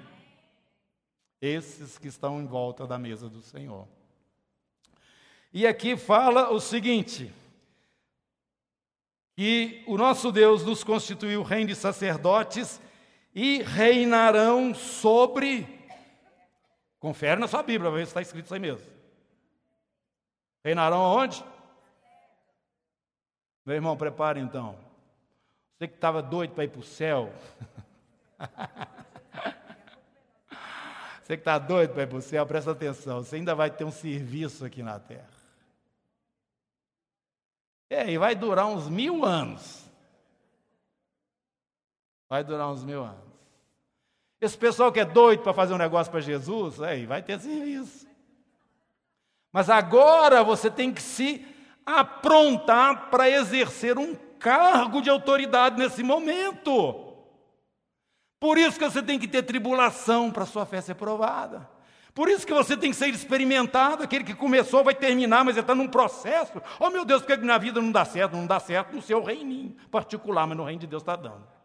esses 1.40 1.96
que 1.96 2.08
estão 2.08 2.42
em 2.42 2.46
volta 2.46 2.86
da 2.86 2.98
mesa 2.98 3.26
do 3.26 3.40
Senhor. 3.40 3.88
E 5.50 5.66
aqui 5.66 5.96
fala 5.96 6.50
o 6.50 6.60
seguinte: 6.60 7.32
que 9.34 9.82
o 9.86 9.96
nosso 9.96 10.30
Deus 10.30 10.62
nos 10.62 10.84
constituiu 10.84 11.42
reino 11.42 11.68
de 11.68 11.74
sacerdotes 11.74 12.78
e 13.34 13.62
reinarão 13.62 14.74
sobre. 14.74 15.66
Confere 16.98 17.40
na 17.40 17.48
sua 17.48 17.62
Bíblia, 17.62 17.90
ver 17.90 18.04
se 18.04 18.10
está 18.10 18.20
escrito 18.20 18.44
isso 18.44 18.52
aí 18.54 18.60
mesmo. 18.60 18.97
Reinarão 20.64 21.00
aonde? 21.04 21.44
Meu 23.64 23.76
irmão, 23.76 23.96
prepare 23.96 24.40
então. 24.40 24.78
Você 25.76 25.86
que 25.88 25.94
estava 25.94 26.20
doido 26.22 26.54
para 26.54 26.64
ir 26.64 26.68
para 26.68 26.80
o 26.80 26.84
céu. 26.84 27.32
Você 31.22 31.36
que 31.36 31.42
está 31.42 31.58
doido 31.58 31.92
para 31.92 32.04
ir 32.04 32.06
para 32.06 32.16
o 32.16 32.22
céu, 32.22 32.46
presta 32.46 32.70
atenção. 32.70 33.22
Você 33.22 33.36
ainda 33.36 33.54
vai 33.54 33.70
ter 33.70 33.84
um 33.84 33.92
serviço 33.92 34.64
aqui 34.64 34.82
na 34.82 34.98
terra. 34.98 35.28
É, 37.90 38.10
e 38.10 38.16
vai 38.16 38.34
durar 38.34 38.66
uns 38.66 38.88
mil 38.88 39.24
anos. 39.24 39.84
Vai 42.28 42.42
durar 42.42 42.70
uns 42.70 42.82
mil 42.82 43.04
anos. 43.04 43.28
Esse 44.40 44.56
pessoal 44.56 44.90
que 44.90 45.00
é 45.00 45.04
doido 45.04 45.42
para 45.42 45.52
fazer 45.52 45.74
um 45.74 45.78
negócio 45.78 46.10
para 46.10 46.20
Jesus, 46.20 46.80
aí 46.80 47.06
vai 47.06 47.22
ter 47.22 47.38
serviço. 47.40 48.08
Mas 49.52 49.70
agora 49.70 50.42
você 50.42 50.70
tem 50.70 50.92
que 50.92 51.02
se 51.02 51.44
aprontar 51.84 53.08
para 53.10 53.30
exercer 53.30 53.98
um 53.98 54.14
cargo 54.38 55.00
de 55.00 55.10
autoridade 55.10 55.78
nesse 55.78 56.02
momento. 56.02 57.06
Por 58.38 58.56
isso 58.56 58.78
que 58.78 58.84
você 58.84 59.02
tem 59.02 59.18
que 59.18 59.26
ter 59.26 59.42
tribulação 59.42 60.30
para 60.30 60.46
sua 60.46 60.64
fé 60.64 60.80
ser 60.80 60.94
provada. 60.94 61.68
Por 62.14 62.28
isso 62.28 62.46
que 62.46 62.52
você 62.52 62.76
tem 62.76 62.90
que 62.90 62.96
ser 62.96 63.08
experimentado. 63.08 64.02
Aquele 64.02 64.24
que 64.24 64.34
começou 64.34 64.84
vai 64.84 64.94
terminar, 64.94 65.44
mas 65.44 65.56
ele 65.56 65.62
está 65.62 65.74
num 65.74 65.88
processo. 65.88 66.60
Oh 66.78 66.90
meu 66.90 67.04
Deus, 67.04 67.22
por 67.22 67.38
que 67.38 67.44
na 67.44 67.58
vida 67.58 67.80
não 67.80 67.92
dá 67.92 68.04
certo? 68.04 68.36
Não 68.36 68.46
dá 68.46 68.60
certo 68.60 68.94
no 68.94 69.02
seu 69.02 69.22
reininho 69.22 69.76
particular, 69.90 70.46
mas 70.46 70.56
no 70.56 70.64
reino 70.64 70.80
de 70.80 70.86
Deus 70.86 71.02
está 71.02 71.16
dando. 71.16 71.57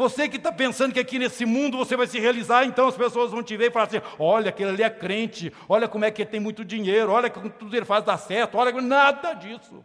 Você 0.00 0.30
que 0.30 0.38
está 0.38 0.50
pensando 0.50 0.94
que 0.94 0.98
aqui 0.98 1.18
nesse 1.18 1.44
mundo 1.44 1.76
você 1.76 1.94
vai 1.94 2.06
se 2.06 2.18
realizar, 2.18 2.64
então 2.64 2.88
as 2.88 2.96
pessoas 2.96 3.32
vão 3.32 3.42
te 3.42 3.54
ver 3.54 3.68
e 3.68 3.70
falar 3.70 3.84
assim: 3.84 4.00
olha, 4.18 4.48
aquele 4.48 4.70
ali 4.70 4.82
é 4.82 4.88
crente, 4.88 5.52
olha 5.68 5.86
como 5.86 6.06
é 6.06 6.10
que 6.10 6.22
ele 6.22 6.30
tem 6.30 6.40
muito 6.40 6.64
dinheiro, 6.64 7.12
olha 7.12 7.28
como 7.28 7.50
tudo 7.50 7.76
ele 7.76 7.84
faz 7.84 8.02
dar 8.02 8.16
certo, 8.16 8.56
olha, 8.56 8.72
nada 8.80 9.34
disso. 9.34 9.84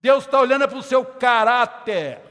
Deus 0.00 0.24
está 0.24 0.40
olhando 0.40 0.66
para 0.66 0.78
o 0.78 0.82
seu 0.82 1.04
caráter. 1.04 2.22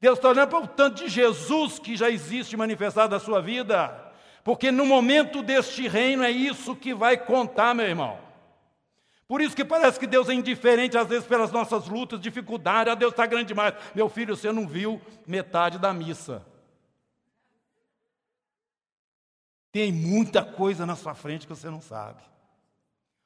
Deus 0.00 0.18
está 0.18 0.30
olhando 0.30 0.48
para 0.48 0.58
o 0.58 0.66
tanto 0.66 1.04
de 1.04 1.08
Jesus 1.08 1.78
que 1.78 1.96
já 1.96 2.10
existe 2.10 2.56
manifestado 2.56 3.14
na 3.14 3.20
sua 3.20 3.40
vida, 3.40 4.12
porque 4.42 4.72
no 4.72 4.84
momento 4.84 5.40
deste 5.40 5.86
reino 5.86 6.24
é 6.24 6.32
isso 6.32 6.74
que 6.74 6.92
vai 6.92 7.16
contar, 7.16 7.76
meu 7.76 7.86
irmão. 7.86 8.23
Por 9.26 9.40
isso 9.40 9.56
que 9.56 9.64
parece 9.64 9.98
que 9.98 10.06
Deus 10.06 10.28
é 10.28 10.34
indiferente, 10.34 10.98
às 10.98 11.08
vezes, 11.08 11.26
pelas 11.26 11.50
nossas 11.50 11.88
lutas, 11.88 12.20
dificuldades. 12.20 12.92
Ah, 12.92 12.94
Deus 12.94 13.12
está 13.12 13.26
grande 13.26 13.46
demais. 13.46 13.74
Meu 13.94 14.08
filho, 14.08 14.36
você 14.36 14.52
não 14.52 14.68
viu 14.68 15.00
metade 15.26 15.78
da 15.78 15.92
missa. 15.92 16.44
Tem 19.72 19.90
muita 19.90 20.44
coisa 20.44 20.84
na 20.86 20.94
sua 20.94 21.14
frente 21.14 21.46
que 21.46 21.54
você 21.54 21.68
não 21.70 21.80
sabe. 21.80 22.22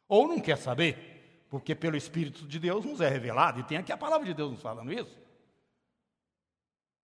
Ou 0.09 0.27
não 0.27 0.41
quer 0.41 0.57
saber, 0.57 1.45
porque 1.51 1.75
pelo 1.75 1.97
Espírito 1.97 2.47
de 2.47 2.59
Deus 2.59 2.85
nos 2.85 3.01
é 3.01 3.09
revelado, 3.09 3.61
e 3.61 3.65
tem 3.65 3.77
aqui 3.77 3.93
a 3.93 3.99
palavra 3.99 4.27
de 4.27 4.33
Deus 4.33 4.53
nos 4.53 4.63
falando 4.63 4.93
isso. 4.93 5.19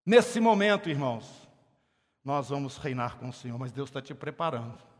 Nesse 0.05 0.39
momento, 0.39 0.89
irmãos, 0.89 1.49
nós 2.23 2.49
vamos 2.49 2.77
reinar 2.77 3.17
com 3.17 3.29
o 3.29 3.33
Senhor, 3.33 3.57
mas 3.57 3.71
Deus 3.71 3.89
está 3.89 4.01
te 4.01 4.13
preparando. 4.13 4.92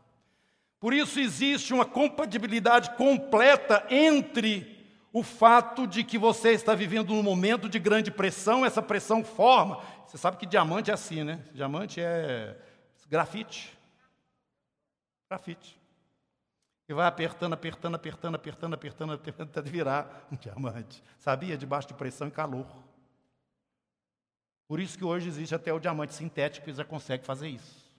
Por 0.84 0.92
isso 0.92 1.18
existe 1.18 1.72
uma 1.72 1.86
compatibilidade 1.86 2.94
completa 2.94 3.86
entre 3.88 4.86
o 5.14 5.22
fato 5.22 5.86
de 5.86 6.04
que 6.04 6.18
você 6.18 6.50
está 6.50 6.74
vivendo 6.74 7.14
um 7.14 7.22
momento 7.22 7.70
de 7.70 7.78
grande 7.78 8.10
pressão, 8.10 8.66
essa 8.66 8.82
pressão 8.82 9.24
forma. 9.24 9.82
Você 10.06 10.18
sabe 10.18 10.36
que 10.36 10.44
diamante 10.44 10.90
é 10.90 10.92
assim, 10.92 11.24
né? 11.24 11.42
Diamante 11.54 12.02
é 12.02 12.54
grafite. 13.08 13.74
Grafite. 15.30 15.80
E 16.86 16.92
vai 16.92 17.06
apertando, 17.06 17.54
apertando, 17.54 17.94
apertando, 17.94 18.34
apertando, 18.34 18.74
apertando, 18.74 19.12
apertando, 19.14 19.48
até 19.48 19.62
virar 19.62 20.28
um 20.30 20.36
diamante. 20.36 21.02
Sabia? 21.16 21.56
Debaixo 21.56 21.88
de 21.88 21.94
pressão 21.94 22.28
e 22.28 22.30
calor. 22.30 22.66
Por 24.68 24.78
isso 24.78 24.98
que 24.98 25.04
hoje 25.06 25.30
existe 25.30 25.54
até 25.54 25.72
o 25.72 25.80
diamante 25.80 26.12
sintético 26.12 26.66
que 26.66 26.74
já 26.74 26.84
consegue 26.84 27.24
fazer 27.24 27.48
isso 27.48 27.90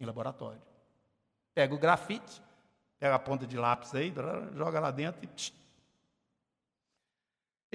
em 0.00 0.06
laboratório. 0.06 0.77
Pega 1.58 1.74
o 1.74 1.78
grafite, 1.78 2.40
pega 3.00 3.16
a 3.16 3.18
ponta 3.18 3.44
de 3.44 3.56
lápis 3.56 3.92
aí, 3.92 4.14
joga 4.54 4.78
lá 4.78 4.92
dentro 4.92 5.24
e. 5.24 5.52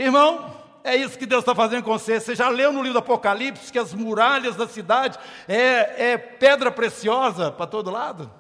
Irmão, 0.01 0.55
é 0.85 0.95
isso 0.95 1.19
que 1.19 1.25
Deus 1.25 1.41
está 1.41 1.53
fazendo 1.53 1.83
com 1.83 1.91
você. 1.91 2.17
Você 2.17 2.33
já 2.33 2.47
leu 2.47 2.71
no 2.71 2.81
livro 2.81 2.93
do 2.93 2.99
Apocalipse 2.99 3.73
que 3.73 3.77
as 3.77 3.93
muralhas 3.93 4.55
da 4.55 4.69
cidade 4.69 5.19
é, 5.49 6.11
é 6.11 6.17
pedra 6.17 6.71
preciosa 6.71 7.51
para 7.51 7.67
todo 7.67 7.91
lado? 7.91 8.31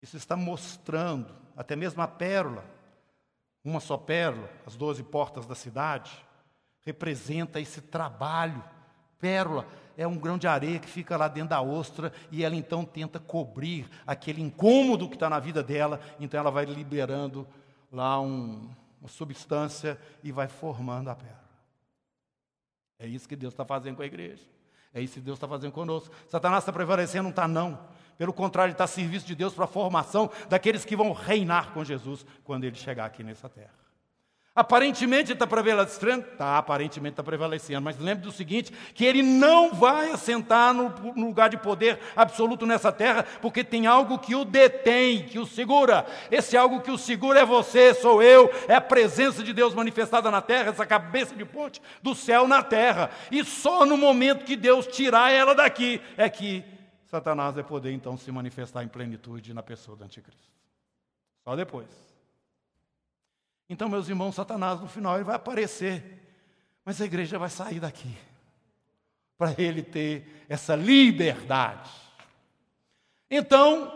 Isso 0.00 0.16
está 0.16 0.34
mostrando, 0.34 1.36
até 1.54 1.76
mesmo 1.76 2.00
a 2.00 2.08
pérola, 2.08 2.64
uma 3.62 3.78
só 3.78 3.98
pérola, 3.98 4.48
as 4.66 4.74
doze 4.74 5.02
portas 5.02 5.44
da 5.44 5.54
cidade 5.54 6.10
representa 6.80 7.60
esse 7.60 7.82
trabalho. 7.82 8.64
Pérola 9.18 9.66
é 9.96 10.06
um 10.06 10.16
grão 10.16 10.36
de 10.36 10.46
areia 10.46 10.78
que 10.78 10.88
fica 10.88 11.16
lá 11.16 11.28
dentro 11.28 11.50
da 11.50 11.62
ostra 11.62 12.12
e 12.30 12.44
ela 12.44 12.56
então 12.56 12.84
tenta 12.84 13.18
cobrir 13.18 13.88
aquele 14.06 14.42
incômodo 14.42 15.08
que 15.08 15.14
está 15.14 15.30
na 15.30 15.38
vida 15.38 15.62
dela, 15.62 16.00
então 16.18 16.38
ela 16.38 16.50
vai 16.50 16.64
liberando 16.64 17.46
lá 17.92 18.20
um, 18.20 18.68
uma 19.00 19.08
substância 19.08 19.98
e 20.22 20.32
vai 20.32 20.48
formando 20.48 21.08
a 21.08 21.14
pérola. 21.14 21.44
É 22.98 23.06
isso 23.06 23.28
que 23.28 23.36
Deus 23.36 23.52
está 23.52 23.64
fazendo 23.64 23.96
com 23.96 24.02
a 24.02 24.06
igreja. 24.06 24.42
É 24.92 25.00
isso 25.00 25.14
que 25.14 25.20
Deus 25.20 25.36
está 25.36 25.48
fazendo 25.48 25.72
conosco. 25.72 26.14
Satanás 26.28 26.62
está 26.62 26.72
prevalecendo, 26.72 27.24
não 27.24 27.30
está 27.30 27.48
não. 27.48 27.78
Pelo 28.16 28.32
contrário, 28.32 28.72
está 28.72 28.84
a 28.84 28.86
serviço 28.86 29.26
de 29.26 29.34
Deus 29.34 29.52
para 29.52 29.64
a 29.64 29.68
formação 29.68 30.30
daqueles 30.48 30.84
que 30.84 30.94
vão 30.94 31.12
reinar 31.12 31.72
com 31.72 31.84
Jesus 31.84 32.24
quando 32.44 32.64
ele 32.64 32.76
chegar 32.76 33.04
aqui 33.04 33.24
nessa 33.24 33.48
terra. 33.48 33.83
Aparentemente 34.56 35.32
está 35.32 35.48
prevalecendo, 35.48 36.24
tá, 36.38 36.56
aparentemente 36.58 37.14
está 37.14 37.24
prevalecendo, 37.24 37.82
mas 37.82 37.98
lembre 37.98 38.22
do 38.22 38.30
seguinte: 38.30 38.72
que 38.94 39.04
ele 39.04 39.20
não 39.20 39.74
vai 39.74 40.12
assentar 40.12 40.72
no, 40.72 40.90
no, 41.16 41.26
lugar 41.26 41.50
de 41.50 41.56
poder 41.56 41.98
absoluto 42.14 42.64
nessa 42.64 42.92
terra, 42.92 43.24
porque 43.42 43.64
tem 43.64 43.88
algo 43.88 44.16
que 44.16 44.32
o 44.32 44.44
detém, 44.44 45.24
que 45.24 45.40
o 45.40 45.46
segura. 45.46 46.06
Esse 46.30 46.56
algo 46.56 46.80
que 46.82 46.90
o 46.92 46.96
segura 46.96 47.40
é 47.40 47.44
você, 47.44 47.94
sou 47.94 48.22
eu, 48.22 48.48
é 48.68 48.76
a 48.76 48.80
presença 48.80 49.42
de 49.42 49.52
Deus 49.52 49.74
manifestada 49.74 50.30
na 50.30 50.40
terra, 50.40 50.70
essa 50.70 50.86
cabeça 50.86 51.34
de 51.34 51.44
ponte 51.44 51.82
do 52.00 52.14
céu 52.14 52.46
na 52.46 52.62
terra. 52.62 53.10
E 53.32 53.44
só 53.44 53.84
no 53.84 53.96
momento 53.96 54.44
que 54.44 54.54
Deus 54.54 54.86
tirar 54.86 55.32
ela 55.32 55.56
daqui 55.56 56.00
é 56.16 56.28
que 56.28 56.62
Satanás 57.06 57.56
vai 57.56 57.64
poder 57.64 57.90
então 57.90 58.16
se 58.16 58.30
manifestar 58.30 58.84
em 58.84 58.88
plenitude 58.88 59.52
na 59.52 59.64
pessoa 59.64 59.96
do 59.96 60.04
anticristo. 60.04 60.48
Só 61.42 61.56
depois. 61.56 62.03
Então, 63.74 63.88
meus 63.88 64.08
irmãos, 64.08 64.36
Satanás 64.36 64.80
no 64.80 64.86
final 64.86 65.16
ele 65.16 65.24
vai 65.24 65.34
aparecer, 65.34 66.22
mas 66.84 67.00
a 67.00 67.04
igreja 67.04 67.40
vai 67.40 67.50
sair 67.50 67.80
daqui 67.80 68.16
para 69.36 69.52
ele 69.58 69.82
ter 69.82 70.44
essa 70.48 70.76
liberdade. 70.76 71.90
Então, 73.28 73.92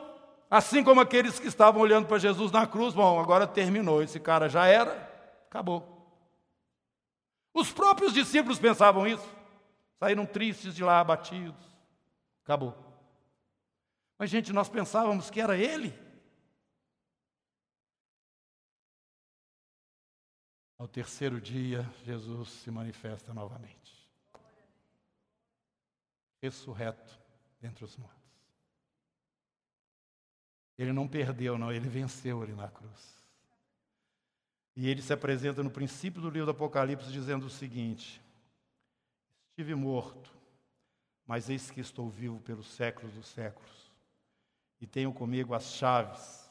assim 0.51 0.83
como 0.83 1.01
aqueles 1.01 1.39
que 1.39 1.47
estavam 1.47 1.81
olhando 1.81 2.09
para 2.09 2.19
Jesus 2.19 2.51
na 2.51 2.67
cruz, 2.67 2.93
bom, 2.93 3.21
agora 3.21 3.47
terminou, 3.47 4.03
esse 4.03 4.19
cara 4.19 4.49
já 4.49 4.67
era, 4.67 5.09
acabou. 5.47 6.13
Os 7.55 7.71
próprios 7.71 8.13
discípulos 8.13 8.59
pensavam 8.59 9.07
isso, 9.07 9.29
saíram 10.01 10.27
tristes 10.27 10.75
de 10.75 10.83
lá, 10.83 10.99
abatidos, 10.99 11.55
acabou. 12.43 12.77
Mas, 14.19 14.29
gente, 14.29 14.53
nós 14.53 14.69
pensávamos 14.69 15.31
que 15.31 15.41
era 15.41 15.57
ele. 15.57 15.97
Ao 20.79 20.87
terceiro 20.87 21.41
dia, 21.41 21.83
Jesus 22.05 22.51
se 22.51 22.71
manifesta 22.71 23.35
novamente. 23.35 24.09
Ressurreto 26.41 27.19
dentre 27.61 27.85
os 27.85 27.97
mortos. 27.97 28.17
Ele 30.79 30.93
não 30.93 31.09
perdeu, 31.09 31.59
não, 31.59 31.73
ele 31.73 31.89
venceu 31.89 32.41
ali 32.41 32.53
na 32.53 32.69
cruz. 32.69 33.19
E 34.77 34.89
ele 34.89 35.03
se 35.03 35.13
apresenta 35.13 35.65
no 35.65 35.71
princípio 35.71 36.23
do 36.23 36.31
livro 36.31 36.47
do 36.47 36.53
Apocalipse 36.53 37.11
dizendo 37.11 37.47
o 37.47 37.51
seguinte: 37.51 38.23
Estive 39.51 39.75
morto, 39.75 40.33
mas 41.27 41.51
eis 41.51 41.69
que 41.69 41.81
estou 41.81 42.09
vivo 42.09 42.39
pelos 42.43 42.69
séculos 42.69 43.13
dos 43.13 43.27
séculos, 43.27 43.91
e 44.81 44.87
tenho 44.87 45.13
comigo 45.13 45.53
as 45.53 45.65
chaves 45.65 46.49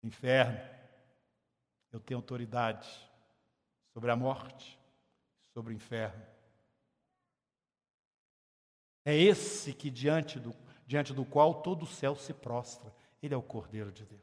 do 0.00 0.08
inferno 0.08 0.79
eu 1.92 2.00
tenho 2.00 2.18
autoridade 2.18 2.88
sobre 3.92 4.10
a 4.10 4.16
morte, 4.16 4.78
sobre 5.52 5.72
o 5.72 5.76
inferno. 5.76 6.24
É 9.04 9.16
esse 9.16 9.72
que 9.72 9.90
diante 9.90 10.38
do, 10.38 10.54
diante 10.86 11.12
do 11.12 11.24
qual 11.24 11.62
todo 11.62 11.82
o 11.82 11.86
céu 11.86 12.14
se 12.14 12.32
prostra. 12.32 12.94
Ele 13.22 13.34
é 13.34 13.36
o 13.36 13.42
Cordeiro 13.42 13.90
de 13.90 14.04
Deus. 14.04 14.20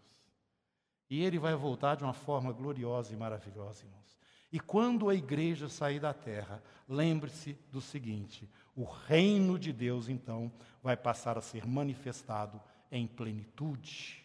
E 1.10 1.24
ele 1.24 1.40
vai 1.40 1.56
voltar 1.56 1.96
de 1.96 2.04
uma 2.04 2.14
forma 2.14 2.52
gloriosa 2.52 3.14
e 3.14 3.18
maravilhosa, 3.18 3.86
irmãos. 3.86 4.18
E 4.52 4.60
quando 4.60 5.10
a 5.10 5.16
igreja 5.16 5.68
sair 5.68 6.00
da 6.00 6.14
terra, 6.14 6.64
lembre-se 6.88 7.54
do 7.72 7.82
seguinte: 7.82 8.50
o 8.76 8.84
reino 8.84 9.58
de 9.60 9.74
Deus, 9.74 10.08
então, 10.10 10.52
vai 10.82 10.96
passar 10.96 11.38
a 11.38 11.42
ser 11.42 11.66
manifestado 11.66 12.62
em 12.92 13.06
plenitude. 13.08 14.24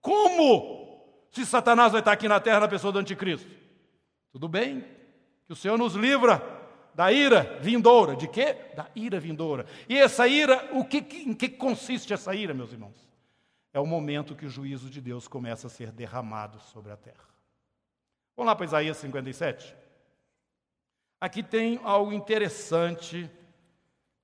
Como? 0.00 0.87
Se 1.30 1.44
Satanás 1.46 1.92
vai 1.92 2.00
estar 2.00 2.12
aqui 2.12 2.28
na 2.28 2.40
terra 2.40 2.60
na 2.60 2.68
pessoa 2.68 2.92
do 2.92 2.98
anticristo? 2.98 3.50
Tudo 4.32 4.48
bem, 4.48 4.84
que 5.46 5.52
o 5.52 5.56
Senhor 5.56 5.78
nos 5.78 5.94
livra 5.94 6.42
da 6.94 7.12
ira 7.12 7.58
vindoura. 7.60 8.16
De 8.16 8.26
quê? 8.26 8.56
Da 8.74 8.90
ira 8.94 9.20
vindoura. 9.20 9.66
E 9.88 9.96
essa 9.96 10.26
ira, 10.26 10.68
o 10.72 10.84
que, 10.84 10.98
em 10.98 11.32
que 11.32 11.48
consiste 11.48 12.12
essa 12.12 12.34
ira, 12.34 12.52
meus 12.52 12.72
irmãos? 12.72 13.08
É 13.72 13.80
o 13.80 13.86
momento 13.86 14.34
que 14.34 14.46
o 14.46 14.50
juízo 14.50 14.90
de 14.90 15.00
Deus 15.00 15.28
começa 15.28 15.68
a 15.68 15.70
ser 15.70 15.92
derramado 15.92 16.58
sobre 16.58 16.90
a 16.90 16.96
terra. 16.96 17.28
Vamos 18.36 18.48
lá 18.48 18.56
para 18.56 18.66
Isaías 18.66 18.96
57. 18.96 19.76
Aqui 21.20 21.42
tem 21.42 21.80
algo 21.82 22.12
interessante 22.12 23.30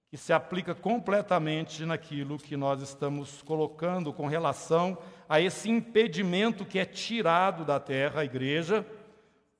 que 0.09 0.17
se 0.17 0.33
aplica 0.33 0.75
completamente 0.75 1.85
naquilo 1.85 2.38
que 2.38 2.57
nós 2.57 2.81
estamos 2.81 3.43
colocando 3.43 4.12
com 4.12 4.27
relação 4.27 4.97
a 4.97 4.99
esse 5.40 5.70
impedimento 5.70 6.64
que 6.64 6.78
é 6.78 6.84
tirado 6.84 7.64
da 7.64 7.80
terra, 7.80 8.20
a 8.20 8.24
igreja, 8.24 8.87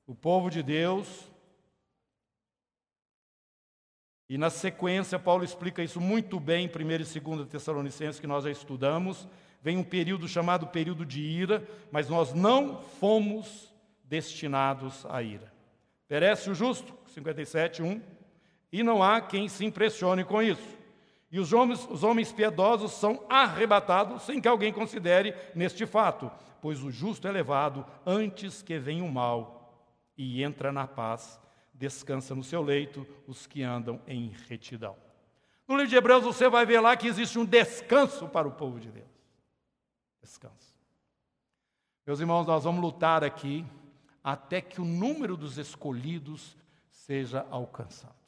o 0.05 0.13
povo 0.13 0.49
de 0.49 0.61
Deus. 0.61 1.31
E 4.29 4.37
na 4.37 4.49
sequência, 4.49 5.19
Paulo 5.19 5.43
explica 5.43 5.83
isso 5.83 6.01
muito 6.01 6.39
bem 6.39 6.65
em 6.65 6.67
1 6.67 6.91
e 6.91 7.19
2 7.19 7.47
Tessalonicenses, 7.47 8.19
que 8.19 8.27
nós 8.27 8.43
já 8.43 8.51
estudamos. 8.51 9.27
Vem 9.61 9.77
um 9.77 9.83
período 9.83 10.27
chamado 10.27 10.67
período 10.67 11.05
de 11.05 11.21
ira, 11.21 11.67
mas 11.91 12.09
nós 12.09 12.33
não 12.33 12.81
fomos 12.81 13.73
destinados 14.03 15.05
à 15.07 15.21
ira. 15.21 15.51
Perece 16.07 16.49
o 16.49 16.55
justo, 16.55 16.93
57, 17.07 17.81
1 17.81 18.01
e 18.71 18.83
não 18.83 19.01
há 19.01 19.21
quem 19.21 19.47
se 19.47 19.63
impressione 19.63 20.23
com 20.23 20.41
isso. 20.41 20.77
E 21.31 21.39
os 21.39 21.51
homens, 21.51 21.87
os 21.89 22.03
homens 22.03 22.31
piedosos 22.31 22.91
são 22.91 23.23
arrebatados 23.29 24.23
sem 24.23 24.39
que 24.39 24.47
alguém 24.47 24.71
considere 24.71 25.35
neste 25.53 25.85
fato, 25.85 26.31
pois 26.61 26.83
o 26.83 26.91
justo 26.91 27.27
é 27.27 27.31
levado 27.31 27.85
antes 28.05 28.61
que 28.61 28.77
venha 28.79 29.03
o 29.03 29.11
mal 29.11 29.83
e 30.17 30.43
entra 30.43 30.71
na 30.71 30.87
paz, 30.87 31.39
descansa 31.73 32.33
no 32.33 32.43
seu 32.43 32.61
leito 32.61 33.05
os 33.27 33.45
que 33.45 33.63
andam 33.63 33.99
em 34.07 34.33
retidão. 34.47 34.95
No 35.67 35.75
livro 35.75 35.89
de 35.89 35.95
Hebreus 35.95 36.23
você 36.23 36.47
vai 36.47 36.65
ver 36.65 36.79
lá 36.79 36.95
que 36.95 37.07
existe 37.07 37.39
um 37.39 37.45
descanso 37.45 38.27
para 38.27 38.47
o 38.47 38.51
povo 38.51 38.79
de 38.79 38.91
Deus. 38.91 39.09
Descanso. 40.21 40.75
Meus 42.05 42.19
irmãos, 42.19 42.45
nós 42.45 42.63
vamos 42.63 42.81
lutar 42.81 43.23
aqui 43.23 43.65
até 44.23 44.61
que 44.61 44.79
o 44.79 44.85
número 44.85 45.35
dos 45.35 45.57
escolhidos 45.57 46.55
seja 46.89 47.45
alcançado. 47.49 48.24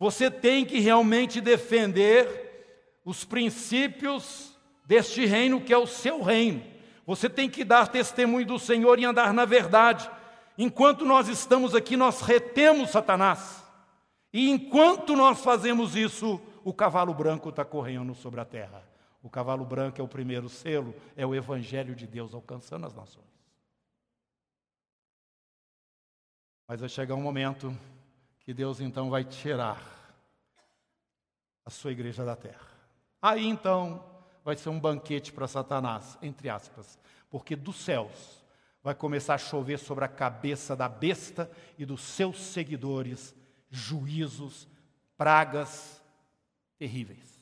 Você 0.00 0.30
tem 0.30 0.64
que 0.64 0.80
realmente 0.80 1.42
defender 1.42 2.98
os 3.04 3.22
princípios 3.22 4.58
deste 4.86 5.26
reino 5.26 5.60
que 5.60 5.74
é 5.74 5.78
o 5.78 5.86
seu 5.86 6.22
reino. 6.22 6.64
Você 7.06 7.28
tem 7.28 7.50
que 7.50 7.62
dar 7.62 7.86
testemunho 7.88 8.46
do 8.46 8.58
Senhor 8.58 8.98
e 8.98 9.04
andar 9.04 9.34
na 9.34 9.44
verdade. 9.44 10.10
Enquanto 10.56 11.04
nós 11.04 11.28
estamos 11.28 11.74
aqui, 11.74 11.98
nós 11.98 12.22
retemos 12.22 12.90
Satanás. 12.90 13.62
E 14.32 14.48
enquanto 14.48 15.14
nós 15.14 15.42
fazemos 15.42 15.94
isso, 15.94 16.40
o 16.64 16.72
cavalo 16.72 17.12
branco 17.12 17.50
está 17.50 17.64
correndo 17.64 18.14
sobre 18.14 18.40
a 18.40 18.44
terra. 18.46 18.82
O 19.22 19.28
cavalo 19.28 19.66
branco 19.66 20.00
é 20.00 20.04
o 20.04 20.08
primeiro 20.08 20.48
selo, 20.48 20.94
é 21.14 21.26
o 21.26 21.34
evangelho 21.34 21.94
de 21.94 22.06
Deus 22.06 22.32
alcançando 22.32 22.86
as 22.86 22.94
nações. 22.94 23.28
Mas 26.66 26.80
vai 26.80 26.88
chegar 26.88 27.16
um 27.16 27.22
momento 27.22 27.76
que 28.50 28.54
Deus 28.54 28.80
então 28.80 29.08
vai 29.08 29.22
tirar 29.22 29.80
a 31.64 31.70
sua 31.70 31.92
igreja 31.92 32.24
da 32.24 32.34
terra. 32.34 32.66
Aí 33.22 33.46
então 33.46 34.04
vai 34.44 34.56
ser 34.56 34.70
um 34.70 34.80
banquete 34.80 35.32
para 35.32 35.46
Satanás, 35.46 36.18
entre 36.20 36.48
aspas, 36.48 36.98
porque 37.30 37.54
dos 37.54 37.76
céus 37.76 38.44
vai 38.82 38.92
começar 38.92 39.34
a 39.34 39.38
chover 39.38 39.78
sobre 39.78 40.04
a 40.04 40.08
cabeça 40.08 40.74
da 40.74 40.88
besta 40.88 41.48
e 41.78 41.86
dos 41.86 42.02
seus 42.02 42.40
seguidores 42.40 43.36
juízos, 43.70 44.66
pragas 45.16 46.02
terríveis. 46.76 47.40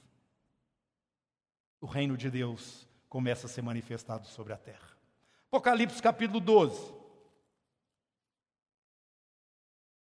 O 1.81 1.87
reino 1.87 2.19
de 2.19 2.31
Deus 2.31 2.87
começa 3.09 3.47
a 3.47 3.49
ser 3.49 3.63
manifestado 3.63 4.27
sobre 4.27 4.53
a 4.53 4.59
terra. 4.59 4.91
Apocalipse 5.47 6.03
capítulo 6.03 6.39
12. 6.39 6.98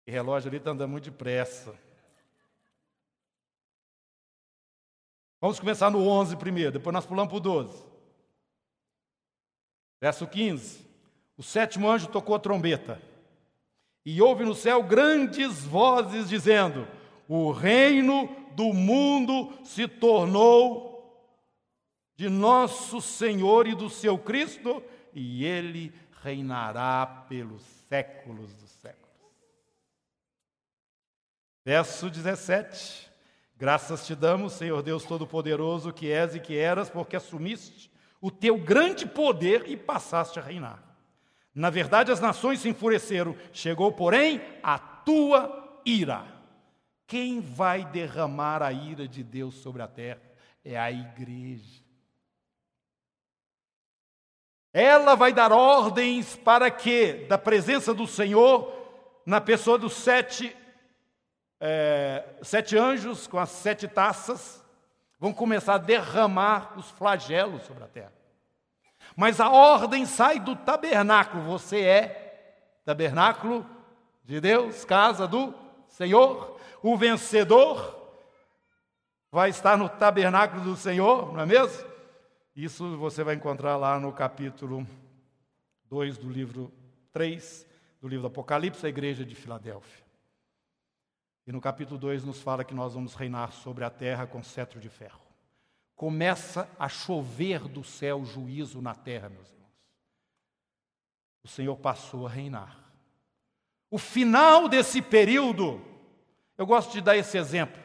O 0.08 0.10
relógio 0.10 0.48
ali 0.48 0.56
está 0.56 0.70
andando 0.70 0.90
muito 0.90 1.10
depressa. 1.10 1.78
Vamos 5.38 5.60
começar 5.60 5.90
no 5.90 6.08
11 6.08 6.34
primeiro, 6.36 6.72
depois 6.72 6.94
nós 6.94 7.04
pulamos 7.04 7.28
para 7.28 7.36
o 7.36 7.40
12. 7.40 7.84
Verso 10.00 10.26
15. 10.26 10.88
O 11.36 11.42
sétimo 11.42 11.90
anjo 11.90 12.08
tocou 12.08 12.34
a 12.34 12.38
trombeta, 12.38 13.02
e 14.02 14.22
houve 14.22 14.46
no 14.46 14.54
céu 14.54 14.82
grandes 14.82 15.64
vozes 15.64 16.30
dizendo: 16.30 16.88
O 17.28 17.52
reino 17.52 18.34
do 18.52 18.72
mundo 18.72 19.52
se 19.62 19.86
tornou 19.86 21.22
de 22.16 22.30
nosso 22.30 23.02
Senhor 23.02 23.66
e 23.66 23.74
do 23.74 23.90
seu 23.90 24.16
Cristo, 24.16 24.82
e 25.12 25.44
ele 25.44 25.92
reinará 26.22 27.04
pelos 27.28 27.62
séculos 27.90 28.67
Verso 31.68 32.08
17: 32.08 33.10
Graças 33.54 34.06
te 34.06 34.14
damos, 34.14 34.54
Senhor 34.54 34.82
Deus 34.82 35.04
Todo-Poderoso, 35.04 35.92
que 35.92 36.10
és 36.10 36.34
e 36.34 36.40
que 36.40 36.56
eras, 36.56 36.88
porque 36.88 37.14
assumiste 37.14 37.92
o 38.22 38.30
teu 38.30 38.56
grande 38.56 39.04
poder 39.04 39.68
e 39.68 39.76
passaste 39.76 40.38
a 40.38 40.42
reinar. 40.42 40.82
Na 41.54 41.68
verdade, 41.68 42.10
as 42.10 42.20
nações 42.20 42.60
se 42.60 42.70
enfureceram, 42.70 43.36
chegou, 43.52 43.92
porém, 43.92 44.40
a 44.62 44.78
tua 44.78 45.82
ira. 45.84 46.24
Quem 47.06 47.38
vai 47.38 47.84
derramar 47.84 48.62
a 48.62 48.72
ira 48.72 49.06
de 49.06 49.22
Deus 49.22 49.56
sobre 49.56 49.82
a 49.82 49.86
terra? 49.86 50.22
É 50.64 50.78
a 50.78 50.90
igreja. 50.90 51.84
Ela 54.72 55.14
vai 55.14 55.34
dar 55.34 55.52
ordens 55.52 56.34
para 56.34 56.70
que, 56.70 57.26
da 57.28 57.36
presença 57.36 57.92
do 57.92 58.06
Senhor, 58.06 58.72
na 59.26 59.38
pessoa 59.38 59.76
dos 59.76 59.92
sete, 59.92 60.56
é, 61.60 62.24
sete 62.42 62.76
anjos 62.76 63.26
com 63.26 63.38
as 63.38 63.50
sete 63.50 63.88
taças, 63.88 64.64
vão 65.18 65.32
começar 65.32 65.74
a 65.74 65.78
derramar 65.78 66.74
os 66.76 66.90
flagelos 66.90 67.62
sobre 67.62 67.84
a 67.84 67.88
terra. 67.88 68.12
Mas 69.16 69.40
a 69.40 69.50
ordem 69.50 70.06
sai 70.06 70.38
do 70.38 70.54
tabernáculo. 70.54 71.42
Você 71.44 71.80
é 71.80 72.80
tabernáculo 72.84 73.66
de 74.24 74.40
Deus, 74.40 74.84
casa 74.84 75.26
do 75.26 75.54
Senhor. 75.88 76.58
O 76.82 76.96
vencedor 76.96 77.96
vai 79.30 79.50
estar 79.50 79.76
no 79.76 79.88
tabernáculo 79.88 80.62
do 80.62 80.76
Senhor, 80.76 81.32
não 81.32 81.40
é 81.40 81.46
mesmo? 81.46 81.88
Isso 82.54 82.96
você 82.96 83.22
vai 83.22 83.34
encontrar 83.34 83.76
lá 83.76 83.98
no 83.98 84.12
capítulo 84.12 84.86
2 85.90 86.18
do 86.18 86.28
livro 86.28 86.72
3 87.12 87.66
do 88.00 88.08
livro 88.08 88.22
do 88.22 88.28
Apocalipse, 88.28 88.86
a 88.86 88.88
igreja 88.88 89.24
de 89.24 89.34
Filadélfia. 89.34 90.07
E 91.48 91.52
no 91.52 91.60
capítulo 91.60 91.98
2 91.98 92.24
nos 92.24 92.40
fala 92.40 92.62
que 92.62 92.74
nós 92.74 92.92
vamos 92.92 93.14
reinar 93.14 93.50
sobre 93.50 93.82
a 93.82 93.90
terra 93.90 94.26
com 94.26 94.44
cetro 94.44 94.78
de 94.78 94.88
ferro 94.88 95.28
começa 95.98 96.70
a 96.78 96.88
chover 96.88 97.66
do 97.66 97.82
céu 97.82 98.24
juízo 98.24 98.80
na 98.80 98.94
terra, 98.94 99.28
meus 99.28 99.50
irmãos. 99.50 99.72
O 101.42 101.48
Senhor 101.48 101.76
passou 101.76 102.24
a 102.24 102.30
reinar. 102.30 102.78
O 103.90 103.98
final 103.98 104.68
desse 104.68 105.02
período, 105.02 105.82
eu 106.56 106.64
gosto 106.64 106.92
de 106.92 107.00
dar 107.00 107.16
esse 107.16 107.36
exemplo. 107.36 107.82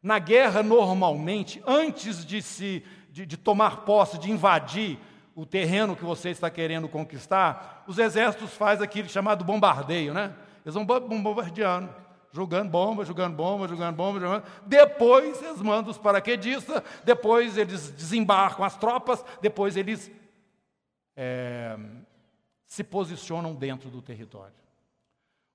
Na 0.00 0.20
guerra, 0.20 0.62
normalmente, 0.62 1.60
antes 1.66 2.24
de 2.24 2.40
se 2.40 2.84
de, 3.10 3.26
de 3.26 3.36
tomar 3.36 3.78
posse, 3.78 4.18
de 4.18 4.30
invadir 4.30 4.96
o 5.34 5.44
terreno 5.44 5.96
que 5.96 6.04
você 6.04 6.30
está 6.30 6.48
querendo 6.48 6.88
conquistar, 6.88 7.82
os 7.88 7.98
exércitos 7.98 8.54
fazem 8.54 8.84
aquilo 8.84 9.08
chamado 9.08 9.44
bombardeio, 9.44 10.14
né? 10.14 10.32
Eles 10.64 10.74
vão 10.74 10.84
bombardeando 10.84 11.92
jogando 12.38 12.70
bomba, 12.70 13.04
jogando 13.04 13.34
bomba, 13.34 13.66
jogando 13.66 13.96
bomba, 13.96 14.20
jogando. 14.20 14.44
Depois 14.64 15.42
eles 15.42 15.60
mandam 15.60 15.90
os 15.90 15.98
paraquedistas, 15.98 16.80
depois 17.04 17.58
eles 17.58 17.90
desembarcam 17.90 18.64
as 18.64 18.76
tropas, 18.76 19.24
depois 19.42 19.76
eles 19.76 20.08
é, 21.16 21.76
se 22.64 22.84
posicionam 22.84 23.56
dentro 23.56 23.90
do 23.90 24.00
território. 24.00 24.54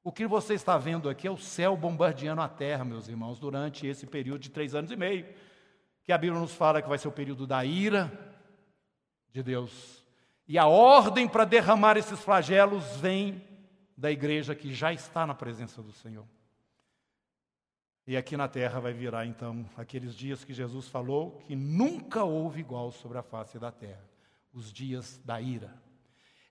O 0.04 0.12
que 0.12 0.28
você 0.28 0.56
está 0.56 0.78
vendo 0.78 1.10
aqui 1.10 1.26
é 1.26 1.32
o 1.32 1.38
céu 1.38 1.78
bombardeando 1.78 2.42
a 2.42 2.50
terra, 2.50 2.84
meus 2.84 3.08
irmãos, 3.08 3.40
durante 3.40 3.88
esse 3.88 4.06
período 4.06 4.42
de 4.42 4.50
três 4.50 4.76
anos 4.76 4.92
e 4.92 4.98
meio, 4.98 5.26
que 6.04 6.12
a 6.12 6.18
Bíblia 6.18 6.42
nos 6.42 6.54
fala 6.54 6.82
que 6.82 6.90
vai 6.90 6.98
ser 6.98 7.08
o 7.08 7.14
período 7.14 7.48
da 7.48 7.64
ira 7.64 8.12
de 9.32 9.42
Deus. 9.42 10.04
E 10.46 10.58
a 10.58 10.68
ordem 10.68 11.30
para 11.30 11.46
derramar 11.46 11.96
esses 11.96 12.20
flagelos 12.20 12.98
vem 12.98 13.42
da 13.96 14.12
igreja 14.12 14.54
que 14.54 14.74
já 14.74 14.92
está 14.92 15.26
na 15.26 15.34
presença 15.34 15.82
do 15.82 15.94
Senhor. 15.94 16.26
E 18.06 18.18
aqui 18.18 18.36
na 18.36 18.48
terra 18.48 18.80
vai 18.80 18.92
virar 18.92 19.26
então 19.26 19.66
aqueles 19.78 20.14
dias 20.14 20.44
que 20.44 20.54
Jesus 20.54 20.88
falou 20.90 21.42
que 21.48 21.56
nunca 21.56 22.24
houve 22.24 22.60
igual 22.60 22.92
sobre 22.92 23.18
a 23.18 23.24
face 23.24 23.58
da 23.58 23.72
terra 23.72 24.04
os 24.54 24.72
dias 24.72 25.20
da 25.26 25.42
ira. 25.42 25.74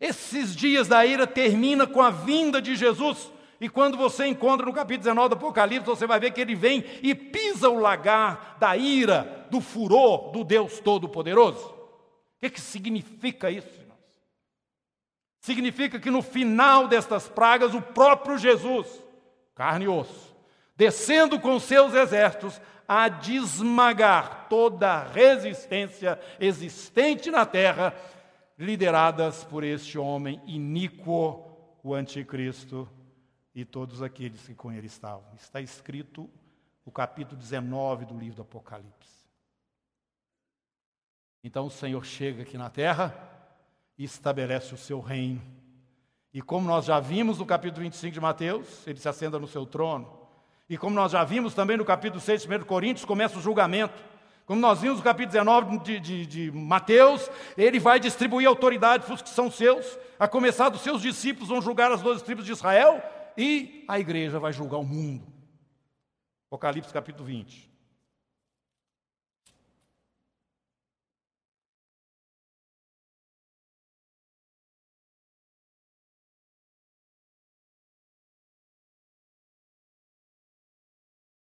Esses 0.01 0.57
dias 0.57 0.89
da 0.89 1.07
ira 1.07 1.27
termina 1.27 1.87
com 1.87 2.03
a 2.03 2.11
vinda 2.11 2.61
de 2.61 2.75
Jesus. 2.75 3.31
E 3.61 3.69
quando 3.69 3.97
você 3.97 4.27
encontra 4.27 4.67
no 4.67 4.73
capítulo 4.73 5.05
19 5.05 5.29
do 5.29 5.35
Apocalipse, 5.37 5.87
você 5.87 6.07
vai 6.07 6.19
ver 6.19 6.33
que 6.33 6.41
ele 6.41 6.57
vem 6.57 6.85
e 7.01 7.15
pisa 7.15 7.69
o 7.69 7.79
lagar 7.79 8.57
da 8.59 8.77
ira, 8.77 9.47
do 9.51 9.61
furor 9.61 10.33
do 10.33 10.43
Deus 10.43 10.81
Todo-Poderoso. 10.81 11.69
O 11.69 12.41
que, 12.41 12.51
que 12.51 12.61
significa 12.61 13.49
isso? 13.49 13.83
Significa 15.43 16.01
que 16.01 16.11
no 16.11 16.23
final 16.23 16.89
destas 16.89 17.29
pragas, 17.29 17.75
o 17.75 17.83
próprio 17.83 18.39
Jesus, 18.39 19.03
carne 19.55 19.85
e 19.85 19.89
osso, 19.89 20.32
descendo 20.77 21.39
com 21.41 21.59
seus 21.59 21.95
exércitos 21.95 22.61
a 22.87 23.09
desmagar 23.09 24.49
toda 24.49 24.93
a 24.93 25.05
resistência 25.05 26.21
existente 26.39 27.31
na 27.31 27.47
terra, 27.47 27.95
lideradas 28.59 29.45
por 29.45 29.65
este 29.65 29.99
homem 29.99 30.41
iníquo, 30.47 31.45
o 31.83 31.95
anticristo, 31.95 32.89
e 33.55 33.65
todos 33.65 34.03
aqueles 34.03 34.47
que 34.47 34.55
com 34.55 34.73
ele 34.73 34.87
estavam. 34.87 35.35
Está 35.35 35.61
escrito 35.61 36.29
o 36.85 36.91
capítulo 36.91 37.37
19 37.37 38.07
do 38.07 38.19
livro 38.19 38.37
do 38.37 38.43
Apocalipse. 38.43 39.29
Então 41.45 41.67
o 41.67 41.71
Senhor 41.71 42.05
chega 42.05 42.43
aqui 42.43 42.57
na 42.57 42.71
terra 42.71 43.15
e 43.99 44.05
estabelece 44.05 44.75
o 44.75 44.79
seu 44.79 45.01
reino. 45.01 45.43
E 46.33 46.41
como 46.41 46.67
nós 46.67 46.85
já 46.87 46.99
vimos 46.99 47.39
no 47.39 47.47
capítulo 47.47 47.83
25 47.83 48.15
de 48.15 48.21
Mateus, 48.21 48.87
ele 48.87 48.99
se 48.99 49.09
assenta 49.09 49.39
no 49.39 49.47
seu 49.47 49.67
trono. 49.67 50.22
E 50.73 50.79
como 50.79 50.97
nós 50.97 51.13
já 51.13 51.23
vimos 51.23 51.53
também 51.53 51.77
no 51.77 51.85
capítulo 51.85 52.19
6 52.19 52.45
de 52.45 52.57
1 52.57 52.61
Coríntios, 52.65 53.05
começa 53.05 53.39
o 53.39 53.43
julgamento. 53.43 53.93
Como 54.47 54.59
nós 54.59 54.81
vimos 54.81 54.97
no 54.97 55.05
capítulo 55.05 55.33
19 55.33 55.79
de, 55.81 56.01
de, 56.01 56.27
de 56.27 56.51
Mateus, 56.51 57.31
ele 57.59 57.79
vai 57.79 58.01
distribuir 58.01 58.49
autoridade 58.49 59.05
para 59.05 59.15
os 59.15 59.21
que 59.21 59.29
são 59.29 59.51
seus, 59.51 59.99
a 60.19 60.27
começar 60.27 60.71
dos 60.71 60.81
seus 60.81 61.03
discípulos, 61.03 61.51
vão 61.51 61.61
julgar 61.61 61.93
as 61.93 62.01
duas 62.01 62.23
tribos 62.23 62.47
de 62.47 62.53
Israel, 62.53 63.03
e 63.37 63.85
a 63.87 64.01
igreja 64.01 64.41
vai 64.41 64.51
julgar 64.51 64.79
o 64.79 64.83
mundo. 64.83 65.27
Apocalipse 66.49 66.91
capítulo 66.91 67.27
20. 67.27 67.71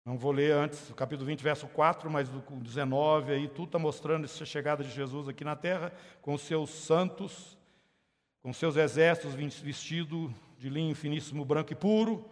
Não 0.06 0.20
vou 0.20 0.32
ler 0.32 0.54
antes 0.54 0.88
o 0.92 0.94
capítulo 0.94 1.26
20, 1.26 1.42
verso 1.42 1.68
4, 1.68 2.12
mas 2.12 2.30
do 2.30 2.40
19 2.40 3.34
aí, 3.34 3.48
tudo 3.48 3.66
está 3.66 3.80
mostrando 3.80 4.26
essa 4.26 4.46
chegada 4.46 4.84
de 4.84 4.92
Jesus 4.92 5.28
aqui 5.28 5.44
na 5.44 5.56
terra, 5.56 5.92
com 6.22 6.38
seus 6.38 6.70
santos, 6.70 7.58
com 8.40 8.54
seus 8.54 8.76
exércitos 8.76 9.34
vestidos 9.34 10.32
de 10.60 10.70
linho 10.70 10.94
finíssimo, 10.94 11.44
branco 11.44 11.74
e 11.74 11.76
puro. 11.76 12.24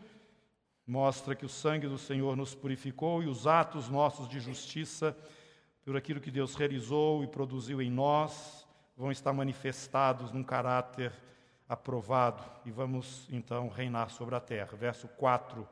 Mostra 0.85 1.33
que 1.33 1.47
o 1.47 1.49
sangue 1.49 1.87
do 1.87 1.97
Senhor 1.97 2.35
nos 2.35 2.53
purificou 2.53 3.23
e 3.23 3.25
os 3.25 3.47
atos 3.47 3.89
nossos 3.89 4.29
de 4.29 4.39
justiça, 4.39 5.17
por 5.83 5.97
aquilo 5.97 6.21
que 6.21 6.29
Deus 6.29 6.53
realizou 6.53 7.23
e 7.23 7.27
produziu 7.27 7.81
em 7.81 7.89
nós, 7.89 8.67
vão 8.95 9.11
estar 9.11 9.33
manifestados 9.33 10.31
num 10.31 10.43
caráter 10.43 11.11
aprovado 11.67 12.43
e 12.67 12.71
vamos 12.71 13.27
então 13.31 13.67
reinar 13.67 14.11
sobre 14.11 14.35
a 14.35 14.39
terra. 14.39 14.77
Verso 14.77 15.07
4. 15.07 15.67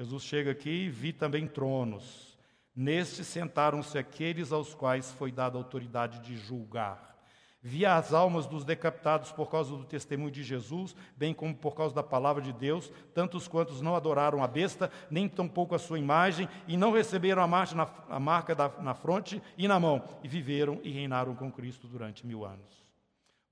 Jesus 0.00 0.22
chega 0.22 0.52
aqui 0.52 0.86
e 0.86 0.88
vi 0.88 1.12
também 1.12 1.46
tronos. 1.46 2.38
Nestes 2.74 3.26
sentaram-se 3.26 3.98
aqueles 3.98 4.50
aos 4.50 4.74
quais 4.74 5.12
foi 5.12 5.30
dada 5.30 5.58
a 5.58 5.60
autoridade 5.60 6.20
de 6.20 6.38
julgar. 6.38 7.18
Vi 7.60 7.84
as 7.84 8.14
almas 8.14 8.46
dos 8.46 8.64
decapitados 8.64 9.30
por 9.30 9.50
causa 9.50 9.76
do 9.76 9.84
testemunho 9.84 10.30
de 10.30 10.42
Jesus, 10.42 10.96
bem 11.14 11.34
como 11.34 11.54
por 11.54 11.74
causa 11.74 11.94
da 11.94 12.02
palavra 12.02 12.42
de 12.42 12.50
Deus, 12.50 12.90
tantos 13.12 13.46
quantos 13.46 13.82
não 13.82 13.94
adoraram 13.94 14.42
a 14.42 14.48
besta, 14.48 14.90
nem 15.10 15.28
tampouco 15.28 15.74
a 15.74 15.78
sua 15.78 15.98
imagem, 15.98 16.48
e 16.66 16.78
não 16.78 16.92
receberam 16.92 17.42
a 17.42 17.46
marca, 17.46 17.74
na, 17.74 17.86
a 18.08 18.18
marca 18.18 18.54
da, 18.54 18.70
na 18.80 18.94
fronte 18.94 19.42
e 19.58 19.68
na 19.68 19.78
mão, 19.78 20.02
e 20.24 20.28
viveram 20.28 20.80
e 20.82 20.90
reinaram 20.90 21.34
com 21.34 21.52
Cristo 21.52 21.86
durante 21.86 22.26
mil 22.26 22.42
anos. 22.42 22.89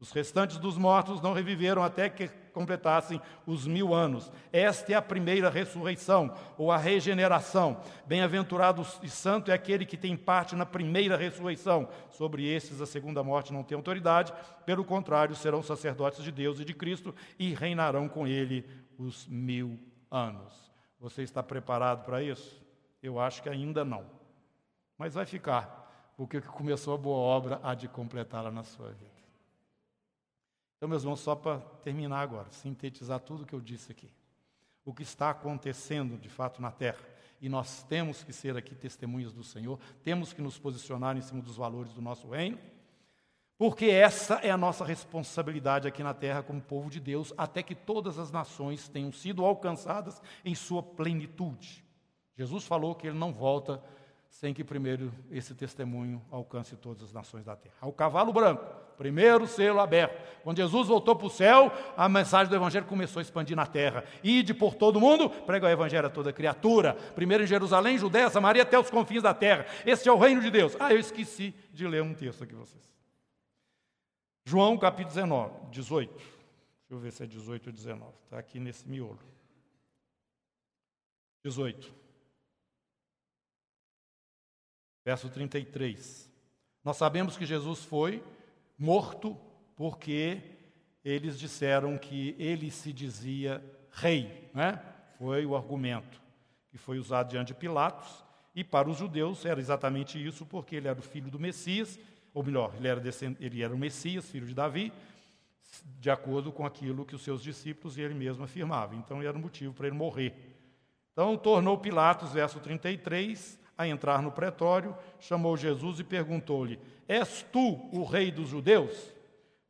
Os 0.01 0.13
restantes 0.13 0.59
dos 0.59 0.79
mortos 0.79 1.21
não 1.21 1.33
reviveram 1.33 1.83
até 1.83 2.09
que 2.09 2.29
completassem 2.53 3.21
os 3.45 3.67
mil 3.67 3.93
anos. 3.93 4.31
Esta 4.53 4.93
é 4.93 4.95
a 4.95 5.03
primeira 5.03 5.51
ressurreição, 5.51 6.33
ou 6.57 6.71
a 6.71 6.77
regeneração. 6.77 7.81
Bem-aventurado 8.07 8.87
e 9.03 9.09
santo 9.09 9.51
é 9.51 9.55
aquele 9.55 9.85
que 9.85 9.97
tem 9.97 10.17
parte 10.17 10.55
na 10.55 10.65
primeira 10.65 11.17
ressurreição. 11.17 11.89
Sobre 12.11 12.47
esses, 12.47 12.81
a 12.81 12.87
segunda 12.87 13.25
morte 13.25 13.53
não 13.53 13.65
tem 13.65 13.75
autoridade, 13.75 14.33
pelo 14.65 14.85
contrário, 14.85 15.35
serão 15.35 15.63
sacerdotes 15.65 16.23
de 16.23 16.31
Deus 16.31 16.61
e 16.61 16.65
de 16.65 16.75
Cristo 16.75 17.13
e 17.37 17.53
reinarão 17.53 18.09
com 18.09 18.25
ele 18.25 18.65
os 18.97 19.27
mil 19.27 19.79
anos. 20.09 20.73
Você 21.01 21.23
está 21.23 21.43
preparado 21.43 22.05
para 22.05 22.23
isso? 22.23 22.65
Eu 23.03 23.19
acho 23.19 23.43
que 23.43 23.49
ainda 23.49 23.85
não. 23.85 24.05
Mas 24.97 25.15
vai 25.15 25.27
ficar, 25.27 26.13
porque 26.17 26.39
o 26.39 26.43
que 26.43 26.49
começou 26.49 26.95
a 26.95 26.99
boa 26.99 27.19
obra 27.19 27.61
há 27.65 27.75
de 27.75 27.89
completá-la 27.89 28.51
na 28.51 28.63
sua 28.63 28.91
vida. 28.91 29.18
Então, 30.79 30.89
meus 30.89 31.03
irmãos, 31.03 31.19
só 31.19 31.35
para 31.35 31.59
terminar 31.83 32.21
agora, 32.21 32.47
sintetizar 32.53 33.19
tudo 33.19 33.43
o 33.43 33.47
que 33.47 33.53
eu 33.53 33.61
disse 33.61 33.91
aqui. 33.91 34.09
O 34.85 34.95
que 34.95 35.03
está 35.03 35.29
acontecendo 35.29 36.17
de 36.17 36.29
fato 36.29 36.63
na 36.63 36.71
terra. 36.71 37.05
E 37.41 37.49
nós 37.49 37.83
temos 37.83 38.23
que 38.23 38.33
ser 38.33 38.57
aqui 38.57 38.75
testemunhas 38.77 39.33
do 39.33 39.43
Senhor, 39.43 39.79
temos 40.03 40.33
que 40.33 40.41
nos 40.41 40.57
posicionar 40.57 41.17
em 41.17 41.21
cima 41.21 41.43
dos 41.43 41.57
valores 41.57 41.93
do 41.93 42.01
nosso 42.01 42.29
reino, 42.31 42.59
Porque 43.59 43.87
essa 43.87 44.37
é 44.37 44.53
a 44.53 44.57
nossa 44.57 44.85
responsabilidade 44.85 45.89
aqui 45.89 46.01
na 46.01 46.15
terra 46.15 46.45
como 46.45 46.61
povo 46.61 46.89
de 46.89 47.01
Deus, 47.01 47.35
até 47.37 47.61
que 47.61 47.75
todas 47.75 48.17
as 48.17 48.31
nações 48.31 48.89
tenham 48.89 49.11
sido 49.11 49.45
alcançadas 49.45 50.23
em 50.45 50.55
sua 50.55 50.81
plenitude. 50.81 51.85
Jesus 52.37 52.65
falou 52.65 52.95
que 52.95 53.09
ele 53.09 53.19
não 53.19 53.33
volta 53.33 53.83
sem 54.29 54.55
que 54.55 54.63
primeiro 54.63 55.13
esse 55.31 55.55
testemunho 55.55 56.23
alcance 56.31 56.77
todas 56.77 57.03
as 57.03 57.13
nações 57.13 57.45
da 57.45 57.57
terra. 57.57 57.75
Ao 57.81 57.93
cavalo 57.93 58.33
branco, 58.33 58.65
primeiro 58.97 59.47
selo 59.47 59.81
aberto. 59.81 60.43
Quando 60.43 60.59
Jesus 60.59 60.89
voltou 60.89 61.17
para 61.17 61.27
o 61.27 61.31
céu, 61.31 61.73
a 61.97 62.09
mensagem 62.09 62.49
do 62.49 62.57
Evangelho 62.57 62.87
começou 62.87 63.21
a 63.21 63.23
expandir 63.23 63.57
na 63.57 63.67
terra. 63.67 64.05
Ide 64.23 64.53
por 64.53 64.75
todo 64.75 65.01
mundo, 65.01 65.31
prega 65.31 65.67
o 65.67 65.71
Evangelho 65.71 66.07
a 66.07 66.11
toda 66.11 66.33
criatura. 66.33 66.95
Primeiro 67.15 67.45
em 67.45 67.47
Jerusalém, 67.47 67.99
Judéia, 67.99 68.31
Samaria, 68.31 68.63
até 68.63 68.79
os 68.79 68.91
confins 68.91 69.23
da 69.23 69.33
terra. 69.35 69.67
Esse 69.87 70.09
é 70.09 70.13
o 70.13 70.19
reino 70.19 70.41
de 70.41 70.51
Deus. 70.51 70.77
Ah, 70.79 70.93
eu 70.93 70.99
esqueci 70.99 71.55
de 71.73 71.87
ler 71.87 72.03
um 72.03 72.15
texto 72.15 72.45
aqui 72.45 72.55
vocês. 72.55 72.89
João 74.45 74.79
capítulo 74.79 75.15
19, 75.15 75.71
18. 75.71 76.15
Deixa 76.15 76.35
eu 76.91 76.99
ver 76.99 77.13
se 77.13 77.23
é 77.23 77.27
18 77.27 77.67
ou 77.67 77.73
19. 77.73 78.13
Está 78.25 78.39
aqui 78.39 78.59
nesse 78.59 78.89
miolo. 78.89 79.19
18. 81.45 82.08
Verso 85.09 85.31
33. 85.31 86.31
Nós 86.85 86.99
sabemos 86.99 87.35
que 87.35 87.47
Jesus 87.47 87.83
foi 87.83 88.23
morto 88.79 89.35
porque 89.75 90.39
eles 91.03 91.39
disseram 91.39 91.97
que 91.97 92.37
ele 92.39 92.71
se 92.71 92.93
dizia 92.93 93.65
rei, 93.91 94.51
né? 94.53 94.79
Foi 95.17 95.47
o 95.47 95.57
argumento 95.57 96.21
que 96.71 96.77
foi 96.77 96.99
usado 96.99 97.31
diante 97.31 97.49
de 97.49 97.55
Pilatos, 97.55 98.23
e 98.55 98.63
para 98.63 98.87
os 98.87 98.99
judeus 98.99 99.47
era 99.47 99.59
exatamente 99.59 100.23
isso, 100.23 100.45
porque 100.45 100.77
ele 100.77 100.89
era 100.89 100.99
o 100.99 101.03
filho 101.03 101.31
do 101.31 101.41
Messias, 101.41 101.99
ou 102.35 102.43
melhor, 102.43 102.75
ele 102.77 102.89
era, 102.89 103.03
ele 103.41 103.63
era 103.63 103.75
o 103.75 103.79
Messias, 103.79 104.29
filho 104.29 104.47
de 104.47 104.53
Davi, 104.53 104.93
de 105.99 106.11
acordo 106.11 106.53
com 106.53 106.67
aquilo 106.67 107.07
que 107.07 107.15
os 107.15 107.23
seus 107.23 107.43
discípulos 107.43 107.97
e 107.97 108.03
ele 108.03 108.13
mesmo 108.13 108.45
afirmavam. 108.45 108.99
Então 108.99 109.23
era 109.23 109.39
o 109.39 109.41
motivo 109.41 109.73
para 109.73 109.87
ele 109.87 109.97
morrer. 109.97 110.35
Então 111.15 111.35
tornou 111.39 111.79
Pilatos, 111.79 112.35
verso 112.35 112.61
33, 112.61 113.59
a 113.79 113.87
entrar 113.87 114.21
no 114.21 114.33
pretório, 114.33 114.95
chamou 115.21 115.57
Jesus 115.57 116.01
e 116.01 116.05
perguntou-lhe: 116.05 116.81
És 117.07 117.47
tu 117.53 117.89
o 117.93 118.03
rei 118.03 118.33
dos 118.33 118.49
judeus? 118.49 119.15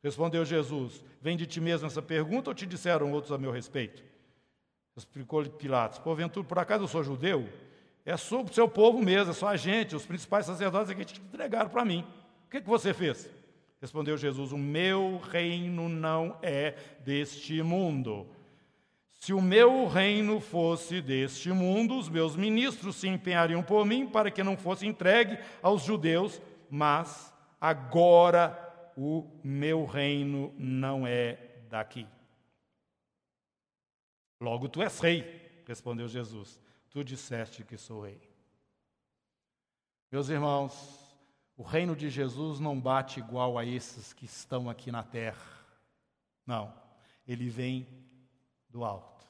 Respondeu 0.03 0.43
Jesus: 0.43 1.03
Vem 1.21 1.37
de 1.37 1.45
ti 1.45 1.61
mesmo 1.61 1.85
essa 1.85 2.01
pergunta 2.01 2.49
ou 2.49 2.55
te 2.55 2.65
disseram 2.65 3.11
outros 3.11 3.31
a 3.31 3.37
meu 3.37 3.51
respeito? 3.51 4.03
Explicou-lhe 4.97 5.49
Pilatos: 5.49 5.99
Porventura, 5.99 6.45
por 6.45 6.57
acaso 6.57 6.85
eu 6.85 6.87
sou 6.87 7.03
judeu? 7.03 7.47
É 8.03 8.17
sobre 8.17 8.51
o 8.51 8.55
seu 8.55 8.67
povo 8.67 8.99
mesmo, 8.99 9.31
é 9.31 9.33
só 9.33 9.49
a 9.49 9.55
gente, 9.55 9.95
os 9.95 10.05
principais 10.05 10.47
sacerdotes 10.47 10.89
é 10.89 10.95
que 10.95 11.05
te 11.05 11.21
entregaram 11.21 11.69
para 11.69 11.85
mim. 11.85 12.03
O 12.47 12.49
que, 12.49 12.61
que 12.61 12.67
você 12.67 12.93
fez? 12.93 13.29
Respondeu 13.79 14.17
Jesus: 14.17 14.51
O 14.51 14.57
meu 14.57 15.19
reino 15.31 15.87
não 15.87 16.35
é 16.41 16.75
deste 17.05 17.61
mundo. 17.61 18.27
Se 19.19 19.33
o 19.33 19.41
meu 19.41 19.85
reino 19.85 20.39
fosse 20.39 21.01
deste 21.01 21.51
mundo, 21.51 21.97
os 21.97 22.07
meus 22.07 22.37
ministros 22.37 22.95
se 22.95 23.07
empenhariam 23.07 23.61
por 23.61 23.85
mim 23.85 24.07
para 24.07 24.31
que 24.31 24.41
não 24.41 24.55
fosse 24.55 24.87
entregue 24.87 25.37
aos 25.61 25.83
judeus, 25.83 26.41
mas 26.69 27.33
agora 27.59 28.57
o 28.95 29.29
meu 29.43 29.85
reino 29.85 30.53
não 30.57 31.05
é 31.05 31.37
daqui. 31.69 32.07
Logo 34.39 34.69
tu 34.69 34.81
és 34.81 34.99
rei, 34.99 35.63
respondeu 35.67 36.07
Jesus. 36.07 36.59
Tu 36.89 37.03
disseste 37.03 37.63
que 37.65 37.77
sou 37.77 38.01
rei. 38.01 38.21
Meus 40.09 40.29
irmãos, 40.29 40.99
o 41.57 41.61
reino 41.61 41.93
de 41.93 42.09
Jesus 42.09 42.57
não 42.59 42.79
bate 42.79 43.19
igual 43.19 43.57
a 43.57 43.65
esses 43.65 44.13
que 44.13 44.25
estão 44.25 44.69
aqui 44.69 44.93
na 44.93 45.03
terra. 45.03 45.59
Não. 46.47 46.73
Ele 47.27 47.49
vem 47.49 47.85
do 48.69 48.83
alto 48.83 49.27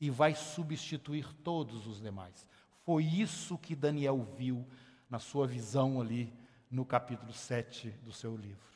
e 0.00 0.10
vai 0.10 0.34
substituir 0.34 1.26
todos 1.42 1.86
os 1.86 2.00
demais. 2.00 2.46
Foi 2.84 3.04
isso 3.04 3.58
que 3.58 3.74
Daniel 3.74 4.22
viu 4.36 4.66
na 5.08 5.18
sua 5.18 5.46
visão 5.46 6.00
ali 6.00 6.32
no 6.70 6.84
capítulo 6.84 7.32
7 7.32 7.90
do 8.02 8.12
seu 8.12 8.36
livro. 8.36 8.66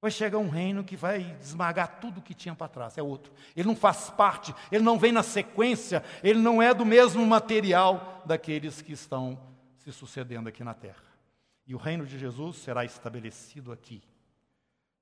Vai 0.00 0.10
chegar 0.10 0.38
um 0.38 0.48
reino 0.48 0.84
que 0.84 0.96
vai 0.96 1.36
esmagar 1.40 1.98
tudo 1.98 2.20
que 2.20 2.34
tinha 2.34 2.54
para 2.54 2.68
trás, 2.68 2.98
é 2.98 3.02
outro. 3.02 3.32
Ele 3.56 3.66
não 3.66 3.76
faz 3.76 4.10
parte, 4.10 4.54
ele 4.70 4.84
não 4.84 4.98
vem 4.98 5.12
na 5.12 5.22
sequência, 5.22 6.04
ele 6.22 6.38
não 6.38 6.60
é 6.60 6.74
do 6.74 6.84
mesmo 6.84 7.24
material 7.26 8.22
daqueles 8.26 8.82
que 8.82 8.92
estão 8.92 9.38
se 9.78 9.92
sucedendo 9.92 10.48
aqui 10.48 10.62
na 10.62 10.74
terra 10.74 11.14
e 11.66 11.74
o 11.74 11.78
reino 11.78 12.06
de 12.06 12.18
Jesus 12.18 12.56
será 12.58 12.84
estabelecido 12.84 13.72
aqui. 13.72 14.02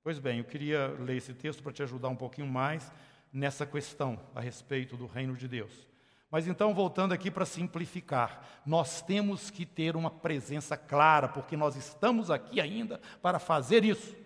Pois 0.03 0.19
bem, 0.19 0.39
eu 0.39 0.45
queria 0.45 0.89
ler 0.99 1.17
esse 1.17 1.35
texto 1.35 1.63
para 1.63 1.73
te 1.73 1.83
ajudar 1.83 2.09
um 2.09 2.17
pouquinho 2.17 2.47
mais 2.47 2.91
nessa 3.33 3.65
questão 3.65 4.21
a 4.35 4.41
respeito 4.41 4.97
do 4.97 5.07
reino 5.07 5.37
de 5.37 5.49
Deus. 5.49 5.89
Mas 6.31 6.47
então, 6.47 6.73
voltando 6.73 7.13
aqui 7.13 7.31
para 7.31 7.45
simplificar, 7.45 8.63
nós 8.65 9.03
temos 9.03 9.51
que 9.51 9.67
ter 9.67 9.97
uma 9.97 10.11
presença 10.11 10.77
clara, 10.77 11.29
porque 11.29 11.57
nós 11.57 11.77
estamos 11.77 12.31
aqui 12.31 12.61
ainda 12.61 13.01
para 13.21 13.39
fazer 13.39 13.85
isso, 13.85 14.17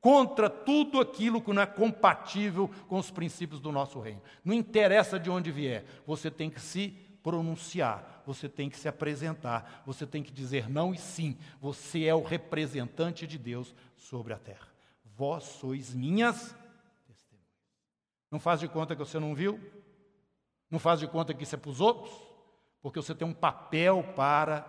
contra 0.00 0.48
tudo 0.48 1.00
aquilo 1.00 1.40
que 1.42 1.52
não 1.52 1.62
é 1.62 1.66
compatível 1.66 2.70
com 2.86 2.96
os 2.98 3.10
princípios 3.10 3.60
do 3.60 3.72
nosso 3.72 3.98
reino. 3.98 4.22
Não 4.44 4.54
interessa 4.54 5.18
de 5.18 5.28
onde 5.28 5.50
vier, 5.50 5.84
você 6.06 6.30
tem 6.30 6.48
que 6.48 6.60
se 6.60 6.90
pronunciar, 7.20 8.22
você 8.24 8.48
tem 8.48 8.70
que 8.70 8.78
se 8.78 8.86
apresentar, 8.86 9.82
você 9.84 10.06
tem 10.06 10.22
que 10.22 10.30
dizer 10.30 10.70
não 10.70 10.94
e 10.94 10.96
sim. 10.96 11.36
Você 11.60 12.04
é 12.04 12.14
o 12.14 12.22
representante 12.22 13.26
de 13.26 13.36
Deus 13.36 13.74
sobre 13.96 14.32
a 14.32 14.38
terra. 14.38 14.68
Vós 15.16 15.42
sois 15.42 15.92
minhas. 15.92 16.54
Não 18.30 18.40
faz 18.40 18.60
de 18.60 18.68
conta 18.68 18.94
que 18.94 19.04
você 19.04 19.18
não 19.18 19.34
viu, 19.34 19.60
não 20.70 20.78
faz 20.78 21.00
de 21.00 21.06
conta 21.06 21.32
que 21.32 21.44
isso 21.44 21.54
é 21.54 21.58
para 21.58 21.70
os 21.70 21.80
outros, 21.80 22.12
porque 22.82 23.00
você 23.00 23.14
tem 23.14 23.26
um 23.26 23.32
papel 23.32 24.02
para 24.14 24.64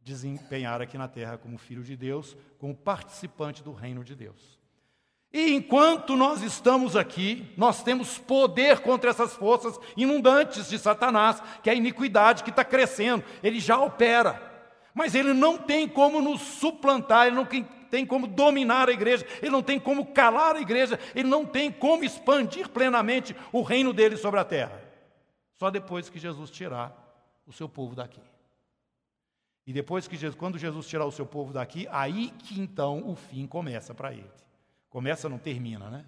desempenhar 0.00 0.80
aqui 0.80 0.96
na 0.96 1.08
terra 1.08 1.36
como 1.36 1.58
filho 1.58 1.82
de 1.82 1.96
Deus, 1.96 2.36
como 2.58 2.74
participante 2.74 3.62
do 3.62 3.72
reino 3.72 4.02
de 4.02 4.14
Deus. 4.14 4.58
E 5.30 5.52
enquanto 5.52 6.16
nós 6.16 6.42
estamos 6.42 6.96
aqui, 6.96 7.52
nós 7.56 7.82
temos 7.82 8.18
poder 8.18 8.80
contra 8.80 9.10
essas 9.10 9.34
forças 9.34 9.78
inundantes 9.94 10.70
de 10.70 10.78
Satanás, 10.78 11.42
que 11.62 11.68
é 11.68 11.72
a 11.74 11.76
iniquidade 11.76 12.42
que 12.42 12.50
está 12.50 12.64
crescendo, 12.64 13.22
ele 13.42 13.60
já 13.60 13.78
opera. 13.78 14.47
Mas 14.98 15.14
ele 15.14 15.32
não 15.32 15.56
tem 15.56 15.86
como 15.86 16.20
nos 16.20 16.40
suplantar, 16.40 17.28
ele 17.28 17.36
não 17.36 17.46
tem 17.46 18.04
como 18.04 18.26
dominar 18.26 18.88
a 18.88 18.92
igreja, 18.92 19.24
ele 19.40 19.52
não 19.52 19.62
tem 19.62 19.78
como 19.78 20.06
calar 20.06 20.56
a 20.56 20.60
igreja, 20.60 20.98
ele 21.14 21.28
não 21.28 21.46
tem 21.46 21.70
como 21.70 22.02
expandir 22.02 22.68
plenamente 22.68 23.34
o 23.52 23.62
reino 23.62 23.92
dele 23.92 24.16
sobre 24.16 24.40
a 24.40 24.44
terra. 24.44 24.82
Só 25.54 25.70
depois 25.70 26.10
que 26.10 26.18
Jesus 26.18 26.50
tirar 26.50 26.92
o 27.46 27.52
seu 27.52 27.68
povo 27.68 27.94
daqui. 27.94 28.20
E 29.64 29.72
depois 29.72 30.08
que 30.08 30.16
Jesus, 30.16 30.36
quando 30.36 30.58
Jesus 30.58 30.88
tirar 30.88 31.04
o 31.04 31.12
seu 31.12 31.24
povo 31.24 31.52
daqui, 31.52 31.86
aí 31.92 32.30
que 32.30 32.60
então 32.60 33.08
o 33.08 33.14
fim 33.14 33.46
começa 33.46 33.94
para 33.94 34.12
ele. 34.12 34.32
Começa, 34.90 35.28
não 35.28 35.38
termina, 35.38 35.88
né? 35.88 36.04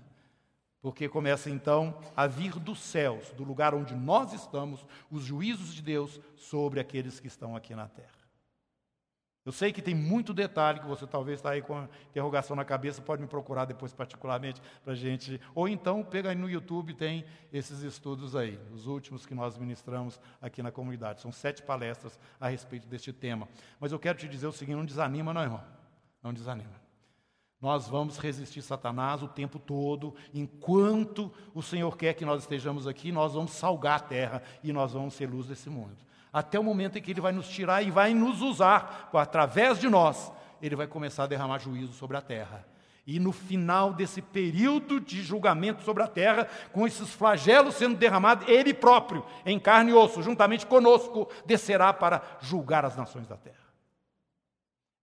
Porque 0.82 1.08
começa 1.08 1.48
então 1.48 1.96
a 2.16 2.26
vir 2.26 2.58
dos 2.58 2.80
céus, 2.80 3.30
do 3.36 3.44
lugar 3.44 3.72
onde 3.72 3.94
nós 3.94 4.32
estamos, 4.32 4.84
os 5.08 5.22
juízos 5.22 5.72
de 5.72 5.80
Deus 5.80 6.20
sobre 6.34 6.80
aqueles 6.80 7.20
que 7.20 7.28
estão 7.28 7.54
aqui 7.54 7.72
na 7.72 7.86
terra. 7.86 8.19
Eu 9.50 9.52
sei 9.52 9.72
que 9.72 9.82
tem 9.82 9.96
muito 9.96 10.32
detalhe 10.32 10.78
que 10.78 10.86
você 10.86 11.08
talvez 11.08 11.40
está 11.40 11.50
aí 11.50 11.60
com 11.60 11.76
a 11.76 11.88
interrogação 12.08 12.54
na 12.54 12.64
cabeça, 12.64 13.02
pode 13.02 13.20
me 13.20 13.26
procurar 13.26 13.64
depois 13.64 13.92
particularmente 13.92 14.62
para 14.84 14.92
a 14.92 14.96
gente. 14.96 15.40
Ou 15.56 15.68
então 15.68 16.04
pega 16.04 16.28
aí 16.28 16.36
no 16.36 16.48
YouTube, 16.48 16.94
tem 16.94 17.24
esses 17.52 17.82
estudos 17.82 18.36
aí, 18.36 18.60
os 18.72 18.86
últimos 18.86 19.26
que 19.26 19.34
nós 19.34 19.58
ministramos 19.58 20.20
aqui 20.40 20.62
na 20.62 20.70
comunidade. 20.70 21.20
São 21.20 21.32
sete 21.32 21.64
palestras 21.64 22.16
a 22.38 22.48
respeito 22.48 22.86
deste 22.86 23.12
tema. 23.12 23.48
Mas 23.80 23.90
eu 23.90 23.98
quero 23.98 24.16
te 24.16 24.28
dizer 24.28 24.46
o 24.46 24.52
seguinte: 24.52 24.76
não 24.76 24.84
desanima, 24.84 25.34
não, 25.34 25.42
irmão. 25.42 25.64
Não 26.22 26.32
desanima. 26.32 26.80
Nós 27.60 27.88
vamos 27.88 28.18
resistir 28.18 28.62
Satanás 28.62 29.20
o 29.20 29.26
tempo 29.26 29.58
todo, 29.58 30.14
enquanto 30.32 31.32
o 31.52 31.60
Senhor 31.60 31.96
quer 31.96 32.14
que 32.14 32.24
nós 32.24 32.42
estejamos 32.42 32.86
aqui, 32.86 33.10
nós 33.10 33.34
vamos 33.34 33.50
salgar 33.50 33.96
a 33.96 34.04
terra 34.04 34.42
e 34.62 34.72
nós 34.72 34.92
vamos 34.92 35.14
ser 35.14 35.28
luz 35.28 35.48
desse 35.48 35.68
mundo. 35.68 35.96
Até 36.32 36.58
o 36.58 36.64
momento 36.64 36.96
em 36.96 37.02
que 37.02 37.10
Ele 37.10 37.20
vai 37.20 37.32
nos 37.32 37.48
tirar 37.48 37.82
e 37.82 37.90
vai 37.90 38.14
nos 38.14 38.40
usar, 38.40 39.10
através 39.12 39.78
de 39.78 39.88
nós, 39.88 40.32
Ele 40.62 40.76
vai 40.76 40.86
começar 40.86 41.24
a 41.24 41.26
derramar 41.26 41.58
juízo 41.58 41.92
sobre 41.92 42.16
a 42.16 42.22
terra. 42.22 42.66
E 43.06 43.18
no 43.18 43.32
final 43.32 43.92
desse 43.92 44.22
período 44.22 45.00
de 45.00 45.22
julgamento 45.22 45.82
sobre 45.82 46.02
a 46.02 46.06
terra, 46.06 46.46
com 46.72 46.86
esses 46.86 47.10
flagelos 47.10 47.74
sendo 47.74 47.96
derramados, 47.96 48.46
Ele 48.46 48.72
próprio, 48.72 49.24
em 49.44 49.58
carne 49.58 49.90
e 49.90 49.94
osso, 49.94 50.22
juntamente 50.22 50.66
conosco, 50.66 51.28
descerá 51.44 51.92
para 51.92 52.22
julgar 52.40 52.84
as 52.84 52.96
nações 52.96 53.26
da 53.26 53.36
terra. 53.36 53.56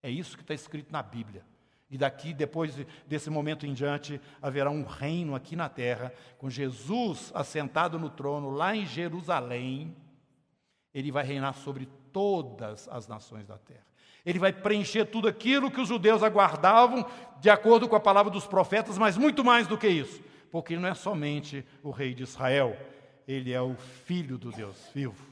É 0.02 0.10
isso 0.10 0.38
que 0.38 0.44
está 0.44 0.54
escrito 0.54 0.92
na 0.92 1.04
Bíblia. 1.04 1.44
E 1.90 1.98
daqui, 1.98 2.34
depois 2.34 2.76
desse 3.06 3.30
momento 3.30 3.66
em 3.66 3.74
diante, 3.74 4.22
haverá 4.42 4.70
um 4.70 4.84
reino 4.84 5.36
aqui 5.36 5.56
na 5.56 5.70
terra, 5.70 6.14
com 6.38 6.50
Jesus 6.50 7.32
assentado 7.34 7.98
no 7.98 8.10
trono 8.10 8.50
lá 8.50 8.76
em 8.76 8.86
Jerusalém. 8.86 9.96
Ele 10.98 11.12
vai 11.12 11.24
reinar 11.24 11.54
sobre 11.54 11.88
todas 12.12 12.88
as 12.88 13.08
nações 13.08 13.46
da 13.46 13.56
terra. 13.56 13.86
Ele 14.26 14.40
vai 14.40 14.52
preencher 14.52 15.06
tudo 15.06 15.28
aquilo 15.28 15.70
que 15.70 15.80
os 15.80 15.88
judeus 15.88 16.24
aguardavam, 16.24 17.06
de 17.40 17.52
acordo 17.52 17.88
com 17.88 17.96
a 17.96 18.00
palavra 18.00 18.32
dos 18.32 18.48
profetas, 18.48 18.98
mas 18.98 19.16
muito 19.16 19.46
mais 19.46 19.68
do 19.68 19.78
que 19.78 19.88
isso, 19.88 20.24
porque 20.52 20.74
ele 20.74 20.82
não 20.82 20.90
é 20.90 20.96
somente 20.96 21.64
o 21.84 21.92
rei 21.92 22.16
de 22.16 22.24
Israel, 22.24 22.76
ele 23.28 23.54
é 23.54 23.62
o 23.62 23.76
filho 23.76 24.40
do 24.40 24.52
Deus 24.52 24.90
vivo. 24.92 25.24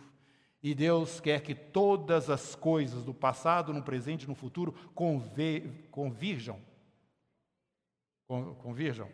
E 0.62 0.76
Deus 0.76 1.20
quer 1.20 1.42
que 1.42 1.56
todas 1.56 2.30
as 2.30 2.54
coisas 2.54 3.04
do 3.04 3.14
passado, 3.14 3.74
no 3.74 3.82
presente 3.82 4.26
e 4.26 4.28
no 4.28 4.36
futuro 4.36 4.72
convirjam. 5.92 6.60
Convirjam. 8.28 9.10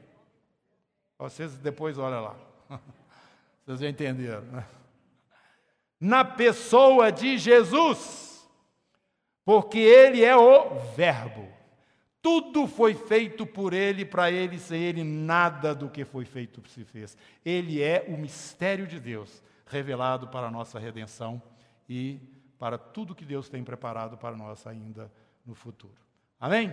Vocês 1.18 1.58
depois 1.58 1.97
olham 1.97 2.22
lá. 2.22 2.36
Vocês 3.64 3.80
já 3.80 3.88
entenderam, 3.88 4.41
né? 4.41 4.66
Na 6.02 6.26
pessoa 6.26 7.12
de 7.12 7.38
Jesus, 7.38 8.49
porque 9.45 9.78
Ele 9.78 10.24
é 10.24 10.36
o 10.36 10.76
Verbo. 10.95 11.47
Tudo 12.22 12.68
foi 12.68 12.93
feito 12.93 13.45
por 13.45 13.74
Ele, 13.74 14.04
para 14.04 14.32
Ele, 14.32 14.60
sem 14.60 14.82
Ele, 14.82 15.04
nada 15.04 15.74
do 15.74 15.89
que 15.89 16.04
foi 16.04 16.26
feito 16.26 16.68
se 16.70 16.84
fez. 16.84 17.16
Ele 17.45 17.82
é 17.82 18.06
o 18.08 18.18
mistério 18.18 18.86
de 18.86 18.99
Deus, 18.99 19.41
revelado 19.66 20.28
para 20.28 20.47
a 20.47 20.52
nossa 20.52 20.80
redenção 20.80 21.41
e 21.88 22.20
para 22.60 22.78
tudo 22.78 23.16
que 23.16 23.26
Deus 23.26 23.49
tem 23.49 23.64
preparado 23.64 24.18
para 24.18 24.36
nós 24.36 24.68
ainda 24.68 25.12
no 25.45 25.56
futuro. 25.56 25.95
Amém? 26.39 26.72